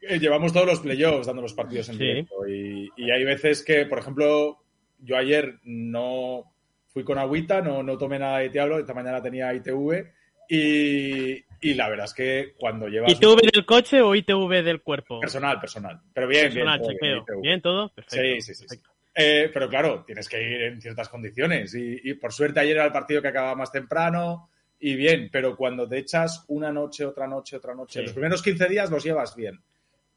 Eh, 0.07 0.19
llevamos 0.19 0.53
todos 0.53 0.67
los 0.67 0.81
playoffs 0.81 1.25
dando 1.25 1.41
los 1.41 1.53
partidos 1.53 1.89
en 1.89 1.95
Sí. 1.97 2.03
directo 2.03 2.47
y, 2.47 2.91
y 2.95 3.09
hay 3.09 3.23
veces 3.23 3.63
que, 3.63 3.87
por 3.87 3.97
ejemplo, 3.97 4.59
yo 4.99 5.17
ayer 5.17 5.55
no 5.63 6.53
fui 6.89 7.03
con 7.03 7.17
agüita, 7.17 7.61
no, 7.61 7.81
no 7.81 7.97
tomé 7.97 8.19
nada 8.19 8.39
de 8.39 8.49
Diablo, 8.49 8.77
esta 8.77 8.93
mañana 8.93 9.19
tenía 9.23 9.51
ITV 9.53 10.05
y, 10.47 11.43
y 11.61 11.73
la 11.73 11.89
verdad 11.89 12.05
es 12.05 12.13
que 12.13 12.53
cuando 12.57 12.87
llevas... 12.87 13.11
¿ITV 13.13 13.49
del 13.51 13.65
coche 13.65 14.01
o 14.01 14.13
ITV 14.13 14.61
del 14.63 14.83
cuerpo? 14.83 15.19
Personal, 15.21 15.59
personal. 15.59 15.99
Pero 16.13 16.27
bien, 16.27 16.45
Personal, 16.53 16.79
bien. 16.79 16.91
todo 16.91 16.97
bien. 17.31 17.41
¿Bien 17.41 17.61
todo? 17.61 17.89
Perfecto. 17.89 18.41
Sí, 18.45 18.53
sí, 18.53 18.53
sí, 18.53 18.67
sí. 18.69 18.81
Eh, 19.17 19.49
pero 19.54 19.69
claro, 19.69 20.04
tienes 20.06 20.28
que 20.28 20.41
ir 20.41 20.62
en 20.63 20.82
ciertas 20.82 21.08
condiciones. 21.10 21.73
Y, 21.73 22.01
y 22.04 22.13
por 22.15 22.34
suerte 22.34 22.60
ayer 22.60 22.75
era 22.75 22.86
el 22.86 22.91
partido 22.91 23.21
que 23.21 23.30
acababa 23.30 23.56
más 23.56 23.71
temprano 23.71 24.49
y 24.80 24.95
bien, 24.95 25.30
pero 25.32 25.56
cuando 25.56 25.88
te 25.88 25.97
echas 25.99 26.43
una 26.49 26.71
noche, 26.71 27.06
otra 27.06 27.25
noche, 27.25 27.56
otra 27.56 27.73
noche, 27.73 27.99
Sí. 27.99 28.04
los 28.04 28.13
primeros 28.13 28.43
15 28.43 28.67
días 28.67 28.91
los 28.91 29.04
llevas 29.04 29.36
bien. 29.36 29.62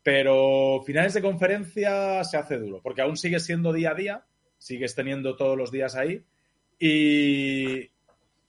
Pero 0.02 0.82
finales 0.84 1.14
de 1.14 1.22
conferencia 1.22 2.24
se 2.24 2.36
hace 2.36 2.58
duro, 2.58 2.80
porque 2.82 3.02
aún 3.02 3.16
sigues 3.16 3.44
siendo 3.44 3.72
día 3.72 3.90
a 3.92 3.94
día, 3.94 4.24
sigues 4.56 4.94
teniendo 4.94 5.36
todos 5.36 5.56
los 5.56 5.70
días 5.70 5.94
ahí 5.94 6.22
y, 6.78 7.90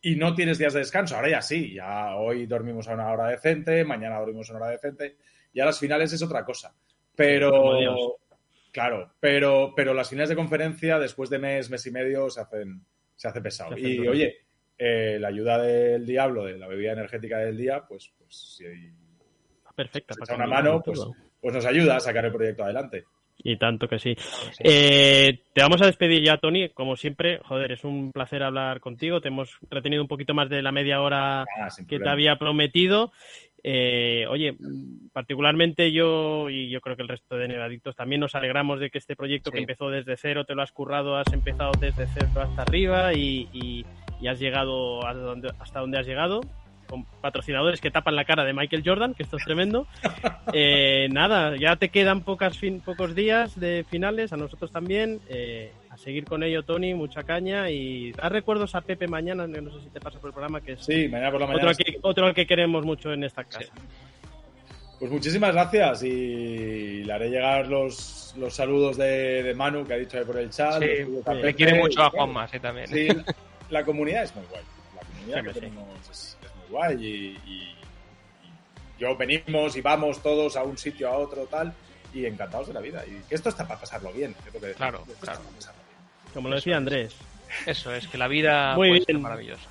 y 0.01 0.15
no 0.15 0.33
tienes 0.35 0.57
días 0.57 0.73
de 0.73 0.79
descanso. 0.79 1.15
Ahora 1.15 1.29
ya 1.29 1.41
sí, 1.41 1.73
ya 1.73 2.15
hoy 2.15 2.45
dormimos 2.45 2.87
a 2.87 2.93
una 2.93 3.11
hora 3.11 3.27
decente, 3.27 3.83
mañana 3.83 4.19
dormimos 4.19 4.49
a 4.49 4.53
una 4.53 4.61
hora 4.65 4.71
decente, 4.71 5.17
ya 5.53 5.65
las 5.65 5.79
finales 5.79 6.11
es 6.13 6.21
otra 6.23 6.43
cosa. 6.45 6.73
Pero. 7.15 8.17
Claro, 8.71 9.13
pero, 9.19 9.73
pero 9.75 9.93
las 9.93 10.09
finales 10.09 10.29
de 10.29 10.35
conferencia 10.35 10.99
después 10.99 11.29
de 11.29 11.39
mes, 11.39 11.69
mes 11.69 11.85
y 11.85 11.91
medio 11.91 12.29
se 12.29 12.41
hacen, 12.41 12.81
se 13.15 13.27
hace 13.27 13.41
pesado. 13.41 13.75
Se 13.75 13.81
y 13.81 14.07
oye, 14.07 14.37
eh, 14.77 15.17
la 15.19 15.27
ayuda 15.27 15.57
del 15.61 16.05
diablo, 16.05 16.45
de 16.45 16.57
la 16.57 16.67
bebida 16.67 16.93
energética 16.93 17.37
del 17.39 17.57
día, 17.57 17.83
pues, 17.87 18.13
pues 18.17 18.35
si 18.57 18.65
Perfecta. 19.75 20.13
se 20.13 20.23
echa 20.23 20.35
una 20.35 20.47
mano, 20.47 20.81
pues, 20.81 20.99
pues 21.41 21.53
nos 21.53 21.65
ayuda 21.65 21.97
a 21.97 21.99
sacar 21.99 22.25
el 22.25 22.31
proyecto 22.31 22.63
adelante. 22.63 23.05
Y 23.41 23.57
tanto 23.57 23.87
que 23.87 23.99
sí. 23.99 24.15
Eh, 24.59 25.39
te 25.53 25.61
vamos 25.61 25.81
a 25.81 25.85
despedir 25.85 26.23
ya, 26.23 26.37
Tony. 26.37 26.69
Como 26.69 26.97
siempre, 26.97 27.39
joder, 27.45 27.71
es 27.71 27.85
un 27.85 28.11
placer 28.11 28.43
hablar 28.43 28.81
contigo. 28.81 29.21
Te 29.21 29.29
hemos 29.29 29.57
retenido 29.69 30.01
un 30.01 30.09
poquito 30.09 30.33
más 30.33 30.49
de 30.49 30.61
la 30.61 30.73
media 30.73 31.01
hora 31.01 31.43
ah, 31.43 31.67
que 31.87 31.99
te 31.99 32.09
había 32.09 32.37
prometido. 32.37 33.13
Eh, 33.63 34.25
oye, 34.29 34.55
particularmente 35.11 35.91
yo 35.91 36.49
y 36.49 36.69
yo 36.69 36.81
creo 36.81 36.95
que 36.95 37.01
el 37.01 37.09
resto 37.09 37.35
de 37.35 37.47
Nevadictos 37.47 37.95
también 37.95 38.21
nos 38.21 38.35
alegramos 38.35 38.79
de 38.79 38.89
que 38.89 38.97
este 38.97 39.15
proyecto 39.15 39.51
que 39.51 39.59
empezó 39.59 39.89
desde 39.89 40.17
cero, 40.17 40.45
te 40.45 40.55
lo 40.55 40.61
has 40.61 40.71
currado, 40.71 41.17
has 41.17 41.31
empezado 41.33 41.71
desde 41.79 42.07
cero 42.07 42.29
hasta 42.35 42.61
arriba 42.61 43.13
y, 43.13 43.85
has 44.27 44.39
llegado 44.39 45.05
hasta 45.05 45.21
donde, 45.21 45.51
hasta 45.59 45.79
donde 45.79 45.99
has 45.99 46.05
llegado 46.05 46.41
con 46.89 47.05
patrocinadores 47.21 47.79
que 47.79 47.91
tapan 47.91 48.15
la 48.15 48.25
cara 48.25 48.43
de 48.43 48.53
Michael 48.53 48.83
Jordan, 48.83 49.13
que 49.13 49.23
esto 49.23 49.37
es 49.37 49.43
tremendo. 49.43 49.87
Eh, 50.51 51.07
nada, 51.11 51.55
ya 51.57 51.75
te 51.75 51.89
quedan 51.89 52.21
pocas 52.21 52.59
pocos 52.83 53.13
días 53.13 53.59
de 53.59 53.85
finales, 53.87 54.33
a 54.33 54.37
nosotros 54.37 54.71
también. 54.71 55.19
Eh, 55.29 55.71
a 55.91 55.97
seguir 55.97 56.25
con 56.25 56.41
ello, 56.41 56.63
Tony, 56.63 56.95
mucha 56.95 57.21
caña. 57.23 57.69
Y 57.69 58.11
da 58.13 58.29
recuerdos 58.29 58.73
a 58.73 58.81
Pepe 58.81 59.07
mañana, 59.07 59.45
no 59.45 59.71
sé 59.71 59.81
si 59.81 59.89
te 59.89 59.99
pasa 59.99 60.19
por 60.19 60.29
el 60.29 60.33
programa, 60.33 60.61
que 60.61 60.73
es 60.73 60.83
sí, 60.83 61.07
mañana 61.07 61.31
por 61.31 61.41
la 61.41 61.47
mañana 61.47 61.69
otro, 61.69 61.85
que, 61.85 61.99
otro 62.01 62.33
que 62.33 62.47
queremos 62.47 62.83
mucho 62.83 63.13
en 63.13 63.23
esta 63.23 63.43
casa. 63.43 63.71
Pues 64.99 65.11
muchísimas 65.11 65.53
gracias 65.53 66.03
y 66.03 67.03
le 67.03 67.13
haré 67.13 67.29
llegar 67.29 67.67
los, 67.67 68.35
los 68.37 68.53
saludos 68.53 68.97
de, 68.97 69.53
Manu 69.55 69.85
que 69.85 69.93
ha 69.93 69.97
dicho 69.97 70.17
ahí 70.17 70.25
por 70.25 70.37
el 70.37 70.49
chat. 70.49 70.81
le 70.81 71.53
quiere 71.53 71.75
mucho 71.79 72.01
a 72.01 72.09
Juanma, 72.09 72.47
sí, 72.47 72.59
también. 72.59 72.87
Sí, 72.87 73.07
la 73.69 73.85
comunidad 73.85 74.23
es 74.23 74.35
muy 74.35 74.45
guay. 74.49 74.63
La 74.95 75.01
comunidad 75.01 75.43
que 75.43 75.59
tenemos 75.59 76.09
es, 76.09 76.38
guay 76.69 77.37
y, 77.45 77.75
yo 78.99 79.15
venimos 79.15 79.77
y 79.77 79.81
vamos 79.81 80.21
todos 80.21 80.57
a 80.57 80.63
un 80.63 80.77
sitio 80.77 81.07
a 81.07 81.17
otro 81.17 81.45
tal 81.45 81.73
y 82.13 82.25
encantados 82.25 82.67
de 82.67 82.73
la 82.73 82.81
vida. 82.81 83.05
Y 83.07 83.21
que 83.29 83.35
esto 83.35 83.47
está 83.47 83.65
para 83.65 83.79
pasarlo 83.79 84.11
bien 84.11 84.35
claro, 84.75 85.05
claro. 85.21 85.39
como 86.33 86.49
lo 86.49 86.55
decía 86.55 86.75
Andrés. 86.75 87.15
Eso 87.65 87.93
es 87.93 88.07
que 88.07 88.17
la 88.17 88.27
vida 88.27 88.75
Muy 88.75 89.01
puede 89.01 89.17
maravillosa. 89.17 89.69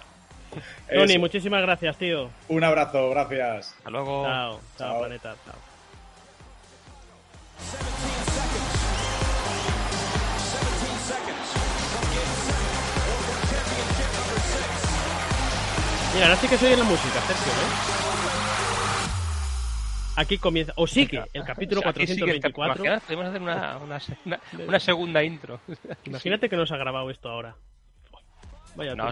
Tony 0.90 1.18
muchísimas 1.18 1.60
gracias 1.60 1.98
tío. 1.98 2.30
Un 2.48 2.64
abrazo 2.64 3.10
gracias. 3.10 3.74
Hasta 3.76 3.90
luego. 3.90 4.24
Chao, 4.24 4.60
chao. 4.78 4.98
planeta 5.00 5.36
chao 5.44 5.77
Mira, 16.18 16.30
ahora 16.30 16.40
sí 16.40 16.48
que 16.48 16.58
soy 16.58 16.72
en 16.72 16.80
la 16.80 16.84
música, 16.84 17.20
Sergio, 17.20 17.52
¿eh? 17.52 17.98
Aquí 20.16 20.36
comienza, 20.36 20.72
o 20.74 20.84
sí 20.88 21.06
que 21.06 21.22
el 21.32 21.44
capítulo 21.44 21.80
424. 21.80 22.82
Sí 22.82 23.00
podemos 23.06 23.26
hacer 23.26 23.40
una, 23.40 23.78
una, 24.66 24.80
segunda 24.80 25.22
intro. 25.24 25.60
Imagínate 26.06 26.48
que 26.48 26.56
nos 26.56 26.72
ha 26.72 26.76
grabado 26.76 27.08
esto 27.10 27.28
ahora. 27.28 27.54
Vaya 28.74 28.96
no, 28.96 29.08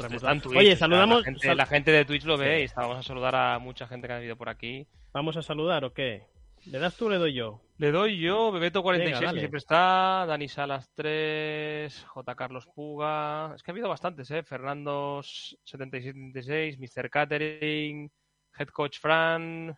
Oye, 0.56 0.74
saludamos. 0.74 1.22
La 1.44 1.66
gente, 1.66 1.92
de 1.92 2.04
Twitch 2.04 2.24
lo 2.24 2.36
ve 2.36 2.64
y 2.64 2.66
vamos 2.74 2.98
a 2.98 3.02
saludar 3.04 3.36
a 3.36 3.60
mucha 3.60 3.86
gente 3.86 4.08
que 4.08 4.12
ha 4.12 4.16
venido 4.16 4.34
por 4.34 4.48
aquí. 4.48 4.84
¿Vamos 5.12 5.36
a 5.36 5.42
saludar 5.42 5.84
o 5.84 5.92
qué? 5.92 6.24
¿Le 6.70 6.78
das 6.78 6.96
tú 6.96 7.06
o 7.06 7.10
le 7.10 7.18
doy 7.18 7.32
yo? 7.32 7.60
Le 7.78 7.92
doy 7.92 8.18
yo, 8.18 8.52
Bebeto46, 8.52 9.32
que 9.32 9.38
siempre 9.38 9.58
está, 9.58 10.24
Dani 10.26 10.48
Salas 10.48 10.90
3, 10.94 12.04
J. 12.06 12.34
Carlos 12.34 12.66
Puga. 12.74 13.52
Es 13.54 13.62
que 13.62 13.70
ha 13.70 13.74
habido 13.74 13.88
bastantes, 13.88 14.30
¿eh? 14.30 14.42
Fernando 14.42 15.20
7776, 15.22 16.78
Mr. 16.78 17.10
Catering, 17.10 18.10
Head 18.58 18.68
Coach 18.68 18.98
Fran, 18.98 19.76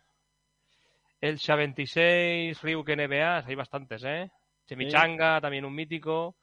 Elsa 1.21 1.55
26, 1.55 2.61
Ryuk 2.61 2.89
NBA, 2.89 3.45
hay 3.45 3.55
bastantes, 3.55 4.03
¿eh? 4.05 4.31
Chemichanga, 4.65 5.41
también 5.41 5.65
un 5.65 5.75
mítico. 5.75 6.37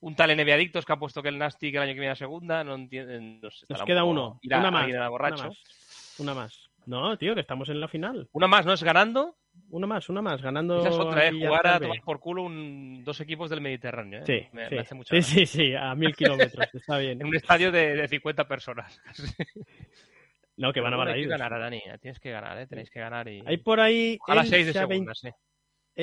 Un 0.00 0.14
tal 0.14 0.34
NBA 0.34 0.54
Adictos 0.54 0.86
que 0.86 0.92
ha 0.92 0.98
puesto 0.98 1.22
que 1.22 1.28
el 1.28 1.38
Nasty 1.38 1.70
que 1.70 1.76
el 1.76 1.82
año 1.82 1.92
que 1.92 2.00
viene 2.00 2.12
a 2.12 2.16
segunda. 2.16 2.64
No 2.64 2.74
entienden. 2.74 3.40
Nos, 3.40 3.64
queda 3.84 4.04
uno. 4.04 4.40
una, 4.42 4.70
más, 4.70 4.88
una 4.88 5.10
más. 5.10 5.58
Una 6.18 6.34
más. 6.34 6.70
No, 6.86 7.16
tío, 7.18 7.34
que 7.34 7.42
estamos 7.42 7.68
en 7.68 7.80
la 7.80 7.88
final. 7.88 8.28
Una 8.32 8.46
más, 8.46 8.64
¿no? 8.64 8.72
¿Es 8.72 8.82
ganando? 8.82 9.36
Una 9.70 9.86
más, 9.86 10.08
una 10.08 10.20
más, 10.20 10.42
ganando. 10.42 10.80
Esa 10.80 10.88
es 10.88 10.96
otra, 10.96 11.28
¿eh? 11.28 11.32
Jugar 11.32 11.66
a 11.66 11.78
tomar 11.78 12.00
por 12.02 12.18
culo 12.18 12.42
un, 12.42 13.04
dos 13.04 13.20
equipos 13.20 13.48
del 13.50 13.60
Mediterráneo. 13.60 14.20
¿eh? 14.20 14.24
Sí, 14.26 14.48
me, 14.52 14.68
sí. 14.68 14.78
hace 14.78 14.94
mucha 14.94 15.14
sí, 15.14 15.22
sí, 15.22 15.46
sí, 15.46 15.74
a 15.74 15.94
mil 15.94 16.14
kilómetros, 16.16 16.68
está 16.74 16.98
bien. 16.98 17.20
en 17.20 17.26
un 17.28 17.36
estadio 17.36 17.70
de, 17.70 17.94
de 17.94 18.08
50 18.08 18.48
personas. 18.48 19.00
no, 20.56 20.72
que 20.72 20.80
van 20.80 20.94
a 20.94 20.96
ganar. 20.96 21.14
Tienes 21.14 21.28
que 21.28 21.38
ganar, 21.38 21.60
Dani, 21.60 21.82
tienes 22.00 22.20
que 22.20 22.30
ganar, 22.30 22.58
¿eh? 22.58 22.66
tenéis 22.66 22.90
que 22.90 23.00
ganar. 23.00 23.28
Y... 23.28 23.42
Hay 23.46 23.58
por 23.58 23.78
ahí. 23.78 24.18
A 24.26 24.34
las 24.34 24.48
6 24.48 24.66
de 24.66 24.72
segunda, 24.72 25.14
sí. 25.14 25.28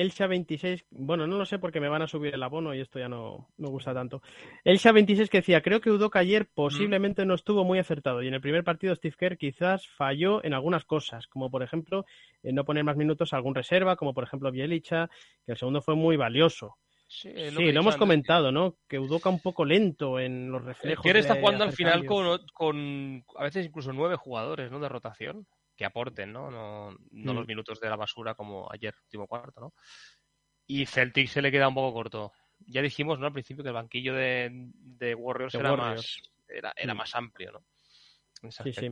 Elcha 0.00 0.26
26, 0.26 0.86
bueno, 0.90 1.26
no 1.26 1.36
lo 1.36 1.44
sé 1.44 1.58
porque 1.58 1.80
me 1.80 1.88
van 1.88 2.02
a 2.02 2.06
subir 2.06 2.34
el 2.34 2.42
abono 2.42 2.74
y 2.74 2.80
esto 2.80 2.98
ya 2.98 3.08
no 3.08 3.48
me 3.56 3.68
gusta 3.68 3.92
tanto. 3.92 4.22
Elcha 4.64 4.92
26 4.92 5.28
que 5.28 5.38
decía, 5.38 5.60
creo 5.60 5.80
que 5.80 5.90
Udoka 5.90 6.18
ayer 6.20 6.48
posiblemente 6.52 7.26
no 7.26 7.34
estuvo 7.34 7.64
muy 7.64 7.78
acertado 7.78 8.22
y 8.22 8.28
en 8.28 8.34
el 8.34 8.40
primer 8.40 8.64
partido 8.64 8.94
Steve 8.94 9.16
Kerr 9.18 9.36
quizás 9.36 9.86
falló 9.88 10.44
en 10.44 10.54
algunas 10.54 10.84
cosas, 10.84 11.26
como 11.26 11.50
por 11.50 11.62
ejemplo 11.62 12.04
en 12.42 12.54
no 12.54 12.64
poner 12.64 12.84
más 12.84 12.96
minutos 12.96 13.32
a 13.32 13.36
algún 13.36 13.54
reserva, 13.54 13.96
como 13.96 14.14
por 14.14 14.24
ejemplo 14.24 14.50
Bielicha, 14.50 15.10
que 15.44 15.52
el 15.52 15.58
segundo 15.58 15.82
fue 15.82 15.96
muy 15.96 16.16
valioso. 16.16 16.76
Sí, 17.10 17.32
lo, 17.52 17.60
hemos 17.62 17.96
comentado, 17.96 18.52
¿no? 18.52 18.76
Que 18.86 18.98
Udoka 18.98 19.30
un 19.30 19.40
poco 19.40 19.64
lento 19.64 20.20
en 20.20 20.52
los 20.52 20.62
reflejos. 20.62 21.02
Kerr 21.02 21.16
está 21.16 21.36
jugando 21.36 21.64
al 21.64 21.72
final 21.72 22.04
con, 22.04 22.38
con, 22.52 23.24
a 23.36 23.44
veces 23.44 23.64
incluso 23.64 23.94
nueve 23.94 24.16
jugadores, 24.16 24.70
¿no? 24.70 24.78
De 24.78 24.90
rotación 24.90 25.46
que 25.78 25.84
aporten, 25.84 26.32
¿no? 26.32 26.50
No, 26.50 26.90
no 27.12 27.32
los 27.32 27.46
mm. 27.46 27.48
minutos 27.48 27.80
de 27.80 27.88
la 27.88 27.96
basura 27.96 28.34
como 28.34 28.68
ayer, 28.70 28.94
último 29.04 29.28
cuarto, 29.28 29.60
¿no? 29.60 29.74
Y 30.66 30.84
Celtic 30.84 31.28
se 31.28 31.40
le 31.40 31.52
queda 31.52 31.68
un 31.68 31.74
poco 31.74 31.94
corto. 31.94 32.32
Ya 32.66 32.82
dijimos, 32.82 33.20
¿no? 33.20 33.26
Al 33.26 33.32
principio 33.32 33.62
que 33.62 33.68
el 33.68 33.74
banquillo 33.74 34.12
de, 34.12 34.50
de 34.74 35.14
Warriors, 35.14 35.54
era, 35.54 35.76
Más, 35.76 36.20
era, 36.48 36.74
era, 36.76 36.92
mm. 36.92 36.96
más 36.96 37.14
amplio, 37.14 37.52
¿no? 37.52 38.50
sí, 38.50 38.72
sí. 38.72 38.90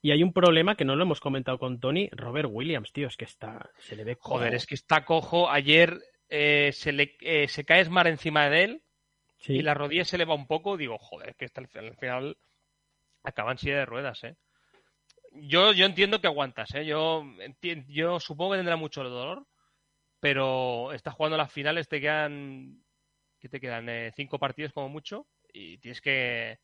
Y 0.00 0.12
hay 0.12 0.22
un 0.22 0.32
problema 0.32 0.76
que 0.76 0.84
no 0.84 0.96
lo 0.96 1.02
hemos 1.02 1.20
comentado 1.20 1.58
con 1.58 1.80
Tony, 1.80 2.08
Robert 2.12 2.48
Williams, 2.50 2.92
tío, 2.92 3.08
es 3.08 3.16
que 3.16 3.24
está, 3.24 3.70
se 3.78 3.96
le 3.96 4.04
ve 4.04 4.16
cojo. 4.16 4.36
Joder, 4.36 4.54
es 4.54 4.66
que 4.66 4.74
está 4.74 5.04
cojo. 5.04 5.50
Ayer 5.50 5.98
eh, 6.28 6.70
se 6.72 6.92
le 6.92 7.16
eh, 7.20 7.48
se 7.48 7.64
cae 7.64 7.84
Smart 7.84 8.08
encima 8.08 8.48
de 8.50 8.64
él 8.64 8.82
y 9.46 9.62
la 9.62 9.74
rodilla 9.74 10.04
se 10.04 10.18
le 10.18 10.26
va 10.26 10.34
un 10.34 10.46
poco. 10.46 10.76
Digo, 10.76 10.98
joder, 10.98 11.34
que 11.36 11.46
está, 11.46 11.62
al 11.62 11.96
final 11.96 12.36
acaban 13.22 13.58
silla 13.58 13.78
de 13.78 13.86
ruedas, 13.86 14.22
¿eh? 14.24 14.36
Yo, 15.34 15.72
yo 15.72 15.86
entiendo 15.86 16.20
que 16.20 16.26
aguantas, 16.26 16.74
¿eh? 16.74 16.84
Yo, 16.86 17.24
yo 17.88 18.20
supongo 18.20 18.52
que 18.52 18.58
tendrá 18.58 18.76
mucho 18.76 19.02
dolor, 19.02 19.46
pero 20.20 20.92
estás 20.92 21.14
jugando 21.14 21.36
las 21.36 21.52
finales, 21.52 21.88
te 21.88 22.00
quedan, 22.00 22.82
¿qué 23.38 23.48
te 23.48 23.60
quedan? 23.60 23.88
Eh, 23.88 24.12
cinco 24.14 24.38
partidos 24.38 24.72
como 24.72 24.88
mucho 24.88 25.26
y 25.52 25.78
tienes 25.78 26.00
que, 26.00 26.58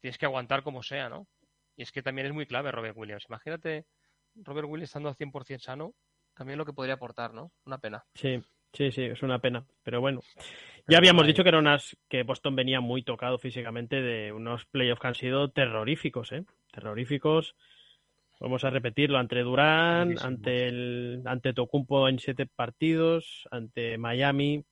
tienes 0.00 0.18
que 0.18 0.26
aguantar 0.26 0.62
como 0.62 0.82
sea, 0.82 1.08
¿no? 1.08 1.28
Y 1.76 1.82
es 1.82 1.92
que 1.92 2.02
también 2.02 2.26
es 2.26 2.32
muy 2.32 2.46
clave 2.46 2.72
Robert 2.72 2.96
Williams. 2.96 3.26
Imagínate 3.28 3.86
Robert 4.34 4.68
Williams 4.68 4.90
estando 4.90 5.08
al 5.08 5.16
100% 5.16 5.58
sano, 5.60 5.94
también 6.34 6.58
lo 6.58 6.64
que 6.64 6.72
podría 6.72 6.94
aportar, 6.94 7.34
¿no? 7.34 7.52
Una 7.64 7.78
pena. 7.78 8.04
Sí, 8.14 8.42
sí, 8.72 8.90
sí, 8.90 9.02
es 9.04 9.22
una 9.22 9.38
pena. 9.40 9.66
Pero 9.82 10.00
bueno, 10.00 10.20
ya 10.88 10.98
habíamos 10.98 11.26
dicho 11.26 11.42
que, 11.42 11.50
era 11.50 11.58
unas, 11.58 11.96
que 12.08 12.22
Boston 12.22 12.56
venía 12.56 12.80
muy 12.80 13.02
tocado 13.02 13.38
físicamente 13.38 14.00
de 14.00 14.32
unos 14.32 14.64
playoffs 14.66 15.00
que 15.00 15.06
han 15.08 15.14
sido 15.14 15.50
terroríficos, 15.50 16.32
¿eh? 16.32 16.44
Terroríficos 16.72 17.54
Vamos 18.40 18.64
a 18.64 18.70
repetirlo 18.70 19.18
ante 19.18 19.40
Durán, 19.40 20.16
ante 20.20 20.68
el 20.68 21.22
ante 21.24 21.54
Tocumpo 21.54 22.08
en 22.08 22.18
siete 22.18 22.46
partidos, 22.46 23.48
ante 23.50 23.96
Miami, 23.96 24.64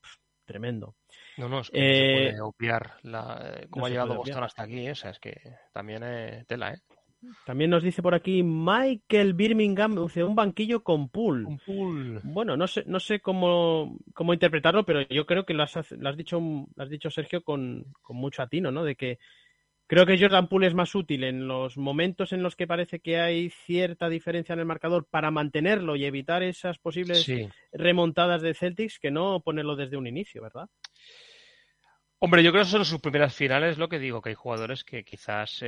tremendo. 0.44 0.96
No, 1.38 1.48
no, 1.48 1.60
es 1.60 1.70
que 1.70 1.78
no 1.78 1.94
se 1.94 2.00
puede 2.00 2.28
eh, 2.36 2.40
obviar 2.40 2.92
la, 3.02 3.66
cómo 3.70 3.86
ha 3.86 3.88
llegado 3.88 4.16
Boston 4.16 4.44
hasta 4.44 4.64
aquí, 4.64 4.88
o 4.88 4.94
sea, 4.94 5.10
es 5.10 5.18
que 5.18 5.40
también 5.72 6.02
es 6.02 6.46
tela, 6.46 6.74
¿eh? 6.74 6.78
También 7.44 7.70
nos 7.70 7.82
dice 7.82 8.02
por 8.02 8.14
aquí 8.14 8.42
Michael 8.42 9.34
Birmingham, 9.34 9.96
un 9.98 10.34
banquillo 10.34 10.82
con 10.82 11.08
pool. 11.08 11.46
Un 11.46 11.58
pool. 11.58 12.20
Bueno, 12.22 12.56
no 12.56 12.66
sé, 12.66 12.84
no 12.86 13.00
sé 13.00 13.20
cómo, 13.20 13.96
cómo 14.12 14.34
interpretarlo, 14.34 14.84
pero 14.84 15.02
yo 15.08 15.26
creo 15.26 15.44
que 15.44 15.54
lo 15.54 15.62
has, 15.62 15.90
lo 15.92 16.08
has 16.08 16.16
dicho, 16.16 16.38
lo 16.38 16.82
has 16.82 16.90
dicho 16.90 17.10
Sergio 17.10 17.42
con, 17.42 17.86
con 18.02 18.16
mucho 18.16 18.42
atino, 18.42 18.70
¿no? 18.70 18.84
De 18.84 18.96
que 18.96 19.18
Creo 19.87 20.07
que 20.07 20.18
Jordan 20.18 20.49
Poole 20.49 20.66
es 20.66 20.74
más 20.74 20.95
útil 20.95 21.24
en 21.24 21.47
los 21.47 21.76
momentos 21.76 22.32
en 22.32 22.43
los 22.43 22.57
que 22.57 22.66
parece 22.66 23.01
que 23.01 23.20
hay 23.20 23.51
cierta 23.51 24.09
diferencia 24.09 24.55
en 24.55 24.61
el 24.61 24.64
marcador 24.64 25.07
para 25.11 25.30
mantenerlo 25.30 25.95
y 25.95 26.07
evitar 26.07 26.43
esas 26.43 26.78
posibles 26.78 27.30
remontadas 27.70 28.41
de 28.41 28.55
Celtics 28.55 28.99
que 28.99 29.11
no 29.11 29.41
ponerlo 29.41 29.76
desde 29.76 29.99
un 29.99 30.07
inicio, 30.07 30.41
¿verdad? 30.43 30.68
Hombre, 32.18 32.43
yo 32.43 32.53
creo 32.53 32.64
que 32.64 32.70
son 32.70 32.87
sus 32.87 33.01
primeras 33.01 33.35
finales, 33.35 33.76
lo 33.76 33.91
que 33.91 33.99
digo, 33.99 34.22
que 34.22 34.30
hay 34.30 34.35
jugadores 34.35 34.85
que 34.85 35.05
quizás 35.05 35.62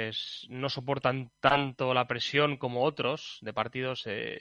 no 0.49 0.71
soportan 0.71 1.31
tanto 1.39 1.93
la 1.93 2.07
presión 2.07 2.57
como 2.57 2.85
otros 2.85 3.37
de 3.43 3.53
partidos, 3.53 4.05
eh, 4.07 4.41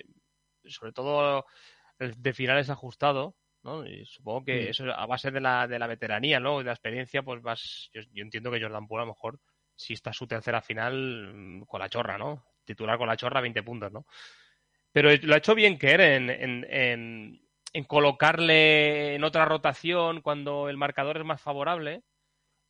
sobre 0.63 0.93
todo 0.93 1.45
de 1.99 2.33
finales 2.33 2.69
ajustado, 2.69 3.35
¿no? 3.63 3.85
Y 3.85 4.05
supongo 4.05 4.45
que 4.45 4.67
mm. 4.67 4.67
eso 4.69 4.85
a 4.93 5.05
base 5.05 5.31
de 5.31 5.41
la, 5.41 5.67
de 5.67 5.79
la 5.79 5.87
veteranía, 5.87 6.39
¿no? 6.39 6.59
De 6.59 6.63
la 6.63 6.71
experiencia, 6.71 7.23
pues 7.23 7.41
vas, 7.41 7.89
yo, 7.93 8.01
yo 8.13 8.23
entiendo 8.23 8.49
que 8.49 8.61
Jordan 8.61 8.87
Poole 8.87 9.03
a 9.03 9.05
lo 9.05 9.11
mejor 9.11 9.39
si 9.75 9.93
está 9.93 10.13
su 10.13 10.27
tercera 10.27 10.61
final 10.61 11.33
mm, 11.33 11.61
con 11.65 11.79
la 11.79 11.89
chorra, 11.89 12.17
¿no? 12.17 12.45
Titular 12.63 12.97
con 12.97 13.07
la 13.07 13.17
chorra, 13.17 13.41
20 13.41 13.63
puntos, 13.63 13.91
¿no? 13.91 14.05
Pero 14.91 15.09
lo 15.23 15.33
ha 15.33 15.37
hecho 15.37 15.55
bien 15.55 15.77
Kerr 15.77 16.01
en, 16.01 16.29
en, 16.29 17.41
en 17.73 17.83
colocarle 17.83 19.15
en 19.15 19.23
otra 19.25 19.43
rotación 19.43 20.21
cuando 20.21 20.69
el 20.69 20.77
marcador 20.77 21.17
es 21.17 21.25
más 21.25 21.41
favorable. 21.41 22.03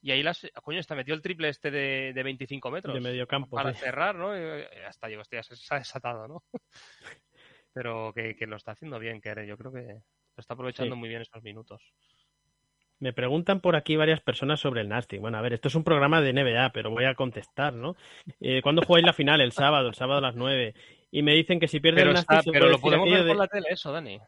Y 0.01 0.11
ahí 0.11 0.23
las, 0.23 0.47
coño, 0.63 0.79
está 0.79 0.95
metió 0.95 1.13
el 1.13 1.21
triple 1.21 1.49
este 1.49 1.69
de, 1.69 2.11
de 2.13 2.23
25 2.23 2.71
metros. 2.71 2.93
De 2.95 2.99
medio 2.99 3.27
campo. 3.27 3.55
Para 3.55 3.71
sí. 3.73 3.79
cerrar, 3.79 4.15
¿no? 4.15 4.35
Y 4.35 4.63
hasta 4.87 5.07
llegó, 5.07 5.21
hostia, 5.21 5.43
se 5.43 5.55
ha 5.75 5.77
desatado, 5.77 6.27
¿no? 6.27 6.43
Pero 7.73 8.11
que, 8.13 8.35
que, 8.35 8.47
lo 8.47 8.55
está 8.55 8.71
haciendo 8.71 8.97
bien, 8.97 9.21
que 9.21 9.45
yo 9.47 9.57
creo 9.57 9.71
que 9.71 9.83
lo 9.83 10.41
está 10.41 10.55
aprovechando 10.55 10.95
sí. 10.95 10.99
muy 10.99 11.09
bien 11.09 11.21
estos 11.21 11.43
minutos. 11.43 11.93
Me 12.99 13.13
preguntan 13.13 13.59
por 13.59 13.75
aquí 13.75 13.95
varias 13.95 14.21
personas 14.21 14.59
sobre 14.59 14.81
el 14.81 14.89
Nastic. 14.89 15.19
Bueno, 15.19 15.37
a 15.37 15.41
ver, 15.41 15.53
esto 15.53 15.67
es 15.67 15.75
un 15.75 15.83
programa 15.83 16.21
de 16.21 16.33
NBA, 16.33 16.71
pero 16.71 16.91
voy 16.91 17.05
a 17.05 17.15
contestar, 17.15 17.73
¿no? 17.73 17.95
Eh, 18.39 18.61
¿Cuándo 18.61 18.81
jugáis 18.81 19.05
la 19.05 19.13
final? 19.13 19.41
El 19.41 19.51
sábado, 19.51 19.89
el 19.89 19.95
sábado 19.95 20.19
a 20.19 20.21
las 20.21 20.35
9. 20.35 20.73
Y 21.11 21.21
me 21.21 21.33
dicen 21.33 21.59
que 21.59 21.67
si 21.67 21.79
pierde 21.79 22.01
pero 22.01 22.11
el 22.11 22.15
Nastic... 22.15 22.39
Está, 22.39 22.51
pero 22.51 22.69
lo 22.69 22.79
podemos 22.79 23.09
ver 23.09 23.23
de... 23.23 23.29
por 23.29 23.37
la 23.37 23.47
tele 23.47 23.67
eso, 23.69 23.91
Dani. 23.91 24.19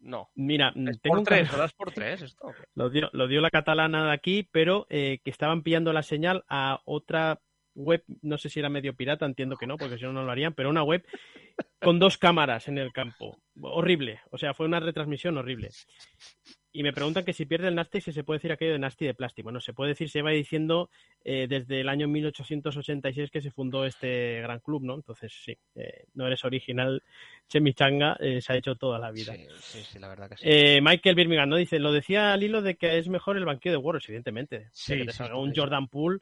No. 0.00 0.30
Mira, 0.34 0.68
es 0.68 1.00
tengo 1.00 1.14
por 1.14 1.18
un 1.18 1.24
tres, 1.24 1.50
¿lo 1.50 1.58
das 1.58 1.72
por 1.72 1.92
tres 1.92 2.22
esto? 2.22 2.46
Lo 2.74 2.90
dio, 2.90 3.10
lo 3.12 3.26
dio 3.26 3.40
la 3.40 3.50
catalana 3.50 4.06
de 4.06 4.12
aquí, 4.12 4.48
pero 4.50 4.86
eh, 4.88 5.18
que 5.24 5.30
estaban 5.30 5.62
pillando 5.62 5.92
la 5.92 6.02
señal 6.02 6.44
a 6.48 6.80
otra 6.84 7.40
web, 7.74 8.04
no 8.22 8.38
sé 8.38 8.48
si 8.48 8.60
era 8.60 8.68
medio 8.68 8.94
pirata, 8.94 9.26
entiendo 9.26 9.56
que 9.56 9.66
no, 9.66 9.76
porque 9.76 9.98
si 9.98 10.04
no, 10.04 10.12
no 10.12 10.24
lo 10.24 10.32
harían, 10.32 10.54
pero 10.54 10.70
una 10.70 10.82
web 10.82 11.04
con 11.80 11.98
dos 11.98 12.18
cámaras 12.18 12.68
en 12.68 12.78
el 12.78 12.92
campo. 12.92 13.38
Horrible. 13.60 14.20
O 14.30 14.38
sea, 14.38 14.54
fue 14.54 14.66
una 14.66 14.80
retransmisión 14.80 15.36
horrible. 15.38 15.70
Y 16.76 16.82
me 16.82 16.92
preguntan 16.92 17.24
que 17.24 17.32
si 17.32 17.46
pierde 17.46 17.68
el 17.68 17.74
Nasty, 17.74 18.02
si 18.02 18.12
se 18.12 18.22
puede 18.22 18.36
decir 18.36 18.52
aquello 18.52 18.72
de 18.72 18.78
Nasty 18.78 19.06
de 19.06 19.14
plástico. 19.14 19.46
Bueno, 19.46 19.62
se 19.62 19.72
puede 19.72 19.92
decir, 19.92 20.10
se 20.10 20.20
va 20.20 20.30
diciendo 20.32 20.90
eh, 21.24 21.46
desde 21.48 21.80
el 21.80 21.88
año 21.88 22.06
1886 22.06 23.30
que 23.30 23.40
se 23.40 23.50
fundó 23.50 23.86
este 23.86 24.42
gran 24.42 24.60
club, 24.60 24.82
¿no? 24.82 24.94
Entonces, 24.94 25.32
sí, 25.32 25.56
eh, 25.74 26.04
no 26.12 26.26
eres 26.26 26.44
original. 26.44 27.02
Chemichanga 27.48 28.18
eh, 28.20 28.42
se 28.42 28.52
ha 28.52 28.56
hecho 28.56 28.74
toda 28.74 28.98
la 28.98 29.10
vida. 29.10 29.32
Sí, 29.32 29.46
sí, 29.58 29.84
sí 29.90 29.98
la 29.98 30.08
verdad 30.08 30.28
que 30.28 30.36
sí. 30.36 30.42
Eh, 30.44 30.80
Michael 30.82 31.14
Birmingham, 31.14 31.48
¿no? 31.48 31.56
Dice, 31.56 31.78
lo 31.78 31.92
decía 31.92 32.34
al 32.34 32.42
hilo 32.42 32.60
de 32.60 32.74
que 32.74 32.98
es 32.98 33.08
mejor 33.08 33.38
el 33.38 33.46
banquillo 33.46 33.72
de 33.72 33.78
Warriors, 33.78 34.10
evidentemente. 34.10 34.68
Sí, 34.72 34.98
que 34.98 35.06
te 35.06 35.12
sí, 35.12 35.16
salga 35.16 35.38
un. 35.38 35.54
Jordan 35.56 35.88
Poole 35.88 36.20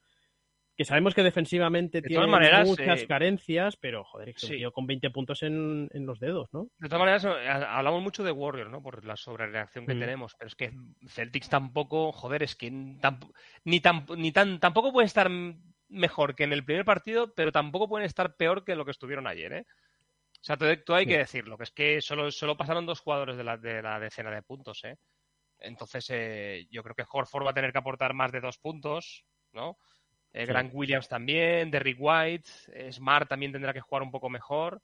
que 0.76 0.84
sabemos 0.84 1.14
que 1.14 1.22
defensivamente 1.22 2.00
De 2.00 2.08
tiene 2.08 2.26
maneras, 2.26 2.66
muchas 2.66 3.02
eh, 3.02 3.06
carencias, 3.06 3.76
pero 3.76 4.04
joder, 4.04 4.30
es 4.30 4.36
sí. 4.40 4.56
tío 4.56 4.72
con 4.72 4.86
20 4.86 5.10
puntos 5.10 5.42
en, 5.42 5.88
en, 5.92 6.06
los 6.06 6.18
dedos, 6.18 6.48
¿no? 6.52 6.68
De 6.78 6.88
todas 6.88 7.00
maneras, 7.00 7.24
eh, 7.24 7.48
hablamos 7.48 8.02
mucho 8.02 8.24
de 8.24 8.32
Warriors, 8.32 8.70
¿no? 8.70 8.82
Por 8.82 9.04
la 9.04 9.16
sobrereacción 9.16 9.86
que 9.86 9.94
Mm. 9.94 10.00
tenemos, 10.00 10.34
pero 10.36 10.48
es 10.48 10.54
que 10.56 10.72
Celtics 11.08 11.48
tampoco, 11.48 12.10
joder, 12.12 12.42
es 12.42 12.56
que 12.56 12.70
tamp- 12.72 13.32
ni, 13.64 13.80
tan, 13.80 14.04
ni 14.16 14.32
tan, 14.32 14.58
tampoco 14.58 14.92
puede 14.92 15.06
estar 15.06 15.30
mejor 15.88 16.34
que 16.34 16.44
en 16.44 16.52
el 16.52 16.64
primer 16.64 16.84
partido, 16.84 17.32
pero 17.34 17.52
tampoco 17.52 17.88
pueden 17.88 18.06
estar 18.06 18.34
peor 18.36 18.64
que 18.64 18.74
lo 18.74 18.84
que 18.84 18.90
estuvieron 18.90 19.26
ayer, 19.26 19.52
¿eh? 19.52 19.66
O 20.40 20.44
sea, 20.46 20.56
todo, 20.56 20.76
todo 20.82 20.96
hay 20.96 21.06
que 21.06 21.18
decirlo, 21.18 21.56
que 21.56 21.64
es 21.64 21.70
que 21.70 22.02
solo, 22.02 22.30
solo 22.30 22.56
pasaron 22.56 22.84
dos 22.84 23.00
jugadores 23.00 23.36
de 23.36 23.44
la, 23.44 23.56
de 23.56 23.80
la 23.80 23.98
decena 24.00 24.30
de 24.30 24.42
puntos, 24.42 24.82
¿eh? 24.84 24.96
Entonces, 25.60 26.06
eh, 26.10 26.66
yo 26.70 26.82
creo 26.82 26.94
que 26.94 27.04
Horford 27.10 27.46
va 27.46 27.50
a 27.52 27.54
tener 27.54 27.72
que 27.72 27.78
aportar 27.78 28.12
más 28.12 28.32
de 28.32 28.40
dos 28.40 28.58
puntos, 28.58 29.24
¿no? 29.52 29.78
Eh, 30.34 30.40
Sí. 30.44 30.46
Grant 30.46 30.72
Williams 30.74 31.08
también, 31.08 31.70
Derrick 31.70 31.96
White, 32.00 32.48
eh, 32.74 32.92
Smart 32.92 33.28
también 33.28 33.52
tendrá 33.52 33.72
que 33.72 33.80
jugar 33.80 34.02
un 34.02 34.10
poco 34.10 34.28
mejor. 34.28 34.82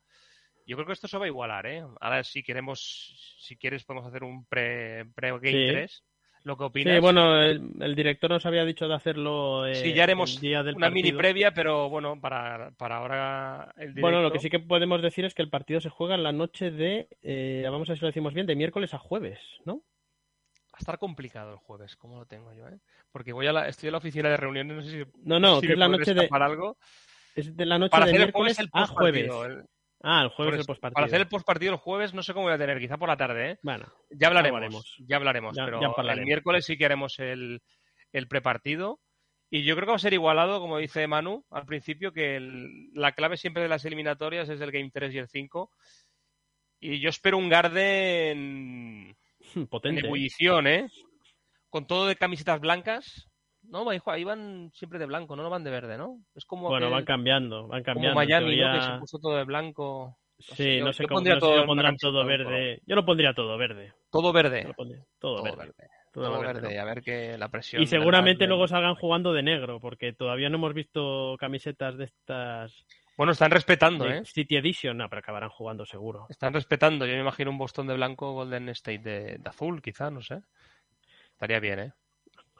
Yo 0.66 0.76
creo 0.76 0.86
que 0.86 0.92
esto 0.92 1.09
se 1.09 1.18
va 1.18 1.24
a 1.24 1.28
igualar, 1.28 1.66
¿eh? 1.66 1.82
Ahora, 2.01 2.22
si 2.22 2.42
queremos, 2.44 3.36
si 3.40 3.57
quieres, 3.57 3.84
podemos 3.84 4.07
hacer 4.09 4.22
un 4.22 4.44
pre, 4.46 5.07
pre 5.14 5.30
Game 5.32 5.51
Sí. 5.51 5.66
3. 5.68 6.05
¿Lo 6.44 6.57
que 6.57 6.64
opinas? 6.64 6.94
Sí, 6.94 7.01
bueno, 7.01 7.38
el, 7.42 7.70
el 7.80 7.94
director 7.94 8.30
nos 8.30 8.46
había 8.46 8.64
dicho 8.64 8.88
de 8.88 8.94
hacerlo 8.94 9.66
eh, 9.66 9.74
Sí, 9.74 9.92
ya 9.92 10.05
haremos 10.05 10.36
el 10.36 10.40
día 10.40 10.62
del 10.62 10.74
una 10.76 10.88
mini 10.88 11.12
previa, 11.12 11.53
pero 11.53 11.90
bueno, 11.90 12.18
para, 12.18 12.70
para 12.78 12.96
ahora 12.96 13.72
el 13.76 13.88
directo... 13.88 14.01
Bueno, 14.01 14.22
lo 14.22 14.32
que 14.32 14.38
sí 14.38 14.48
que 14.48 14.59
podemos 14.59 15.03
decir 15.03 15.26
es 15.26 15.34
que 15.34 15.42
el 15.42 15.51
partido 15.51 15.80
se 15.82 15.90
juega 15.90 16.14
en 16.14 16.22
la 16.22 16.32
noche 16.32 16.70
de, 16.70 17.09
eh, 17.22 17.62
vamos 17.70 17.88
a 17.88 17.92
ver 17.92 17.98
si 17.98 18.03
lo 18.05 18.07
decimos 18.09 18.32
bien, 18.32 18.46
de 18.46 18.57
miércoles 18.57 18.94
a 18.94 18.98
jueves, 18.98 19.38
¿no? 19.66 19.82
Estar 20.81 20.99
complicado 20.99 21.53
el 21.53 21.59
jueves, 21.59 21.95
¿cómo 21.97 22.16
lo 22.16 22.26
tengo 22.26 22.53
yo, 22.55 22.66
eh? 22.68 22.78
Porque 23.12 23.33
voy 23.35 23.47
a 23.47 23.53
la, 23.53 23.68
estoy 23.68 23.89
en 23.89 23.93
la 23.93 23.99
oficina 23.99 24.31
de 24.31 24.37
reuniones, 24.39 24.76
no 24.76 24.83
sé 24.83 24.91
si... 24.91 25.11
No, 25.24 25.39
no, 25.39 25.61
si 25.61 25.66
que 25.66 25.74
es 25.74 25.78
la 25.78 25.89
noche 25.89 26.14
de, 26.14 26.28
algo. 26.31 26.78
es 27.35 27.55
de 27.55 27.66
la 27.66 27.78
noche 27.78 27.91
Para 27.91 28.07
de 28.07 28.12
hacer 28.12 28.22
el 28.22 28.33
jueves 28.33 28.59
el 28.59 28.68
a 28.72 28.87
jueves. 28.87 29.31
el- 29.31 29.64
Ah, 30.03 30.22
el 30.22 30.31
jueves 30.31 30.37
por 30.37 30.55
el 30.55 30.61
eso, 30.61 30.66
postpartido. 30.66 30.95
Para 30.95 31.07
hacer 31.07 31.20
el 31.20 31.28
postpartido 31.28 31.72
el 31.74 31.78
jueves 31.78 32.14
no 32.14 32.22
sé 32.22 32.33
cómo 32.33 32.47
voy 32.47 32.55
a 32.55 32.59
tener, 32.59 32.78
quizá 32.81 32.97
por 32.97 33.11
la 33.11 33.18
tarde, 33.18 33.51
¿eh? 33.51 33.59
Bueno, 33.62 33.85
Ya 34.09 34.28
hablaremos, 34.28 34.57
hablaremos. 34.57 34.97
ya 35.07 35.16
hablaremos, 35.16 35.57
Ya- 35.57 35.64
pero 35.66 35.81
ya 35.83 36.12
el 36.14 36.24
miércoles 36.24 36.64
sí 36.64 36.78
que 36.78 36.87
haremos 36.87 37.18
el, 37.18 37.61
el 38.12 38.26
prepartido. 38.26 39.01
Y 39.51 39.64
yo 39.64 39.74
creo 39.74 39.85
que 39.85 39.91
va 39.91 39.97
a 39.97 39.99
ser 39.99 40.14
igualado, 40.14 40.61
como 40.61 40.78
dice 40.78 41.07
Manu 41.07 41.45
al 41.51 41.66
principio, 41.66 42.14
que 42.14 42.37
el- 42.37 42.91
la 42.95 43.12
clave 43.12 43.37
siempre 43.37 43.62
de 43.62 43.68
las 43.68 43.85
eliminatorias 43.85 44.49
es 44.49 44.62
el 44.62 44.72
Game 44.72 44.91
3 44.91 45.12
y 45.14 45.18
el 45.18 45.28
5. 45.28 45.70
Y 46.81 47.01
yo 47.01 47.11
espero 47.11 47.37
un 47.37 47.51
Garden 47.51 49.14
en 49.57 49.66
potente. 49.66 50.07
ebullición, 50.07 50.66
¿eh? 50.66 50.86
Con 51.68 51.86
todo 51.86 52.07
de 52.07 52.16
camisetas 52.16 52.61
blancas. 52.61 53.28
No, 53.62 53.88
ahí 53.90 54.01
ahí 54.07 54.24
van 54.24 54.70
siempre 54.72 54.98
de 54.98 55.07
blanco, 55.07 55.36
no, 55.36 55.42
no 55.42 55.51
van 55.51 55.62
de 55.64 55.70
verde, 55.70 55.98
¿no? 55.98 56.18
Es 56.34 56.44
como 56.44 56.68
Bueno, 56.68 56.86
aquel- 56.86 56.92
van 56.94 57.05
cambiando, 57.05 57.68
van 57.68 57.82
cambiando. 57.82 58.14
como 58.14 58.26
Miami. 58.26 58.57
Que 58.57 58.82
se 58.82 58.98
puso 58.98 59.18
todo 59.18 59.36
de 59.36 59.44
blanco. 59.44 60.16
Sí, 60.38 60.80
no 60.80 60.92
sé 60.94 61.03
yo 61.03 61.09
cómo 61.09 61.20
no 61.20 61.38
todo 61.38 61.66
pondrán 61.66 61.96
todo 61.98 62.24
verde. 62.24 62.80
Yo 62.86 62.96
lo 62.96 63.05
pondría 63.05 63.34
todo 63.34 63.59
verde. 63.59 63.92
Todo 64.11 64.32
verde. 64.32 64.62
Todo, 64.74 64.74
Todo 65.36 65.42
verde. 65.42 65.74
Todo 66.12 66.24
Todo 66.24 66.40
verde, 66.40 66.61
verde. 66.62 66.74
¿no? 66.76 66.80
A 66.80 66.84
ver 66.86 67.03
que 67.03 67.36
la 67.38 67.48
presión. 67.51 67.82
Y 67.82 67.86
seguramente 67.86 68.46
luego 68.46 68.66
salgan 68.66 68.94
jugando 68.94 69.32
de 69.34 69.42
negro, 69.42 69.78
porque 69.78 70.14
todavía 70.14 70.48
no 70.48 70.57
hemos 70.57 70.72
visto 70.74 71.36
camisetas 71.38 71.98
de 71.98 72.05
estas 72.05 72.86
Bueno, 73.17 73.33
están 73.33 73.51
respetando, 73.51 74.09
¿eh? 74.09 74.25
City 74.25 74.57
Edition, 74.57 74.97
no, 74.97 75.09
pero 75.09 75.21
acabarán 75.21 75.51
jugando 75.51 75.85
seguro. 75.85 76.27
Están 76.31 76.55
respetando. 76.55 77.07
Yo 77.07 77.13
me 77.15 77.21
imagino 77.21 77.51
un 77.51 77.59
Boston 77.59 77.87
de 77.87 77.95
blanco, 77.95 78.33
Golden 78.33 78.69
State 78.71 78.99
de, 79.01 79.39
de 79.39 79.49
azul, 79.49 79.83
quizá, 79.83 80.11
no 80.11 80.23
sé. 80.23 80.43
Estaría 81.33 81.61
bien, 81.61 81.79
¿eh? 81.81 81.93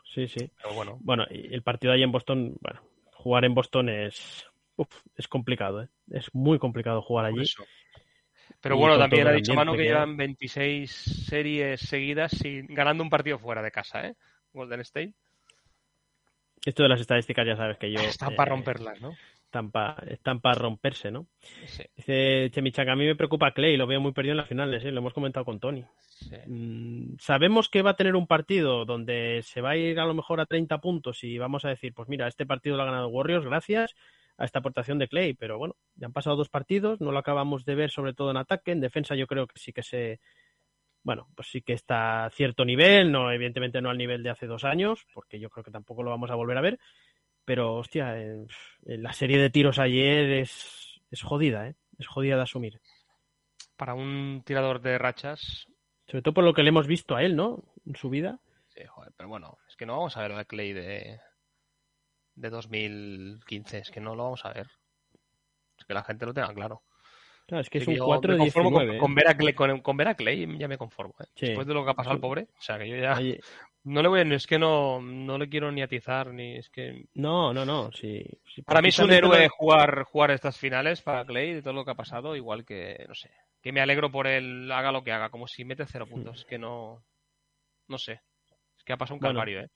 Sí, 0.05 0.29
sí. 0.29 0.51
Pero 0.63 0.75
bueno. 0.75 0.99
Bueno, 1.01 1.25
y 1.31 1.55
el 1.55 1.63
partido 1.63 1.93
ahí 1.93 2.03
en 2.03 2.13
Boston, 2.13 2.57
bueno, 2.61 2.81
jugar 3.13 3.45
en 3.45 3.55
Boston 3.55 3.89
es 3.89 4.45
uf, 4.81 5.03
es 5.17 5.29
complicado, 5.29 5.83
¿eh? 5.83 5.89
Es 6.11 6.35
muy 6.35 6.59
complicado 6.59 7.03
jugar 7.03 7.27
allí. 7.27 7.43
eso. 7.43 7.65
Pero 8.61 8.75
Y 8.75 8.79
bueno, 8.79 8.99
también 8.99 9.27
ha 9.29 9.33
dicho 9.33 9.55
Manu 9.55 9.77
que 9.77 9.85
llevan 9.85 10.17
26 10.17 10.91
series 10.91 11.81
seguidas 11.81 12.33
sin, 12.33 12.67
ganando 12.67 13.05
un 13.05 13.11
partido 13.11 13.39
fuera 13.39 13.63
de 13.63 13.71
casa, 13.71 14.07
¿eh? 14.07 14.17
Golden 14.53 14.81
State. 14.81 15.15
Esto 16.65 16.83
de 16.83 16.89
las 16.89 17.01
estadísticas 17.01 17.47
ya 17.47 17.57
sabes 17.57 17.79
que 17.79 17.91
yo 17.91 18.01
Están 18.01 18.33
eh, 18.33 18.37
para 18.37 18.51
romperlas, 18.51 19.01
¿no? 19.01 19.15
Están 19.51 20.41
para 20.41 20.55
romperse, 20.55 21.11
¿no? 21.11 21.27
Sí, 21.67 21.83
Dice 21.97 22.51
Chemichanga, 22.51 22.93
a 22.93 22.97
mí 22.97 23.07
me 23.07 23.17
preocupa 23.17 23.53
Clay, 23.53 23.77
lo 23.77 23.87
veo 23.87 24.01
muy 24.01 24.13
perdido 24.13 24.33
en 24.33 24.39
las 24.39 24.49
finales, 24.49 24.85
¿eh? 24.85 24.93
lo 24.93 25.01
hemos 25.01 25.13
comentado 25.13 25.45
con 25.45 25.61
Tony. 25.61 25.85
sí. 26.07 26.37
Mm, 26.47 27.17
sabemos 27.19 27.69
que 27.69 27.83
va 27.83 27.91
a 27.91 27.97
tener 27.97 28.17
un 28.17 28.27
partido 28.27 28.85
donde 28.85 29.41
se 29.43 29.61
va 29.61 29.71
a 29.71 29.77
ir 29.77 29.99
a 30.01 30.07
lo 30.07 30.15
mejor 30.15 30.41
a 30.41 30.47
30 30.47 30.81
puntos 30.81 31.25
y 31.25 31.39
vamos 31.39 31.65
a 31.65 31.69
decir, 31.69 31.93
pues 31.95 32.09
mira, 32.09 32.29
este 32.29 32.47
partido 32.47 32.77
lo 32.77 32.83
ha 32.83 32.87
ganado 32.87 33.09
Warriors 33.09 33.45
gracias 33.45 33.95
a 34.37 34.45
esta 34.45 34.61
aportación 34.61 34.99
de 34.99 35.09
Clay, 35.09 35.35
pero 35.35 35.59
bueno, 35.59 35.77
ya 35.97 36.07
han 36.07 36.13
pasado 36.13 36.37
dos 36.37 36.49
partidos, 36.49 37.01
no 37.01 37.13
lo 37.13 37.19
acabamos 37.19 37.65
de 37.65 37.75
ver 37.75 37.91
sobre 37.91 38.15
todo 38.15 38.31
en 38.31 38.39
ataque, 38.39 38.73
en 38.73 38.81
defensa 38.81 39.15
yo 39.15 39.27
creo 39.27 39.47
que 39.47 39.59
sí 39.59 39.73
que 39.73 39.83
se, 39.83 40.21
bueno, 41.03 41.29
pues 41.35 41.49
sí 41.49 41.63
que 41.63 41.73
está 41.73 42.27
a 42.27 42.31
cierto 42.31 42.65
nivel, 42.65 43.11
no 43.11 43.31
evidentemente 43.31 43.81
no 43.81 43.91
al 43.91 43.99
nivel 43.99 44.23
de 44.23 44.31
hace 44.31 44.47
dos 44.47 44.65
años, 44.65 45.07
porque 45.15 45.39
yo 45.39 45.51
creo 45.51 45.65
que 45.65 45.71
tampoco 45.71 46.03
lo 46.03 46.11
vamos 46.11 46.31
a 46.31 46.35
volver 46.35 46.59
a 46.59 46.63
ver, 46.63 46.79
pero 47.45 47.75
hostia, 47.75 48.19
eh, 48.19 48.47
la 48.85 49.13
serie 49.13 49.39
de 49.39 49.51
tiros 49.51 49.79
ayer 49.79 50.31
es, 50.31 51.01
es 51.11 51.23
jodida, 51.23 51.69
¿eh? 51.69 51.77
es 51.99 52.07
jodida 52.07 52.37
de 52.37 52.43
asumir. 52.43 52.81
Para 53.77 53.95
un 53.95 54.43
tirador 54.45 54.81
de 54.81 54.99
rachas. 54.99 55.67
Sobre 56.07 56.23
todo 56.23 56.35
por 56.35 56.45
lo 56.45 56.55
que 56.55 56.63
le 56.63 56.71
hemos 56.71 56.87
visto 56.87 57.15
a 57.15 57.23
él, 57.23 57.37
¿no? 57.37 57.63
En 57.87 57.97
su 57.97 58.11
vida. 58.11 58.41
Sí, 58.75 58.83
joder, 58.87 59.13
pero 59.17 59.29
bueno, 59.29 59.59
es 59.69 59.77
que 59.77 59.87
no 59.87 59.97
vamos 59.97 60.17
a 60.17 60.23
ver 60.23 60.33
a 60.33 60.45
Clay 60.45 60.73
de, 60.73 61.21
de 62.35 62.51
2015, 62.51 63.79
es 63.79 63.91
que 63.91 64.01
no 64.01 64.15
lo 64.15 64.25
vamos 64.25 64.45
a 64.45 64.53
ver. 64.53 64.69
Es 65.79 65.85
que 65.85 65.95
la 65.95 66.05
gente 66.05 66.27
lo 66.27 66.35
tenga 66.35 66.53
claro. 66.53 66.83
Claro, 67.51 67.63
es 67.63 67.69
que 67.69 67.79
es 67.79 67.89
un 67.89 67.97
yo 67.97 68.05
4 68.05 68.29
me 68.29 68.35
de 68.35 68.39
conformo 68.39 68.71
19. 68.71 68.87
con, 68.87 68.95
¿eh? 68.95 68.99
con 69.01 69.15
ver 69.17 69.29
a 69.29 69.37
Clay, 69.37 69.55
con, 69.55 69.81
con 69.81 69.97
ver 69.97 70.07
a 70.07 70.15
Clay 70.15 70.57
ya 70.57 70.69
me 70.69 70.79
conformo. 70.79 71.15
¿eh? 71.19 71.27
Sí. 71.35 71.47
Después 71.47 71.67
de 71.67 71.75
lo 71.75 71.85
que 71.85 71.91
ha 71.91 71.95
pasado 71.95 72.15
al 72.15 72.21
pobre, 72.21 72.43
o 72.43 72.63
sea 72.63 72.79
que 72.79 72.89
yo 72.89 72.97
ya 72.97 73.15
Oye, 73.15 73.41
no 73.83 74.03
le 74.03 74.09
voy 74.09 74.21
a, 74.21 74.23
es 74.23 74.47
que 74.47 74.57
no, 74.57 75.03
no 75.03 75.37
le 75.37 75.49
quiero 75.49 75.73
ni 75.73 75.83
atizar 75.83 76.33
ni 76.33 76.59
es 76.59 76.71
que 76.71 77.07
no, 77.15 77.53
no, 77.53 77.65
no. 77.65 77.91
Sí, 77.91 78.25
sí, 78.55 78.63
para 78.63 78.81
mí 78.81 78.91
es 78.91 78.99
un 79.01 79.11
héroe 79.11 79.49
jugar 79.49 80.05
jugar 80.05 80.31
estas 80.31 80.57
finales 80.59 81.03
para 81.03 81.25
Clay 81.25 81.55
de 81.55 81.63
todo 81.63 81.73
lo 81.73 81.85
que 81.85 81.91
ha 81.91 81.97
pasado, 81.97 82.37
igual 82.37 82.65
que 82.65 83.05
no 83.09 83.17
sé, 83.17 83.33
que 83.61 83.73
me 83.73 83.81
alegro 83.81 84.13
por 84.13 84.29
él 84.29 84.71
haga 84.71 84.93
lo 84.93 85.03
que 85.03 85.11
haga, 85.11 85.31
como 85.31 85.49
si 85.49 85.65
mete 85.65 85.87
cero 85.87 86.07
puntos, 86.07 86.39
es 86.39 86.45
que 86.45 86.57
no 86.57 87.03
no 87.89 87.99
sé, 87.99 88.21
es 88.79 88.85
que 88.85 88.93
ha 88.93 88.97
pasado 88.97 89.17
un 89.17 89.21
Bueno, 89.23 89.41
calvario, 89.41 89.63
¿eh? 89.63 89.71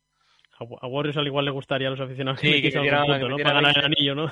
A 0.80 0.86
Warriors 0.86 1.16
al 1.16 1.26
igual 1.26 1.44
le 1.44 1.50
gustaría 1.50 1.88
a 1.88 1.90
los 1.90 2.00
aficionados 2.00 2.40
Sí, 2.40 2.60
que 2.62 2.70
que 2.70 2.78
metiera- 2.78 3.02
punto, 3.04 3.18
que 3.18 3.28
¿no? 3.28 3.36
Para 3.38 3.54
ganar 3.54 3.76
el 3.76 3.82
20. 3.82 3.86
anillo, 3.86 4.14
¿no? 4.14 4.30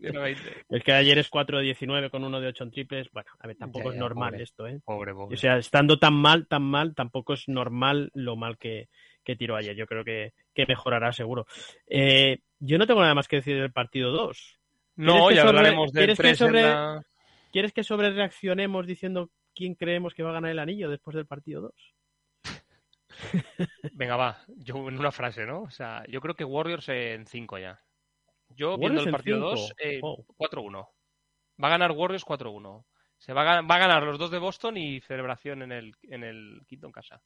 Tiene 0.00 0.18
20. 0.18 0.42
El 0.70 0.82
que 0.82 0.92
ayer 0.92 1.18
es 1.18 1.28
4 1.28 1.58
de 1.58 1.64
19 1.64 2.10
con 2.10 2.24
uno 2.24 2.40
de 2.40 2.48
8 2.48 2.64
en 2.64 2.70
triples. 2.70 3.08
Bueno, 3.12 3.30
a 3.38 3.46
ver, 3.46 3.56
tampoco 3.56 3.84
Ya, 3.84 3.90
es 3.90 3.94
ya, 3.94 4.00
normal 4.00 4.30
pobre. 4.32 4.42
esto, 4.44 4.66
¿eh? 4.66 4.80
Pobre, 4.84 5.12
pobre. 5.14 5.34
O 5.34 5.38
sea, 5.38 5.56
estando 5.56 5.98
tan 5.98 6.14
mal, 6.14 6.46
tan 6.46 6.62
mal, 6.62 6.94
tampoco 6.94 7.32
es 7.34 7.48
normal 7.48 8.10
lo 8.14 8.36
mal 8.36 8.58
que, 8.58 8.88
que 9.24 9.36
tiró 9.36 9.56
ayer. 9.56 9.74
Yo 9.76 9.86
creo 9.86 10.04
que, 10.04 10.32
que 10.54 10.66
mejorará 10.66 11.12
seguro. 11.12 11.46
Eh, 11.86 12.38
yo 12.58 12.78
no 12.78 12.86
tengo 12.86 13.00
nada 13.00 13.14
más 13.14 13.28
que 13.28 13.36
decir 13.36 13.56
del 13.60 13.72
partido 13.72 14.10
2. 14.10 14.58
no, 14.96 15.30
ya 15.30 15.42
sobre- 15.42 15.48
hablaremos 15.58 15.92
del 15.92 16.00
quieres 16.02 16.18
que 16.18 16.22
3 16.22 16.38
sobre- 16.38 16.62
la... 16.62 17.02
¿Quieres 17.52 17.72
que 17.72 17.82
sobre 17.84 18.10
reaccionemos 18.10 18.86
diciendo 18.86 19.30
quién 19.54 19.74
creemos 19.74 20.14
que 20.14 20.22
va 20.22 20.30
a 20.30 20.34
ganar 20.34 20.50
el 20.50 20.58
anillo 20.58 20.88
después 20.88 21.14
del 21.14 21.26
partido 21.26 21.60
2. 21.60 21.72
Venga, 23.94 24.16
va. 24.16 24.38
Yo 24.56 24.88
en 24.88 24.98
una 24.98 25.12
frase, 25.12 25.44
¿no? 25.46 25.62
O 25.62 25.70
sea, 25.70 26.04
yo 26.08 26.20
creo 26.20 26.34
que 26.34 26.44
Warriors 26.44 26.88
en 26.88 27.26
5 27.26 27.58
ya. 27.58 27.80
Yo 28.50 28.76
viendo 28.76 29.02
el 29.02 29.10
partido 29.10 29.38
2, 29.38 29.74
4-1. 30.38 30.88
Va 31.62 31.68
a 31.68 31.70
ganar 31.70 31.92
Warriors 31.92 32.24
4-1. 32.24 32.84
Se 33.18 33.32
va 33.32 33.42
a, 33.42 33.62
va 33.62 33.74
a, 33.76 33.78
ganar 33.78 34.02
los 34.02 34.18
dos 34.18 34.30
de 34.30 34.38
Boston 34.38 34.76
y 34.76 35.00
celebración 35.00 35.62
en 35.62 35.72
el, 35.72 35.94
en 36.02 36.24
el 36.24 36.62
quinto 36.66 36.86
en 36.86 36.92
casa. 36.92 37.22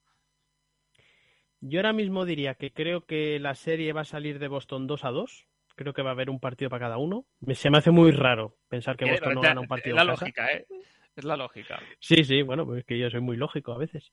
Yo 1.61 1.79
ahora 1.81 1.95
mismo 1.95 2.27
diría 2.27 2.55
que 2.55 2.71
creo 2.71 3.07
que 3.07 3.39
la 3.41 3.55
serie 3.55 3.93
va 3.93 4.03
a 4.03 4.05
salir 4.05 4.39
de 4.39 4.49
Boston 4.49 4.87
2 4.87 5.05
a 5.05 5.11
2. 5.11 5.47
Creo 5.75 5.93
que 5.95 6.03
va 6.03 6.11
a 6.11 6.13
haber 6.13 6.31
un 6.31 6.39
partido 6.39 6.71
para 6.71 6.87
cada 6.87 6.99
uno. 6.99 7.27
Se 7.55 7.71
me 7.71 7.79
hace 7.79 7.91
muy 7.91 8.11
raro 8.11 8.57
pensar 8.69 8.97
que 8.97 9.11
Boston 9.11 9.35
no 9.35 9.41
gana 9.41 9.61
un 9.61 9.67
partido. 9.67 9.97
Es 9.97 10.05
la 10.05 10.11
lógica, 10.11 10.47
¿eh? 10.53 10.67
Es 11.17 11.25
la 11.25 11.37
lógica. 11.37 11.81
Sí, 11.99 12.25
sí, 12.25 12.43
bueno, 12.43 12.67
pues 12.67 12.81
es 12.81 12.85
que 12.85 12.99
yo 12.99 13.09
soy 13.09 13.21
muy 13.21 13.39
lógico 13.39 13.73
a 13.73 13.79
veces. 13.79 14.13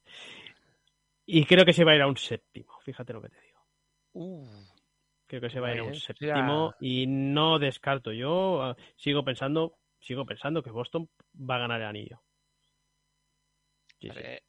Y 1.26 1.46
creo 1.46 1.66
que 1.66 1.74
se 1.74 1.84
va 1.84 1.92
a 1.92 1.96
ir 1.96 2.02
a 2.02 2.08
un 2.08 2.18
séptimo, 2.18 2.80
fíjate 2.82 3.14
lo 3.14 3.22
que 3.22 3.30
te 3.30 3.42
digo. 3.42 3.60
Uh, 4.14 4.46
creo 5.26 5.42
que 5.42 5.50
se 5.50 5.60
va 5.60 5.70
a 5.70 5.74
ir 5.74 5.80
a 5.80 5.84
un 5.84 5.96
séptimo 5.96 6.76
y 6.80 7.08
no 7.08 7.60
descarto. 7.60 8.12
Yo 8.12 8.62
ah, 8.62 8.76
sigo 8.96 9.24
pensando, 9.24 9.78
sigo 10.00 10.26
pensando 10.26 10.62
que 10.62 10.72
Boston 10.72 11.10
va 11.38 11.56
a 11.56 11.60
ganar 11.60 11.82
el 11.82 11.88
anillo. 11.88 12.22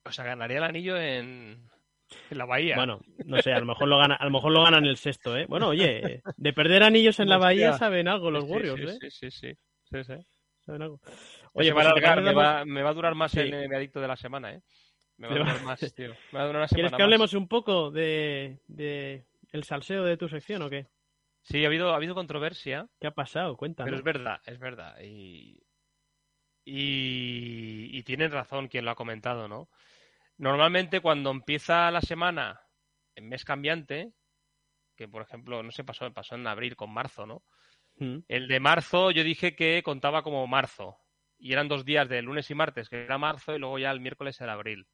O 0.04 0.12
sea, 0.12 0.24
ganaría 0.24 0.58
el 0.58 0.64
anillo 0.64 0.96
en, 0.96 1.70
la 2.30 2.44
Bahía. 2.44 2.76
Bueno, 2.76 3.00
no 3.24 3.40
sé, 3.40 3.52
a 3.52 3.60
lo 3.60 3.66
mejor 3.66 3.88
lo 3.88 3.98
gana, 3.98 4.16
a 4.16 4.24
lo 4.24 4.30
mejor 4.30 4.52
lo 4.52 4.64
ganan 4.64 4.84
el 4.84 4.96
sexto, 4.96 5.36
¿eh? 5.36 5.46
Bueno, 5.48 5.68
oye, 5.68 6.22
de 6.36 6.52
perder 6.52 6.82
anillos 6.82 7.20
en 7.20 7.28
la 7.28 7.38
Bahía 7.38 7.74
saben 7.74 8.08
algo 8.08 8.30
los 8.30 8.44
Warriors, 8.44 8.82
¿eh? 8.82 9.10
Sí, 9.10 9.30
sí, 9.30 9.30
sí. 9.30 10.16
Saben 10.60 10.82
algo. 10.82 11.00
Oye, 11.52 11.72
pues 11.72 11.86
me, 12.66 12.82
va 12.82 12.90
a 12.90 12.94
durar 12.94 13.14
más 13.14 13.34
el, 13.36 13.54
adicto 13.72 14.00
de 14.00 14.08
la 14.08 14.16
semana, 14.16 14.54
¿eh? 14.54 14.62
Me 15.16 15.28
va 15.28 15.34
a 15.34 15.38
durar 15.38 15.62
más, 15.62 15.94
tío. 15.94 16.10
Me 16.32 16.38
va 16.38 16.44
a 16.44 16.46
durar 16.46 16.62
una 16.62 16.68
¿Quieres 16.68 16.92
que 16.92 17.02
hablemos 17.02 17.34
un 17.34 17.48
poco 17.48 17.90
de, 17.90 18.58
de, 18.66 19.24
el 19.52 19.64
salseo 19.64 20.04
de 20.04 20.16
tu 20.16 20.28
sección 20.28 20.62
o 20.62 20.70
qué? 20.70 20.88
Sí, 21.42 21.64
ha 21.64 21.68
habido, 21.68 21.92
ha 21.92 21.96
habido 21.96 22.14
controversia. 22.14 22.88
¿Qué 23.00 23.06
ha 23.06 23.12
pasado? 23.12 23.56
Cuéntame. 23.56 23.86
Pero 23.86 23.98
es 23.98 24.04
verdad, 24.04 24.40
es 24.46 24.58
verdad. 24.58 24.98
Y, 25.00 25.62
y, 26.64 27.96
y 27.96 28.02
tienen 28.02 28.32
razón 28.32 28.68
quien 28.68 28.84
lo 28.84 28.90
ha 28.90 28.96
comentado, 28.96 29.46
¿no? 29.46 29.68
Normalmente 30.38 31.00
cuando 31.00 31.30
empieza 31.30 31.90
la 31.90 32.00
semana 32.00 32.60
en 33.14 33.28
mes 33.28 33.44
cambiante, 33.44 34.12
que 34.96 35.06
por 35.06 35.22
ejemplo, 35.22 35.62
no 35.62 35.70
sé, 35.70 35.84
pasó, 35.84 36.12
pasó 36.12 36.34
en 36.34 36.46
abril 36.46 36.76
con 36.76 36.92
marzo, 36.92 37.26
¿no? 37.26 37.42
Mm. 37.96 38.18
El 38.26 38.48
de 38.48 38.60
marzo 38.60 39.10
yo 39.10 39.22
dije 39.22 39.54
que 39.54 39.82
contaba 39.82 40.22
como 40.22 40.46
marzo. 40.46 40.98
Y 41.38 41.52
eran 41.52 41.68
dos 41.68 41.84
días 41.84 42.08
de 42.08 42.22
lunes 42.22 42.50
y 42.50 42.54
martes, 42.54 42.88
que 42.88 43.04
era 43.04 43.18
marzo, 43.18 43.54
y 43.54 43.58
luego 43.58 43.78
ya 43.78 43.90
el 43.90 44.00
miércoles 44.00 44.40
era 44.40 44.54
abril. 44.54 44.86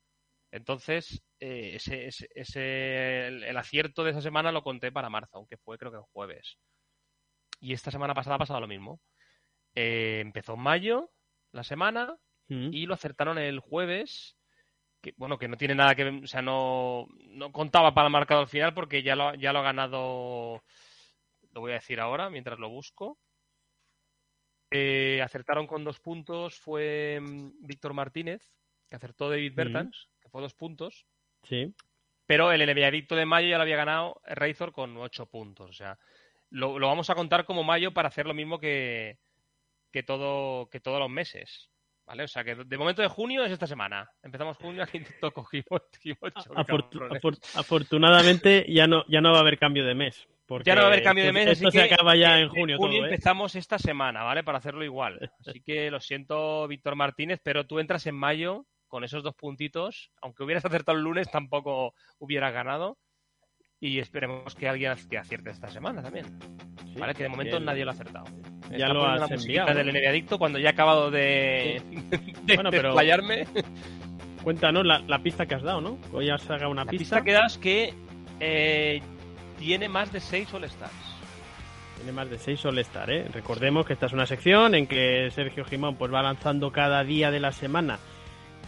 Entonces, 0.53 1.22
eh, 1.38 1.72
ese, 1.74 2.09
ese, 2.34 3.26
el, 3.28 3.57
acierto 3.57 4.03
de 4.03 4.11
esa 4.11 4.20
semana 4.20 4.51
lo 4.53 4.62
conté 4.62 4.90
para 4.90 5.11
marzo, 5.11 5.38
aunque 5.38 5.57
fue 5.57 5.78
creo 5.78 5.92
que 5.92 5.98
el 5.98 6.05
jueves. 6.12 6.59
Y 7.61 7.72
esta 7.72 7.90
semana 7.90 8.14
pasada 8.14 8.36
ha 8.36 8.40
pasado 8.40 8.61
lo 8.61 8.66
mismo. 8.66 9.01
Eh, 9.74 10.20
empezó 10.20 10.55
en 10.55 10.61
mayo 10.61 11.11
la 11.53 11.62
semana 11.62 12.16
mm. 12.48 12.72
y 12.72 12.86
lo 12.86 12.94
acertaron 12.94 13.38
el 13.38 13.61
jueves 13.61 14.36
que 15.01 15.14
bueno, 15.16 15.38
que 15.38 15.48
no 15.48 15.57
tiene 15.57 15.74
nada 15.74 15.94
que 15.94 16.05
ver, 16.05 16.24
o 16.24 16.26
sea, 16.26 16.42
no, 16.42 17.07
no 17.30 17.53
contaba 17.53 17.94
para 17.94 18.09
el 18.09 18.12
marcador 18.12 18.48
final 18.48 18.74
porque 18.74 19.03
ya 19.03 19.16
lo, 19.16 19.34
ya 19.34 19.53
lo 19.53 19.61
ha 19.61 19.62
ganado, 19.62 20.62
lo 21.53 21.61
voy 21.61 21.72
a 21.72 21.74
decir 21.74 22.01
ahora 22.01 22.30
mientras 22.30 22.59
lo 22.59 22.68
busco. 22.68 23.18
Eh, 24.70 25.20
acertaron 25.22 25.66
con 25.66 25.84
dos 25.84 25.98
puntos, 26.01 26.61
fue 26.61 27.18
mm, 27.20 27.66
Víctor 27.66 27.92
Martínez, 27.92 28.53
que 28.88 28.96
acertó 28.96 29.28
David 29.28 29.55
Bertans, 29.55 30.09
que 30.20 30.20
fue 30.31 30.43
dos 30.43 30.55
puntos. 30.55 31.05
Sí. 31.43 31.74
Pero 32.26 32.53
el 32.53 32.64
Neviadicto 32.64 33.16
de 33.16 33.26
mayo 33.26 33.49
ya 33.49 33.57
lo 33.57 33.62
había 33.62 33.76
ganado 33.76 34.20
Razor 34.24 34.72
con 34.72 34.97
ocho 34.97 35.26
puntos. 35.26 35.70
O 35.70 35.72
sea, 35.72 35.99
lo, 36.51 36.78
lo, 36.78 36.87
vamos 36.87 37.11
a 37.11 37.14
contar 37.14 37.45
como 37.45 37.64
mayo 37.64 37.93
para 37.93 38.09
hacer 38.09 38.26
lo 38.26 38.35
mismo 38.35 38.61
que, 38.61 39.18
que, 39.91 40.03
todo, 40.03 40.68
que 40.70 40.81
todos 40.81 41.01
los 41.01 41.11
meses. 41.11 41.70
¿Vale? 42.07 42.24
O 42.24 42.28
sea 42.28 42.43
que 42.43 42.57
de 42.57 42.78
momento 42.78 43.03
de 43.03 43.09
junio 43.09 43.45
es 43.45 43.53
esta 43.53 43.68
semana. 43.68 44.11
Empezamos 44.22 44.57
junio, 44.57 44.83
aquí 44.83 45.01
cogimos, 45.35 45.83
afortunadamente 47.55 48.66
ya 48.68 48.89
no, 48.89 49.05
ya 49.07 49.20
no 49.20 49.31
va 49.31 49.39
a 49.39 49.41
haber 49.43 49.59
cambio 49.59 49.85
de 49.85 49.95
mes. 49.95 50.26
ya 50.64 50.74
no 50.74 50.81
va 50.81 50.89
a 50.89 50.91
haber 50.91 51.05
cambio 51.05 51.24
de 51.24 51.33
mes. 51.33 51.49
Esto 51.49 51.70
se 51.70 51.83
acaba 51.83 52.16
ya 52.16 52.39
en 52.39 52.49
junio. 52.49 52.76
En 52.76 52.81
junio 52.81 53.03
¿eh? 53.03 53.05
empezamos 53.07 53.55
esta 53.55 53.78
semana, 53.78 54.24
¿vale? 54.24 54.43
Para 54.43 54.59
hacerlo 54.59 54.85
igual. 54.85 55.18
Así 55.47 55.61
que 55.61 55.91
lo 55.91 56.01
siento, 56.01 56.66
Víctor 56.66 56.97
Martínez, 56.97 57.41
pero 57.45 57.66
tú 57.66 57.78
entras 57.78 58.05
en 58.09 58.16
mayo 58.16 58.66
con 58.91 59.05
esos 59.05 59.22
dos 59.22 59.34
puntitos. 59.34 60.11
Aunque 60.20 60.43
hubieras 60.43 60.66
acertado 60.66 60.99
el 60.99 61.05
lunes, 61.05 61.30
tampoco 61.30 61.95
hubieras 62.18 62.53
ganado. 62.53 62.99
Y 63.80 63.99
esperemos 63.99 64.55
que 64.55 64.68
alguien 64.68 64.91
acierte 64.93 65.49
esta 65.49 65.70
semana 65.70 66.03
también. 66.03 66.26
¿Vale? 66.99 67.14
Que 67.14 67.22
de 67.22 67.30
momento 67.30 67.59
nadie 67.59 67.86
lo 67.86 67.93
ha 67.93 67.95
acertado 67.95 68.26
ya 68.76 68.88
lo 68.88 69.05
has 69.05 69.30
enviado. 69.30 69.74
del 69.74 70.07
Adicto 70.07 70.38
cuando 70.38 70.59
ya 70.59 70.68
he 70.68 70.72
acabado 70.72 71.11
de, 71.11 71.82
bueno, 72.55 72.70
pero... 72.70 72.95
Cuéntanos 74.43 74.86
la, 74.86 75.18
pista 75.22 75.45
que 75.45 75.55
has 75.55 75.62
dado, 75.62 75.82
¿no? 75.82 75.99
Hoy 76.12 76.30
has 76.30 76.43
sacado 76.43 76.70
una 76.70 76.84
la 76.84 76.91
pista. 76.91 77.16
pista 77.16 77.24
que 77.24 77.32
das 77.32 77.59
que 77.59 77.95
eh, 78.41 79.03
tiene 79.59 79.86
más 79.88 80.11
de 80.12 80.20
6 80.20 80.55
All-Stars. 80.55 80.95
Tiene 81.97 82.12
más 82.12 82.30
de 82.30 82.38
6 82.38 82.64
All-Stars, 82.64 83.12
¿eh? 83.12 83.26
Recordemos 83.34 83.84
que 83.84 83.93
esta 83.93 84.07
es 84.07 84.14
una 84.14 84.24
sección 84.24 84.74
en 84.74 84.86
que 84.86 85.30
Sergio 85.30 85.66
Jimón 85.66 85.97
pues, 85.97 86.11
va 86.11 86.22
lanzando 86.22 86.72
cada 86.72 87.05
día 87.05 87.30
de 87.30 87.41
la 87.41 87.53
semana 87.53 87.99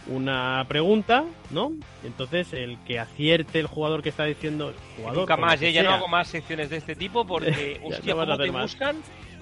una 0.07 0.65
pregunta, 0.67 1.23
¿no? 1.51 1.71
Entonces, 2.03 2.53
el 2.53 2.77
que 2.85 2.99
acierte 2.99 3.59
el 3.59 3.67
jugador 3.67 4.03
que 4.03 4.09
está 4.09 4.25
diciendo. 4.25 4.73
Jugador, 4.97 5.19
Nunca 5.19 5.37
más, 5.37 5.61
¿eh? 5.61 5.71
ya 5.71 5.83
no 5.83 5.91
hago 5.91 6.07
más 6.07 6.27
secciones 6.27 6.69
de 6.69 6.77
este 6.77 6.95
tipo 6.95 7.25
porque, 7.25 7.79
hostia, 7.83 8.13
¿cómo 8.13 8.37
te 8.37 8.49
buscan? 8.49 8.97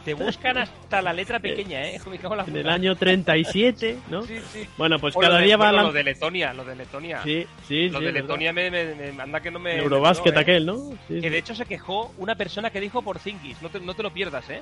Te 0.05 0.15
buscan 0.15 0.57
hasta 0.57 0.99
la 1.01 1.13
letra 1.13 1.39
pequeña, 1.41 1.83
¿eh? 1.83 1.99
en 2.47 2.55
el 2.55 2.69
año 2.69 2.95
37, 2.95 3.97
¿no? 4.09 4.23
Sí, 4.23 4.39
sí. 4.51 4.67
Bueno, 4.77 4.99
pues 4.99 5.15
cada 5.15 5.39
día 5.39 5.57
va 5.57 5.69
a 5.69 5.73
Lo 5.73 5.91
de 5.91 6.03
Letonia, 6.03 6.53
lo 6.53 6.63
de 6.63 6.75
Letonia. 6.75 7.21
Sí, 7.23 7.45
sí, 7.67 7.89
Lo 7.89 7.99
de 7.99 8.11
Letonia 8.11 8.51
me, 8.53 8.71
me, 8.71 9.11
manda 9.11 9.39
que 9.41 9.51
no 9.51 9.59
me... 9.59 9.77
Eurobasket 9.77 10.35
¿eh? 10.35 10.39
aquel, 10.39 10.65
¿no? 10.65 10.93
que 11.07 11.29
de 11.29 11.37
hecho 11.37 11.53
se 11.53 11.65
quejó 11.65 12.13
una 12.17 12.35
persona 12.35 12.69
que 12.69 12.81
dijo 12.81 13.01
por 13.01 13.19
Zingis. 13.19 13.61
No 13.61 13.69
te, 13.69 13.79
no 13.79 13.93
te 13.93 14.03
lo 14.03 14.11
pierdas, 14.11 14.49
¿eh? 14.49 14.61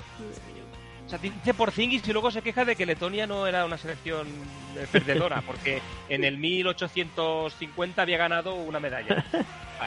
O 1.10 1.12
sea, 1.12 1.18
dice 1.18 1.56
por 1.56 1.72
Zingis 1.72 2.08
y 2.08 2.14
luego 2.14 2.30
se 2.30 2.44
queja 2.44 2.66
de 2.66 2.76
que 2.76 2.86
Letonia 2.86 3.26
no 3.26 3.48
era 3.48 3.66
una 3.66 3.80
selección 3.80 4.28
perdedora, 4.92 5.42
porque 5.48 5.82
en 6.08 6.24
el 6.24 6.38
1850 6.38 8.00
había 8.00 8.20
ganado 8.20 8.54
una 8.54 8.80
medalla. 8.80 9.26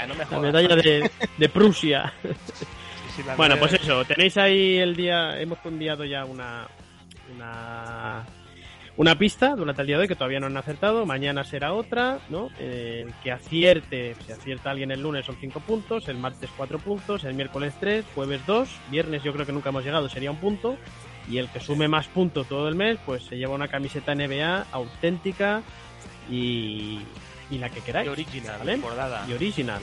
no 0.08 0.14
me 0.16 0.24
La 0.28 0.38
medalla 0.40 0.74
de, 0.74 1.08
de 1.38 1.48
Prusia. 1.48 2.12
bueno, 3.36 3.56
pues 3.56 3.74
eso, 3.74 4.04
tenéis 4.04 4.36
ahí 4.36 4.78
el 4.78 4.96
día, 4.96 5.40
hemos 5.40 5.64
enviado 5.64 6.04
ya 6.04 6.24
una, 6.24 6.66
una, 7.32 8.24
una 8.96 9.16
pista 9.16 9.54
durante 9.54 9.82
el 9.82 9.86
día 9.86 9.98
de 9.98 10.02
hoy 10.02 10.08
que 10.08 10.16
todavía 10.16 10.40
no 10.40 10.46
han 10.46 10.56
acertado, 10.56 11.06
mañana 11.06 11.44
será 11.44 11.72
otra, 11.72 12.18
¿no? 12.30 12.50
Eh, 12.58 13.06
que 13.22 13.30
acierte, 13.30 14.16
si 14.26 14.32
acierta 14.32 14.72
alguien 14.72 14.90
el 14.90 15.00
lunes 15.00 15.24
son 15.24 15.36
5 15.40 15.60
puntos, 15.60 16.08
el 16.08 16.16
martes 16.16 16.50
4 16.56 16.80
puntos, 16.80 17.22
el 17.22 17.34
miércoles 17.34 17.74
3, 17.78 18.04
jueves 18.12 18.40
2, 18.44 18.68
viernes 18.90 19.22
yo 19.22 19.32
creo 19.32 19.46
que 19.46 19.52
nunca 19.52 19.68
hemos 19.68 19.84
llegado, 19.84 20.08
sería 20.08 20.32
un 20.32 20.38
punto, 20.38 20.76
y 21.32 21.38
el 21.38 21.48
que 21.48 21.60
sume 21.60 21.88
más 21.88 22.08
puntos 22.08 22.46
todo 22.46 22.68
el 22.68 22.74
mes, 22.74 22.98
pues 23.06 23.22
se 23.24 23.38
lleva 23.38 23.54
una 23.54 23.68
camiseta 23.68 24.14
NBA 24.14 24.66
auténtica 24.70 25.62
y, 26.30 27.00
y 27.50 27.58
la 27.58 27.70
que 27.70 27.80
queráis. 27.80 28.06
Y 28.06 28.10
original, 28.10 28.82
Y 29.26 29.32
original. 29.32 29.80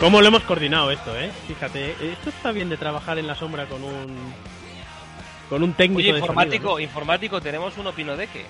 ¿Cómo 0.00 0.22
lo 0.22 0.28
hemos 0.28 0.42
coordinado 0.44 0.90
esto, 0.90 1.14
eh? 1.18 1.30
Fíjate, 1.46 1.90
esto 2.12 2.30
está 2.30 2.52
bien 2.52 2.70
de 2.70 2.78
trabajar 2.78 3.18
en 3.18 3.26
la 3.26 3.34
sombra 3.34 3.66
con 3.66 3.84
un 3.84 4.32
con 5.50 5.62
un 5.62 5.74
técnico 5.74 5.98
Oye, 5.98 6.18
informático, 6.18 6.80
informático, 6.80 7.40
tenemos 7.42 7.76
un 7.76 7.88
opino 7.88 8.16
de 8.16 8.26
qué. 8.28 8.46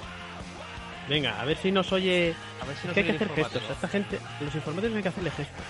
Venga, 1.09 1.41
a 1.41 1.45
ver 1.45 1.57
si 1.57 1.73
nos 1.73 1.93
oye. 1.93 2.35
A 2.61 2.65
ver 2.67 2.77
si 2.77 2.89
nos 2.89 2.97
hay 2.97 3.05
que 3.05 3.13
hacer 3.13 3.29
gestos. 3.35 3.63
A 3.69 3.73
esta 3.73 3.89
gente, 3.89 4.19
los 4.41 4.55
informáticos 4.55 4.97
hay 4.97 5.03
que 5.03 5.09
hacerle 5.09 5.31
gestos. 5.31 5.65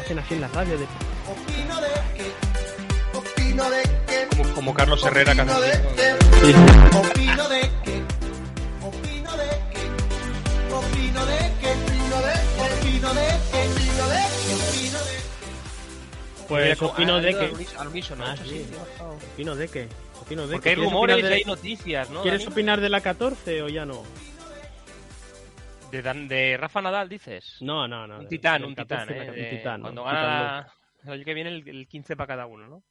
Hacen 0.00 0.18
así 0.18 0.34
en 0.34 0.40
la 0.40 0.48
radio 0.48 0.78
de. 0.78 0.84
Opino 0.84 1.80
de 1.80 1.88
qué. 2.16 2.32
Opino 3.18 3.70
de 3.70 3.82
qué. 4.06 4.28
Como, 4.36 4.54
como 4.54 4.74
Carlos 4.74 5.04
Herrera. 5.04 5.34
Sí. 5.34 6.54
Opino 6.96 7.48
de 7.48 7.70
qué. 7.84 8.02
Opino 8.82 9.36
de 9.36 9.50
qué. 9.72 9.86
Opino 10.74 11.26
de 11.26 11.32
qué. 11.60 11.74
Opino 11.74 12.16
de 12.16 12.32
qué. 12.32 12.32
Opino 12.58 13.14
de 13.14 13.26
qué. 13.50 13.62
Opino 13.62 14.08
de 14.08 14.20
qué. 14.42 15.22
Pues 16.48 16.82
opino 16.82 17.20
de 17.20 17.30
que. 17.32 17.66
Al 17.78 17.88
unísono, 17.88 18.24
ah, 18.26 18.34
sí. 18.42 18.66
Opino 19.34 19.54
de 19.54 19.68
que. 19.68 19.88
Porque 20.36 20.70
hay 20.70 20.74
rumores 20.76 21.18
y 21.18 21.26
hay 21.26 21.44
noticias, 21.44 22.10
¿no? 22.10 22.22
¿Quieres 22.22 22.46
opinar 22.46 22.80
de 22.80 22.88
la 22.88 23.00
14 23.00 23.62
o 23.62 23.68
ya 23.68 23.84
no? 23.84 24.02
De, 25.90 26.02
de 26.02 26.56
Rafa 26.56 26.80
Nadal, 26.80 27.08
dices. 27.08 27.58
No, 27.60 27.86
no, 27.86 28.06
no. 28.06 28.20
Un 28.20 28.28
titán, 28.28 28.64
un 28.64 28.74
titán, 28.74 29.08
¿eh? 29.12 29.28
Un 29.28 29.58
titán. 29.58 29.80
Cuando 29.82 30.04
gana 30.04 30.72
el 31.04 31.12
año 31.12 31.24
que 31.24 31.34
viene 31.34 31.50
el, 31.50 31.86
15 31.86 32.16
para 32.16 32.26
cada 32.26 32.46
uno, 32.46 32.66
¿no? 32.66 32.82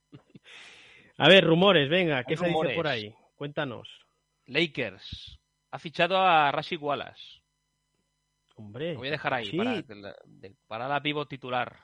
A 1.18 1.28
ver, 1.28 1.44
rumores, 1.44 1.89
venga, 1.89 2.24
¿qué 2.24 2.36
se 2.36 2.48
dice 2.48 2.76
por 2.76 2.88
ahí? 2.88 3.14
Cuéntanos. 3.36 3.88
Lakers 4.48 5.39
ha 5.72 5.80
fichado 5.80 6.18
a 6.18 6.52
Rashid 6.52 6.82
Wallace. 6.82 7.42
Hombre. 8.56 8.94
Lo 8.94 9.00
voy 9.00 9.08
a 9.08 9.12
dejar 9.12 9.34
ahí 9.34 9.52
para, 10.68 10.88
la 10.88 11.02
pivot 11.02 11.30
titular. 11.30 11.80